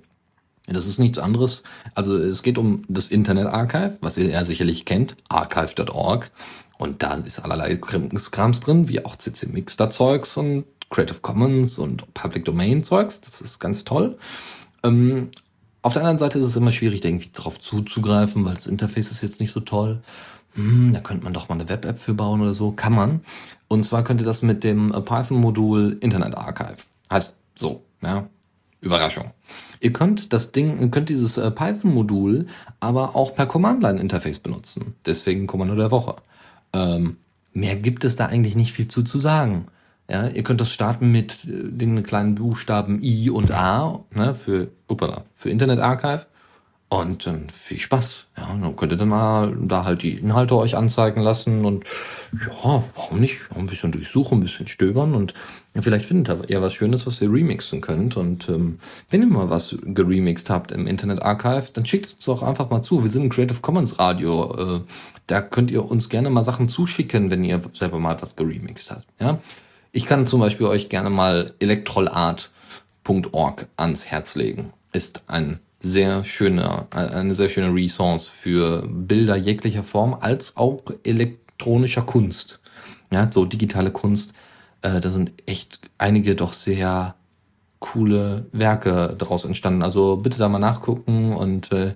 das 0.68 0.88
ist 0.88 1.00
nichts 1.00 1.20
anderes. 1.20 1.64
Also, 1.96 2.18
es 2.18 2.44
geht 2.44 2.58
um 2.58 2.84
das 2.90 3.08
Internet 3.08 3.48
Archive, 3.48 3.98
was 4.02 4.18
ihr 4.18 4.30
ja 4.30 4.44
sicherlich 4.44 4.84
kennt, 4.84 5.16
archive.org. 5.30 6.32
Und 6.78 7.02
da 7.02 7.14
ist 7.14 7.40
allerlei 7.40 7.78
Krams 7.78 8.60
drin, 8.60 8.90
wie 8.90 9.06
auch 9.06 9.16
CC 9.16 9.48
Mixter 9.48 9.90
Zeugs 9.90 10.36
und 10.36 10.66
Creative 10.90 11.22
Commons 11.22 11.78
und 11.78 12.14
Public 12.14 12.44
Domain 12.44 12.84
Zeugs. 12.84 13.22
Das 13.22 13.40
ist 13.40 13.60
ganz 13.60 13.86
toll. 13.86 14.18
Ähm, 14.84 15.30
auf 15.82 15.94
der 15.94 16.02
anderen 16.02 16.18
Seite 16.18 16.40
ist 16.40 16.46
es 16.46 16.58
immer 16.58 16.72
schwierig, 16.72 17.02
da 17.02 17.08
irgendwie 17.08 17.32
drauf 17.34 17.60
zuzugreifen, 17.60 18.46
weil 18.46 18.56
das 18.56 18.68
Interface 18.68 19.12
ist 19.12 19.24
jetzt 19.24 19.40
nicht 19.40 19.52
so 19.52 19.62
toll 19.62 20.02
hm, 20.54 20.94
da 20.94 21.00
könnte 21.00 21.24
man 21.24 21.34
doch 21.34 21.50
mal 21.50 21.56
eine 21.56 21.70
Web-App 21.70 22.00
für 22.00 22.14
bauen 22.14 22.42
oder 22.42 22.54
so. 22.54 22.72
Kann 22.72 22.94
man. 22.94 23.22
Und 23.68 23.84
zwar 23.84 24.04
könnt 24.04 24.22
ihr 24.22 24.26
das 24.26 24.42
mit 24.42 24.64
dem 24.64 24.94
äh, 24.94 25.02
Python-Modul 25.02 25.98
Internet 26.02 26.38
Archive. 26.38 26.78
Heißt 27.10 27.36
so, 27.56 27.84
ja. 28.02 28.28
Überraschung. 28.82 29.32
Ihr 29.80 29.94
könnt 29.94 30.34
das 30.34 30.52
Ding, 30.52 30.90
könnt 30.92 31.10
dieses 31.10 31.38
äh, 31.38 31.52
Python-Modul 31.52 32.48
aber 32.80 33.16
auch 33.16 33.36
per 33.36 33.46
Command-Line-Interface 33.46 34.40
benutzen. 34.40 34.96
Deswegen 35.06 35.48
Kommando 35.48 35.76
der 35.76 35.92
Woche. 35.92 36.16
Ähm, 36.74 37.18
mehr 37.54 37.76
gibt 37.76 38.04
es 38.04 38.16
da 38.16 38.26
eigentlich 38.26 38.56
nicht 38.56 38.74
viel 38.74 38.88
zu, 38.88 39.04
zu 39.04 39.20
sagen. 39.20 39.68
Ja, 40.10 40.28
ihr 40.28 40.44
könnt 40.44 40.60
das 40.60 40.72
starten 40.72 41.12
mit 41.12 41.46
äh, 41.46 41.70
den 41.72 42.04
kleinen 42.04 42.36
Buchstaben 42.36 43.02
I 43.02 43.30
und 43.30 43.52
A 43.52 44.04
ne, 44.14 44.34
für, 44.34 44.70
upala, 44.88 45.26
für 45.36 45.50
Internet 45.50 45.80
Archive. 45.80 46.26
Und 46.94 47.26
dann 47.26 47.50
viel 47.50 47.80
Spaß. 47.80 48.26
Ja, 48.38 48.48
dann 48.48 48.76
könnt 48.76 48.92
ihr 48.92 48.98
dann 48.98 49.08
mal 49.08 49.56
da 49.62 49.86
halt 49.86 50.02
die 50.02 50.18
Inhalte 50.18 50.58
euch 50.58 50.76
anzeigen 50.76 51.22
lassen 51.22 51.64
und 51.64 51.86
ja, 52.34 52.84
warum 52.96 53.22
nicht? 53.22 53.50
Ein 53.56 53.68
bisschen 53.68 53.94
durchsuchen, 53.94 54.40
ein 54.40 54.42
bisschen 54.42 54.68
stöbern 54.68 55.16
und 55.16 55.34
vielleicht 55.80 56.04
findet 56.04 56.50
ihr 56.50 56.62
was 56.62 56.74
Schönes, 56.74 57.08
was 57.08 57.22
ihr 57.22 57.32
remixen 57.32 57.80
könnt. 57.80 58.18
Und 58.18 58.50
ähm, 58.50 58.80
wenn 59.10 59.22
ihr 59.22 59.30
mal 59.30 59.50
was 59.50 59.78
geremixed 59.86 60.50
habt 60.50 60.74
im 60.74 60.86
Internet 60.86 61.22
Archive, 61.22 61.72
dann 61.72 61.86
schickt 61.86 62.08
es 62.08 62.12
uns 62.12 62.26
doch 62.26 62.44
einfach 62.44 62.70
mal 62.70 62.82
zu. 62.82 63.04
Wir 63.04 63.10
sind 63.10 63.24
ein 63.24 63.30
Creative 63.30 63.62
Commons 63.62 63.98
Radio. 63.98 64.80
Äh, 64.80 64.82
da 65.28 65.40
könnt 65.40 65.72
ihr 65.72 65.90
uns 65.90 66.10
gerne 66.10 66.30
mal 66.30 66.44
Sachen 66.44 66.68
zuschicken, 66.68 67.32
wenn 67.32 67.46
ihr 67.46 67.62
selber 67.74 68.00
mal 68.00 68.22
was 68.22 68.36
geremixed 68.36 68.92
habt. 68.92 69.06
Ja? 69.18 69.40
Ich 69.94 70.06
kann 70.06 70.26
zum 70.26 70.42
Beispiel 70.42 70.66
euch 70.66 70.90
gerne 70.90 71.10
mal 71.10 71.54
electrolart.org 71.60 73.68
ans 73.78 74.06
Herz 74.08 74.36
legen. 74.36 74.74
Ist 74.92 75.24
ein 75.28 75.62
sehr 75.82 76.24
schöne, 76.24 76.86
eine 76.92 77.34
sehr 77.34 77.50
schöne 77.50 77.74
Resource 77.74 78.28
für 78.28 78.88
Bilder 78.88 79.36
jeglicher 79.36 79.84
Form, 79.84 80.16
als 80.20 80.56
auch 80.56 80.84
elektronischer 81.04 82.04
Kunst. 82.04 82.60
Ja, 83.12 83.30
so 83.32 83.46
digitale 83.46 83.92
Kunst. 83.92 84.34
Äh, 84.82 85.02
da 85.02 85.10
sind 85.10 85.34
echt 85.46 85.80
einige 85.98 86.36
doch 86.36 86.54
sehr 86.54 87.16
coole 87.80 88.46
Werke 88.52 89.16
daraus 89.18 89.44
entstanden. 89.44 89.84
Also 89.84 90.18
bitte 90.18 90.38
da 90.38 90.48
mal 90.48 90.60
nachgucken 90.60 91.34
und 91.34 91.72
äh, 91.72 91.96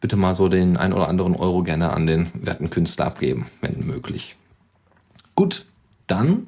bitte 0.00 0.16
mal 0.16 0.34
so 0.34 0.48
den 0.48 0.76
ein 0.76 0.92
oder 0.92 1.08
anderen 1.08 1.36
Euro 1.36 1.62
gerne 1.62 1.90
an 1.92 2.06
den 2.06 2.28
werten 2.34 2.70
Künstler 2.70 3.06
abgeben, 3.06 3.46
wenn 3.60 3.86
möglich. 3.86 4.36
Gut, 5.34 5.66
dann 6.06 6.46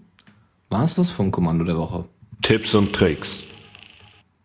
war 0.70 0.82
es 0.82 0.94
das 0.94 1.10
vom 1.10 1.30
Kommando 1.30 1.64
der 1.64 1.76
Woche. 1.76 2.06
Tipps 2.42 2.74
und 2.74 2.92
Tricks. 2.92 3.44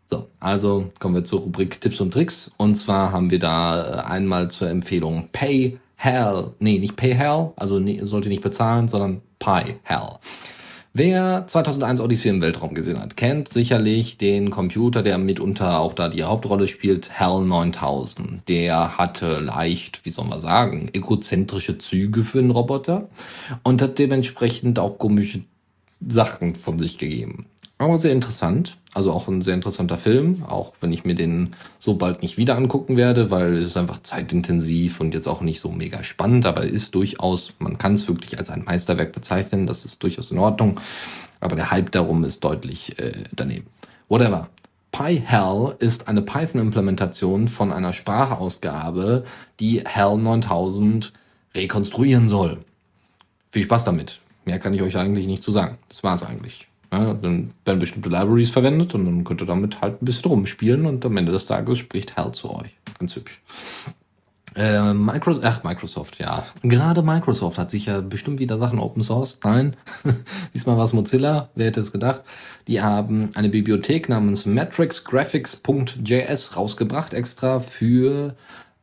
So, 0.10 0.28
also 0.39 0.91
kommen 1.00 1.15
wir 1.15 1.24
zur 1.24 1.41
Rubrik 1.41 1.80
Tipps 1.82 2.02
und 2.02 2.12
Tricks. 2.12 2.52
Und 2.58 2.76
zwar 2.76 3.12
haben 3.12 3.30
wir 3.30 3.39
da 3.39 4.00
äh, 4.00 4.06
einmal 4.08 4.50
zur 4.50 4.69
Empfehlung 4.69 5.30
Pay 5.32 5.78
Hell. 5.95 6.52
Nee, 6.60 6.80
nicht 6.80 6.95
Pay 6.95 7.13
Hell, 7.13 7.52
also 7.56 7.80
nee, 7.80 8.02
sollte 8.04 8.30
nicht 8.30 8.41
bezahlen, 8.41 8.88
sondern 8.88 9.22
Pay 9.38 9.76
Hell. 9.84 10.17
Wer 10.93 11.45
2001 11.45 12.02
Odyssey 12.02 12.30
im 12.30 12.41
Weltraum 12.41 12.74
gesehen 12.74 13.00
hat, 13.00 13.15
kennt 13.15 13.48
sicherlich 13.48 14.17
den 14.17 14.50
Computer, 14.50 15.04
der 15.04 15.19
mitunter 15.19 15.80
auch 15.80 15.93
da 15.93 16.10
die 16.10 16.24
Hauptrolle 16.24 16.65
spielt, 16.65 17.19
HAL 17.19 17.45
9000. 17.45 18.50
Der 18.50 18.98
hatte 18.98 19.39
leicht, 19.39 20.04
wie 20.06 20.10
soll 20.10 20.26
man 20.26 20.41
sagen, 20.41 20.89
egozentrische 20.91 21.78
Züge 21.78 22.24
für 22.24 22.39
einen 22.39 22.50
Roboter 22.50 23.08
und 23.62 23.84
hat 23.84 24.00
dementsprechend 24.00 24.80
auch 24.80 24.98
komische 24.98 25.41
Sachen 26.08 26.56
von 26.56 26.80
sich 26.80 26.98
gegeben. 26.98 27.45
Aber 27.78 28.00
sehr 28.00 28.12
interessant. 28.12 28.79
Also 28.93 29.12
auch 29.12 29.28
ein 29.28 29.41
sehr 29.41 29.54
interessanter 29.54 29.97
Film, 29.97 30.43
auch 30.47 30.73
wenn 30.82 30.91
ich 30.91 31.06
mir 31.06 31.13
den 31.13 31.56
so 31.78 31.95
bald 31.95 32.23
nicht 32.23 32.38
wieder 32.38 32.56
angucken 32.56 32.97
werde, 32.97 33.30
weil 33.30 33.56
es 33.56 33.65
ist 33.65 33.78
einfach 33.78 34.02
zeitintensiv 34.02 35.00
und 35.00 35.13
jetzt 35.13 35.27
auch 35.27 35.42
nicht 35.42 35.60
so 35.60 35.69
mega 35.69 36.04
spannend, 36.04 36.48
aber 36.48 36.63
ist 36.63 36.96
durchaus, 36.96 37.54
man 37.60 37.77
kann 37.77 37.94
es 37.94 38.08
wirklich 38.08 38.40
als 38.40 38.50
ein 38.50 38.63
Meisterwerk 38.63 39.12
bezeichnen, 39.12 39.67
das 39.67 39.85
ist 39.85 40.02
durchaus 40.02 40.31
in 40.31 40.40
Ordnung, 40.40 40.79
aber 41.40 41.56
der 41.56 41.69
Hype 41.69 41.92
darum 41.92 42.23
ist 42.23 42.44
deutlich 42.44 42.98
äh, 42.98 43.25
daneben. 43.31 43.67
Whatever. 44.08 44.50
PyHell 44.92 45.75
ist 45.77 46.08
eine 46.08 46.23
Python-Implementation 46.23 47.48
von 47.48 47.71
einer 47.71 47.94
Sprachausgabe, 47.94 49.23
die 49.60 49.81
HAL 49.81 50.17
9000 50.17 51.13
rekonstruieren 51.56 52.27
soll. 52.27 52.58
Viel 53.52 53.63
Spaß 53.63 53.85
damit. 53.85 54.19
Mehr 54.46 54.58
kann 54.58 54.73
ich 54.73 54.81
euch 54.81 54.98
eigentlich 54.98 55.27
nicht 55.27 55.44
zu 55.44 55.52
sagen. 55.52 55.77
Das 55.90 56.04
war's 56.04 56.23
eigentlich. 56.23 56.69
Ja, 56.92 57.13
dann 57.13 57.52
werden 57.65 57.79
bestimmte 57.79 58.10
Libraries 58.10 58.50
verwendet 58.50 58.96
und 58.96 59.06
dann 59.06 59.23
könnt 59.23 59.42
ihr 59.42 59.48
damit 59.48 59.79
halt 59.81 60.02
ein 60.02 60.06
bisschen 60.06 60.31
rumspielen 60.31 60.87
und 60.87 61.06
am 61.06 61.17
Ende 61.17 61.31
des 61.31 61.46
Tages 61.46 61.77
spricht 61.77 62.17
HAL 62.17 62.31
zu 62.31 62.52
euch. 62.52 62.75
Ganz 62.98 63.15
hübsch. 63.15 63.42
Äh, 64.56 64.94
Microsoft, 64.94 65.46
ach, 65.46 65.63
Microsoft, 65.63 66.17
ja. 66.19 66.44
Gerade 66.63 67.04
Microsoft 67.04 67.60
hat 67.60 67.69
sich 67.69 67.85
ja 67.85 68.02
bestimmt 68.02 68.40
wieder 68.40 68.58
Sachen 68.58 68.79
Open 68.79 69.04
Source. 69.04 69.40
Nein, 69.44 69.75
diesmal 70.56 70.77
war 70.77 70.85
es 70.85 70.94
Mozilla, 70.94 71.50
wer 71.54 71.67
hätte 71.67 71.79
es 71.79 71.92
gedacht. 71.92 72.23
Die 72.67 72.81
haben 72.81 73.29
eine 73.35 73.50
Bibliothek 73.50 74.10
namens 74.10 74.48
matrixgraphics.js 74.48 76.58
rausgebracht, 76.58 77.13
extra 77.13 77.60
für 77.60 78.35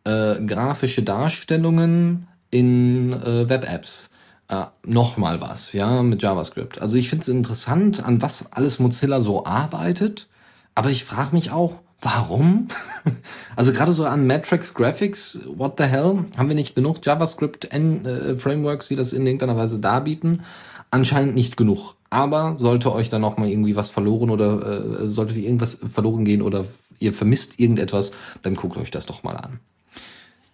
äh, 0.05 0.41
grafische 0.45 1.03
Darstellungen 1.03 2.29
in 2.51 3.13
äh, 3.13 3.49
Web-Apps. 3.49 4.11
Äh, 4.49 4.67
Nochmal 4.85 5.41
was, 5.41 5.73
ja, 5.73 6.03
mit 6.03 6.23
JavaScript. 6.23 6.81
Also 6.81 6.97
ich 6.97 7.09
finde 7.09 7.23
es 7.23 7.29
interessant, 7.29 8.05
an 8.05 8.23
was 8.23 8.53
alles 8.53 8.79
Mozilla 8.79 9.21
so 9.21 9.45
arbeitet. 9.45 10.29
Aber 10.75 10.91
ich 10.91 11.05
frage 11.05 11.35
mich 11.35 11.51
auch, 11.51 11.81
Warum? 12.03 12.69
Also 13.57 13.73
gerade 13.73 13.91
so 13.91 14.05
an 14.05 14.27
Matrix 14.27 14.75
Graphics, 14.75 15.41
what 15.47 15.77
the 15.79 15.85
hell? 15.85 16.27
Haben 16.37 16.49
wir 16.49 16.55
nicht 16.55 16.75
genug 16.75 16.99
JavaScript-Frameworks, 17.03 18.89
die 18.89 18.97
das 18.97 19.15
in 19.15 19.27
irgendeiner 19.27 19.57
Weise 19.57 19.81
darbieten? 19.81 20.43
Anscheinend 20.91 21.35
nicht 21.35 21.57
genug. 21.57 21.95
Aber 22.11 22.57
sollte 22.59 22.93
euch 22.93 23.09
da 23.09 23.19
nochmal 23.19 23.49
irgendwie 23.49 23.77
was 23.77 23.89
verloren 23.89 24.29
oder 24.29 25.01
äh, 25.01 25.09
solltet 25.09 25.39
ihr 25.39 25.45
irgendwas 25.45 25.79
verloren 25.91 26.27
gehen 26.27 26.43
oder 26.43 26.67
ihr 26.99 27.15
vermisst 27.15 27.59
irgendetwas, 27.59 28.13
dann 28.43 28.57
guckt 28.57 28.77
euch 28.77 28.91
das 28.91 29.07
doch 29.07 29.23
mal 29.23 29.37
an. 29.37 29.61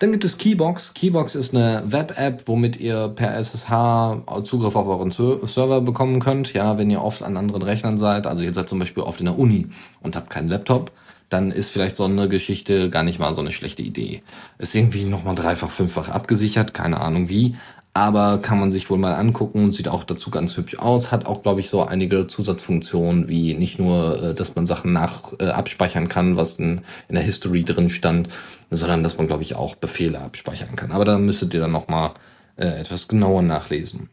Dann 0.03 0.11
gibt 0.11 0.25
es 0.25 0.37
Keybox. 0.37 0.95
Keybox 0.95 1.37
ist 1.37 1.55
eine 1.55 1.85
Web-App, 1.87 2.49
womit 2.49 2.77
ihr 2.81 3.07
per 3.07 3.37
SSH 3.37 4.43
Zugriff 4.43 4.75
auf 4.75 4.89
euren 4.89 5.13
Server 5.13 5.81
bekommen 5.81 6.19
könnt. 6.19 6.53
Ja, 6.55 6.77
wenn 6.77 6.91
ihr 6.91 7.01
oft 7.01 7.23
an 7.23 7.37
anderen 7.37 7.63
Rechnern 7.63 7.97
seid. 7.97 8.27
Also 8.27 8.43
ihr 8.43 8.53
seid 8.53 8.69
zum 8.69 8.81
Beispiel 8.81 9.05
oft 9.05 9.21
in 9.21 9.27
der 9.27 9.39
Uni 9.39 9.69
und 10.01 10.17
habt 10.17 10.29
keinen 10.29 10.49
Laptop 10.49 10.91
dann 11.29 11.51
ist 11.51 11.71
vielleicht 11.71 11.97
so 11.97 12.05
eine 12.05 12.29
Geschichte 12.29 12.91
gar 12.91 13.03
nicht 13.03 13.19
mal 13.19 13.33
so 13.33 13.41
eine 13.41 13.53
schlechte 13.53 13.81
Idee. 13.81 14.23
Ist 14.59 14.75
irgendwie 14.75 15.07
nochmal 15.07 15.35
dreifach, 15.35 15.71
fünffach 15.71 16.11
abgesichert, 16.11 16.75
keine 16.75 17.01
Ahnung 17.01 17.31
wie. 17.31 17.57
Aber 17.95 18.39
kann 18.39 18.59
man 18.59 18.71
sich 18.71 18.89
wohl 18.89 18.97
mal 18.97 19.15
angucken 19.15 19.65
und 19.65 19.73
sieht 19.73 19.89
auch 19.89 20.05
dazu 20.05 20.31
ganz 20.31 20.57
hübsch 20.57 20.79
aus. 20.79 21.13
Hat 21.13 21.27
auch, 21.27 21.43
glaube 21.43 21.61
ich, 21.61 21.69
so 21.69 21.83
einige 21.83 22.27
Zusatzfunktionen, 22.27 23.29
wie 23.29 23.55
nicht 23.55 23.79
nur, 23.79 24.23
äh, 24.23 24.35
dass 24.35 24.55
man 24.55 24.65
Sachen 24.65 24.95
nach 24.95 25.35
äh, 25.39 25.49
abspeichern 25.49 26.09
kann, 26.09 26.37
was 26.37 26.55
in, 26.55 26.81
in 27.09 27.15
der 27.15 27.23
History 27.23 27.65
drin 27.65 27.91
stand, 27.91 28.31
sondern 28.71 29.03
dass 29.03 29.19
man, 29.19 29.27
glaube 29.27 29.43
ich, 29.43 29.57
auch 29.57 29.75
Befehle 29.75 30.21
abspeichern 30.21 30.75
kann. 30.75 30.93
Aber 30.93 31.05
da 31.05 31.19
müsstet 31.19 31.53
ihr 31.53 31.61
dann 31.61 31.73
nochmal 31.73 32.13
äh, 32.57 32.81
etwas 32.81 33.09
genauer 33.09 33.43
nachlesen 33.43 34.09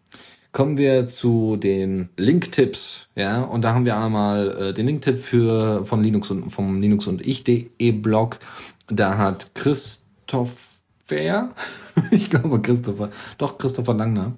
kommen 0.52 0.78
wir 0.78 1.06
zu 1.06 1.58
den 1.58 2.10
Link-Tipps. 2.18 3.08
Ja, 3.16 3.42
und 3.44 3.62
da 3.64 3.74
haben 3.74 3.86
wir 3.86 3.98
einmal 3.98 4.70
äh, 4.70 4.74
den 4.74 4.88
Link-Tipp 4.88 5.18
für 5.18 5.86
von 5.86 6.04
Linux 6.04 6.32
und 6.32 6.50
vom 6.50 6.82
Linux 6.82 7.08
und 7.08 7.26
ich.de 7.26 7.92
Blog. 7.92 8.40
Da 8.88 9.18
hat 9.18 9.52
Christopher, 9.54 11.52
ich 12.12 12.30
glaube 12.30 12.62
Christopher, 12.62 13.10
doch 13.38 13.58
Christopher 13.58 13.94
Langner, 13.94 14.34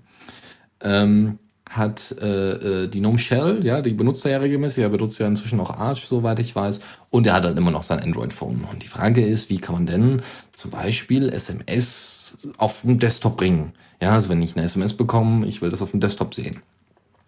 ähm, 0.82 1.40
hat 1.70 2.16
äh, 2.22 2.84
äh, 2.84 2.88
die 2.90 3.00
GNOME 3.00 3.18
Shell, 3.18 3.66
ja, 3.66 3.82
die 3.82 3.94
benutzt 3.94 4.26
er 4.26 4.34
ja 4.34 4.38
regelmäßig, 4.40 4.84
er 4.84 4.90
benutzt 4.90 5.20
ja 5.20 5.28
inzwischen 5.28 5.60
auch 5.62 5.70
Arch, 5.70 6.06
soweit 6.06 6.40
ich 6.40 6.54
weiß, 6.54 6.82
und 7.10 7.26
er 7.26 7.34
hat 7.34 7.46
halt 7.46 7.58
immer 7.58 7.72
noch 7.72 7.84
sein 7.84 8.02
Android-Phone. 8.02 8.68
Und 8.70 8.84
die 8.84 8.88
Frage 8.88 9.26
ist, 9.26 9.50
wie 9.50 9.58
kann 9.58 9.76
man 9.76 9.86
denn 9.86 10.22
zum 10.52 10.72
Beispiel 10.72 11.30
SMS 11.30 12.50
auf 12.58 12.82
den 12.82 13.00
Desktop 13.00 13.38
bringen? 13.38 13.72
Ja, 14.02 14.12
also 14.12 14.30
wenn 14.30 14.42
ich 14.42 14.58
eine 14.58 14.66
SMS 14.66 14.94
bekomme, 14.94 15.46
ich 15.46 15.62
will 15.62 15.70
das 15.70 15.82
auf 15.82 15.92
dem 15.92 16.02
Desktop 16.02 16.34
sehen. 16.34 16.62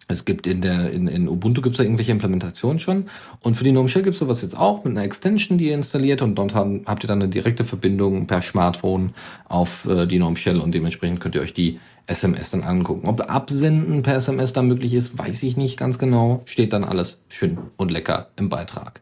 Es 0.08 0.26
gibt 0.26 0.48
in 0.48 0.62
der 0.62 0.92
in, 0.92 1.08
in 1.08 1.28
Ubuntu 1.28 1.62
gibt 1.62 1.74
es 1.74 1.78
da 1.78 1.84
irgendwelche 1.84 2.12
Implementationen 2.12 2.80
schon 2.80 3.06
und 3.40 3.56
für 3.56 3.64
die 3.64 3.72
GNOME 3.72 3.88
Shell 3.88 4.04
gibt 4.04 4.16
es 4.16 4.20
sowas 4.20 4.42
jetzt 4.42 4.58
auch 4.58 4.84
mit 4.84 4.92
einer 4.92 5.04
Extension, 5.04 5.58
die 5.58 5.70
ihr 5.70 5.76
installiert 5.76 6.22
und 6.22 6.36
dort 6.36 6.54
habt 6.56 7.04
ihr 7.04 7.08
dann 7.08 7.22
eine 7.22 7.30
direkte 7.30 7.64
Verbindung 7.64 8.28
per 8.28 8.42
Smartphone 8.42 9.14
auf 9.48 9.86
äh, 9.86 10.06
die 10.06 10.18
GNOME 10.18 10.36
Shell 10.36 10.60
und 10.60 10.74
dementsprechend 10.74 11.20
könnt 11.20 11.36
ihr 11.36 11.42
euch 11.42 11.54
die 11.54 11.80
SMS 12.06 12.52
dann 12.52 12.64
angucken. 12.64 13.08
Ob 13.08 13.30
Absenden 13.30 14.02
per 14.02 14.16
SMS 14.16 14.54
dann 14.54 14.68
möglich 14.68 14.94
ist, 14.94 15.18
weiß 15.18 15.44
ich 15.44 15.56
nicht 15.56 15.78
ganz 15.78 16.00
genau. 16.00 16.42
Steht 16.46 16.74
dann 16.74 16.84
alles 16.84 17.20
schön 17.30 17.58
und 17.78 17.92
lecker 17.92 18.28
im 18.36 18.50
Beitrag. 18.50 19.02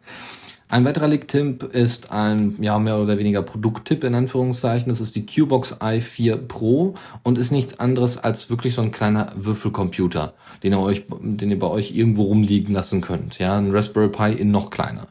Ein 0.71 0.85
weiterer 0.85 1.09
Leak-Tipp 1.09 1.63
ist 1.73 2.13
ein 2.13 2.55
ja, 2.61 2.79
mehr 2.79 2.97
oder 2.97 3.17
weniger 3.17 3.41
Produkttipp 3.41 4.05
in 4.05 4.15
Anführungszeichen. 4.15 4.87
Das 4.87 5.01
ist 5.01 5.17
die 5.17 5.25
Qbox 5.25 5.73
i4 5.81 6.37
Pro 6.37 6.95
und 7.23 7.37
ist 7.37 7.51
nichts 7.51 7.81
anderes 7.81 8.17
als 8.17 8.49
wirklich 8.49 8.75
so 8.75 8.81
ein 8.81 8.93
kleiner 8.93 9.33
Würfelcomputer, 9.35 10.33
den 10.63 10.71
ihr, 10.71 10.79
euch, 10.79 11.03
den 11.09 11.51
ihr 11.51 11.59
bei 11.59 11.67
euch 11.67 11.93
irgendwo 11.93 12.23
rumliegen 12.23 12.73
lassen 12.73 13.01
könnt. 13.01 13.37
Ja, 13.37 13.57
ein 13.57 13.71
Raspberry 13.71 14.07
Pi 14.07 14.31
in 14.31 14.51
noch 14.51 14.69
kleiner. 14.69 15.07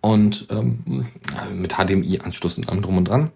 Und 0.00 0.46
ähm, 0.48 1.04
mit 1.54 1.74
HDMI-Anschluss 1.74 2.56
und 2.56 2.70
allem 2.70 2.80
drum 2.80 2.96
und 2.96 3.04
dran. 3.04 3.32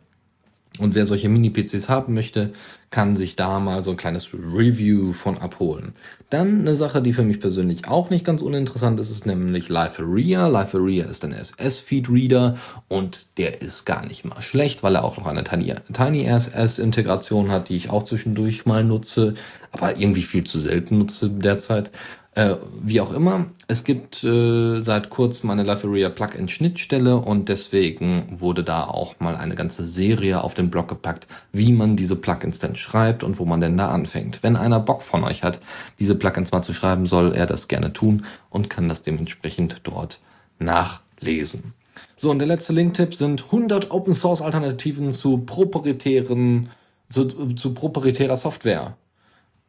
Und 0.78 0.94
wer 0.94 1.04
solche 1.04 1.28
Mini-PCs 1.28 1.90
haben 1.90 2.14
möchte, 2.14 2.54
kann 2.90 3.16
sich 3.16 3.36
da 3.36 3.58
mal 3.58 3.82
so 3.82 3.90
ein 3.90 3.96
kleines 3.96 4.28
Review 4.32 5.12
von 5.12 5.38
abholen. 5.38 5.92
Dann 6.30 6.60
eine 6.60 6.74
Sache, 6.74 7.02
die 7.02 7.12
für 7.12 7.22
mich 7.22 7.40
persönlich 7.40 7.86
auch 7.88 8.10
nicht 8.10 8.24
ganz 8.24 8.42
uninteressant 8.42 8.98
ist, 8.98 9.10
ist 9.10 9.26
nämlich 9.26 9.68
Liferia. 9.68 10.48
Liferia 10.48 11.06
ist 11.06 11.24
ein 11.24 11.32
SS-Feed-Reader 11.32 12.56
und 12.88 13.26
der 13.38 13.62
ist 13.62 13.84
gar 13.84 14.04
nicht 14.04 14.24
mal 14.24 14.42
schlecht, 14.42 14.82
weil 14.82 14.96
er 14.96 15.04
auch 15.04 15.16
noch 15.18 15.26
eine 15.26 15.44
Tiny, 15.44 15.74
Tiny 15.92 16.24
SS-Integration 16.24 17.50
hat, 17.50 17.68
die 17.68 17.76
ich 17.76 17.90
auch 17.90 18.02
zwischendurch 18.02 18.66
mal 18.66 18.82
nutze, 18.82 19.34
aber 19.70 19.98
irgendwie 19.98 20.22
viel 20.22 20.44
zu 20.44 20.58
selten 20.58 20.98
nutze 20.98 21.28
derzeit. 21.30 21.90
Äh, 22.36 22.56
wie 22.82 23.00
auch 23.00 23.14
immer, 23.14 23.46
es 23.66 23.82
gibt 23.82 24.22
äh, 24.22 24.80
seit 24.80 25.08
kurzem 25.08 25.48
eine 25.48 25.62
Liferia 25.62 26.10
Plugin-Schnittstelle 26.10 27.16
und 27.16 27.48
deswegen 27.48 28.26
wurde 28.30 28.62
da 28.62 28.84
auch 28.84 29.18
mal 29.20 29.36
eine 29.36 29.54
ganze 29.54 29.86
Serie 29.86 30.44
auf 30.44 30.52
den 30.52 30.68
Blog 30.68 30.86
gepackt, 30.86 31.26
wie 31.52 31.72
man 31.72 31.96
diese 31.96 32.14
Plugins 32.14 32.58
denn 32.58 32.76
schreibt 32.76 33.24
und 33.24 33.38
wo 33.38 33.46
man 33.46 33.62
denn 33.62 33.78
da 33.78 33.88
anfängt. 33.88 34.42
Wenn 34.42 34.56
einer 34.56 34.80
Bock 34.80 35.00
von 35.00 35.24
euch 35.24 35.42
hat, 35.42 35.60
diese 35.98 36.14
Plugins 36.14 36.52
mal 36.52 36.60
zu 36.60 36.74
schreiben, 36.74 37.06
soll 37.06 37.32
er 37.34 37.46
das 37.46 37.68
gerne 37.68 37.94
tun 37.94 38.26
und 38.50 38.68
kann 38.68 38.90
das 38.90 39.02
dementsprechend 39.02 39.80
dort 39.84 40.20
nachlesen. 40.58 41.72
So, 42.16 42.30
und 42.30 42.38
der 42.38 42.48
letzte 42.48 42.74
Link-Tipp 42.74 43.14
sind 43.14 43.44
100 43.44 43.90
Open-Source-Alternativen 43.90 45.14
zu 45.14 45.38
proprietären, 45.38 46.68
zu, 47.08 47.24
zu 47.54 47.72
proprietärer 47.72 48.36
Software. 48.36 48.94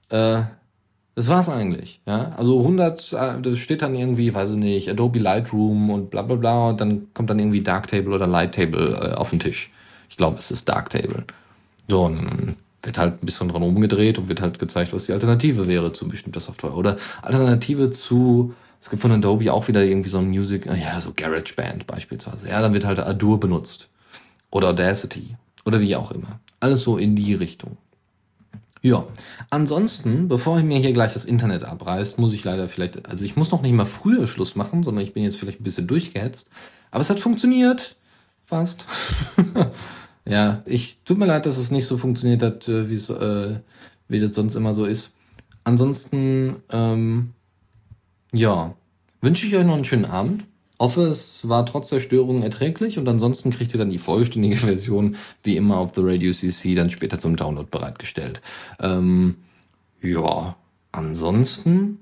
Äh, 0.09 0.41
das 1.17 1.29
war's 1.29 1.49
eigentlich. 1.49 1.99
Ja? 2.05 2.33
Also 2.37 2.59
100, 2.59 3.13
äh, 3.13 3.41
das 3.41 3.57
steht 3.57 3.81
dann 3.81 3.95
irgendwie, 3.95 4.35
weiß 4.35 4.51
ich 4.51 4.57
nicht, 4.57 4.87
Adobe 4.87 5.17
Lightroom 5.17 5.89
und 5.89 6.11
bla 6.11 6.21
bla 6.21 6.35
bla 6.35 6.69
und 6.69 6.79
dann 6.79 7.07
kommt 7.15 7.31
dann 7.31 7.39
irgendwie 7.39 7.61
Darktable 7.61 8.13
oder 8.13 8.27
Lighttable 8.27 8.99
äh, 9.01 9.15
auf 9.15 9.31
den 9.31 9.39
Tisch. 9.39 9.71
Ich 10.11 10.17
glaube, 10.17 10.37
es 10.37 10.51
ist 10.51 10.69
Darktable. 10.69 11.23
So, 11.87 12.03
dann 12.07 12.55
wird 12.83 12.99
halt 12.99 13.15
ein 13.15 13.25
bisschen 13.25 13.49
dran 13.49 13.63
rumgedreht 13.63 14.19
und 14.19 14.29
wird 14.29 14.41
halt 14.41 14.59
gezeigt, 14.59 14.93
was 14.93 15.07
die 15.07 15.11
Alternative 15.11 15.67
wäre 15.67 15.91
zu 15.91 16.07
bestimmter 16.07 16.39
Software. 16.39 16.77
Oder 16.77 16.97
Alternative 17.23 17.89
zu, 17.89 18.53
es 18.79 18.91
gibt 18.91 19.01
von 19.01 19.11
Adobe 19.11 19.51
auch 19.51 19.67
wieder 19.67 19.83
irgendwie 19.83 20.09
so 20.09 20.19
ein 20.19 20.27
Music, 20.27 20.67
äh, 20.67 20.79
ja, 20.79 21.01
so 21.01 21.13
GarageBand 21.15 21.87
beispielsweise. 21.87 22.47
Ja, 22.47 22.61
dann 22.61 22.73
wird 22.73 22.85
halt 22.85 22.99
Adur 22.99 23.39
benutzt. 23.39 23.89
Oder 24.51 24.67
Audacity. 24.67 25.35
Oder 25.65 25.79
wie 25.81 25.95
auch 25.95 26.11
immer. 26.11 26.39
Alles 26.59 26.81
so 26.81 26.95
in 26.95 27.15
die 27.15 27.33
Richtung. 27.33 27.75
Ja, 28.87 29.05
ansonsten, 29.49 30.29
bevor 30.29 30.59
ich 30.59 30.63
mir 30.63 30.79
hier 30.79 30.93
gleich 30.93 31.11
das 31.11 31.25
Internet 31.25 31.65
abreißt, 31.65 32.19
muss 32.19 32.31
ich 32.31 32.45
leider 32.45 32.69
vielleicht, 32.69 33.05
also 33.05 33.25
ich 33.25 33.35
muss 33.35 33.51
noch 33.51 33.61
nicht 33.61 33.73
mal 33.73 33.83
früher 33.83 34.27
Schluss 34.27 34.55
machen, 34.55 34.81
sondern 34.81 35.03
ich 35.03 35.13
bin 35.13 35.23
jetzt 35.23 35.35
vielleicht 35.35 35.59
ein 35.59 35.65
bisschen 35.65 35.87
durchgehetzt. 35.87 36.49
Aber 36.89 37.01
es 37.01 37.09
hat 37.09 37.19
funktioniert. 37.19 37.97
Fast. 38.45 38.85
ja, 40.25 40.63
ich 40.65 40.99
tut 41.03 41.17
mir 41.17 41.25
leid, 41.25 41.45
dass 41.45 41.57
es 41.57 41.69
nicht 41.69 41.85
so 41.85 41.97
funktioniert 41.97 42.41
hat, 42.41 42.69
äh, 42.69 42.89
wie 42.89 42.93
es, 42.93 43.09
äh, 43.09 43.59
wie 44.07 44.21
das 44.21 44.33
sonst 44.33 44.55
immer 44.55 44.73
so 44.73 44.85
ist. 44.85 45.11
Ansonsten, 45.65 46.55
ähm, 46.69 47.33
ja, 48.31 48.73
wünsche 49.19 49.47
ich 49.47 49.57
euch 49.57 49.65
noch 49.65 49.75
einen 49.75 49.83
schönen 49.83 50.05
Abend 50.05 50.45
es 50.79 51.47
war 51.47 51.65
trotz 51.65 51.89
der 51.89 51.99
Störungen 51.99 52.43
erträglich 52.43 52.97
und 52.97 53.07
ansonsten 53.07 53.49
kriegt 53.49 53.73
ihr 53.73 53.79
dann 53.79 53.89
die 53.89 53.97
vollständige 53.97 54.55
Version 54.57 55.15
wie 55.43 55.57
immer 55.57 55.77
auf 55.77 55.95
The 55.95 56.01
Radio 56.03 56.31
CC 56.31 56.75
dann 56.75 56.89
später 56.89 57.19
zum 57.19 57.35
Download 57.35 57.67
bereitgestellt. 57.69 58.41
Ähm, 58.79 59.35
ja, 60.01 60.55
ansonsten 60.91 61.99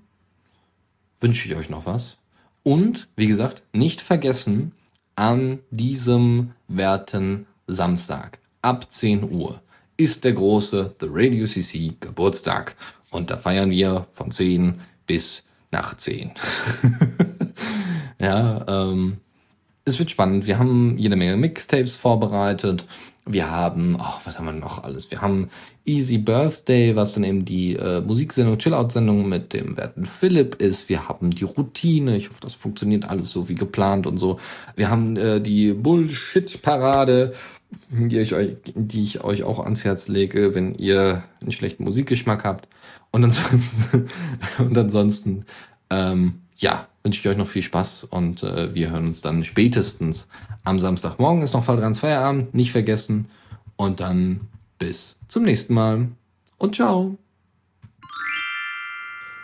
wünsche 1.20 1.48
ich 1.48 1.56
euch 1.56 1.70
noch 1.70 1.86
was. 1.86 2.20
Und, 2.64 3.08
wie 3.16 3.28
gesagt, 3.28 3.64
nicht 3.74 4.02
vergessen, 4.02 4.74
an 5.16 5.60
diesem 5.72 6.52
werten 6.68 7.46
Samstag 7.68 8.40
ab 8.62 8.92
10 8.92 9.32
Uhr 9.32 9.62
ist 9.98 10.24
der 10.24 10.34
große 10.34 10.96
The 11.00 11.08
Radio 11.10 11.46
CC 11.46 11.94
Geburtstag. 12.00 12.76
Und 13.12 13.30
da 13.30 13.38
feiern 13.38 13.70
wir 13.70 14.08
von 14.12 14.32
10 14.32 14.82
bis 15.06 15.44
nach 15.72 15.96
10. 15.96 16.32
Ja, 18.20 18.66
ähm, 18.68 19.18
es 19.86 20.00
wird 20.00 20.10
spannend. 20.10 20.48
Wir 20.48 20.58
haben 20.58 20.98
jede 20.98 21.16
Menge 21.16 21.38
Mixtapes 21.38 21.96
vorbereitet. 21.96 22.86
Wir 23.28 23.50
haben, 23.50 23.98
oh, 24.00 24.20
was 24.24 24.38
haben 24.38 24.46
wir 24.46 24.52
noch 24.52 24.84
alles? 24.84 25.10
Wir 25.10 25.22
haben 25.22 25.50
Easy 25.84 26.18
Birthday, 26.20 26.96
was 26.96 27.14
dann 27.14 27.24
eben 27.24 27.44
die 27.44 27.76
äh, 27.76 28.02
Musiksendung, 28.02 28.58
Chillout-Sendung 28.58 29.28
mit 29.28 29.54
dem 29.54 29.78
werten 29.78 30.06
Philipp 30.06 30.56
ist. 30.62 30.90
Wir 30.90 31.08
haben 31.08 31.32
die 31.32 31.44
Routine. 31.44 32.18
Ich 32.18 32.30
hoffe, 32.30 32.42
das 32.42 32.54
funktioniert 32.54 33.10
alles 33.10 33.30
so 33.30 33.50
wie 33.50 33.56
geplant 33.56 34.06
und 34.06 34.18
so. 34.18 34.40
Wir 34.76 34.90
haben 34.90 35.18
äh, 35.18 35.42
die 35.42 35.74
Bullshit-Parade, 35.74 37.34
die 37.90 38.20
ich, 38.20 38.34
euch, 38.34 38.58
die 38.76 39.04
ich 39.04 39.24
euch 39.24 39.44
auch 39.44 39.60
ans 39.60 39.86
Herz 39.86 40.08
lege, 40.08 40.54
wenn 40.54 40.76
ihr 40.76 41.24
einen 41.42 41.52
schlechten 41.52 41.84
Musikgeschmack 41.84 42.44
habt. 42.44 42.68
Und 43.12 43.24
ansonsten, 43.24 44.08
und 44.60 44.78
ansonsten 44.78 45.46
ähm, 45.90 46.42
ja, 46.58 46.88
wünsche 47.06 47.20
ich 47.20 47.28
euch 47.28 47.38
noch 47.38 47.48
viel 47.48 47.62
Spaß 47.62 48.06
und 48.06 48.42
äh, 48.42 48.74
wir 48.74 48.90
hören 48.90 49.06
uns 49.06 49.22
dann 49.22 49.44
spätestens 49.44 50.28
am 50.64 50.80
Samstagmorgen. 50.80 51.44
Ist 51.44 51.54
noch 51.54 51.64
Fall 51.64 51.78
dran 51.78 51.94
Feierabend, 51.94 52.56
nicht 52.56 52.72
vergessen. 52.72 53.30
Und 53.76 54.00
dann 54.00 54.42
bis 54.80 55.18
zum 55.28 55.44
nächsten 55.44 55.76
Mal 55.76 56.08
und 56.58 56.76
ciao. 56.76 57.18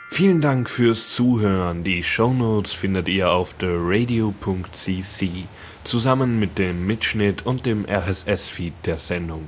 Vielen 0.10 0.42
Dank 0.42 0.70
fürs 0.70 1.14
Zuhören. 1.14 1.84
Die 1.84 2.04
Shownotes 2.04 2.74
findet 2.74 3.08
ihr 3.08 3.32
auf 3.32 3.54
theradio.cc 3.54 5.30
zusammen 5.84 6.40
mit 6.40 6.58
dem 6.58 6.86
Mitschnitt 6.86 7.46
und 7.46 7.66
dem 7.66 7.86
RSS-Feed 7.86 8.74
der 8.86 8.98
Sendung. 8.98 9.48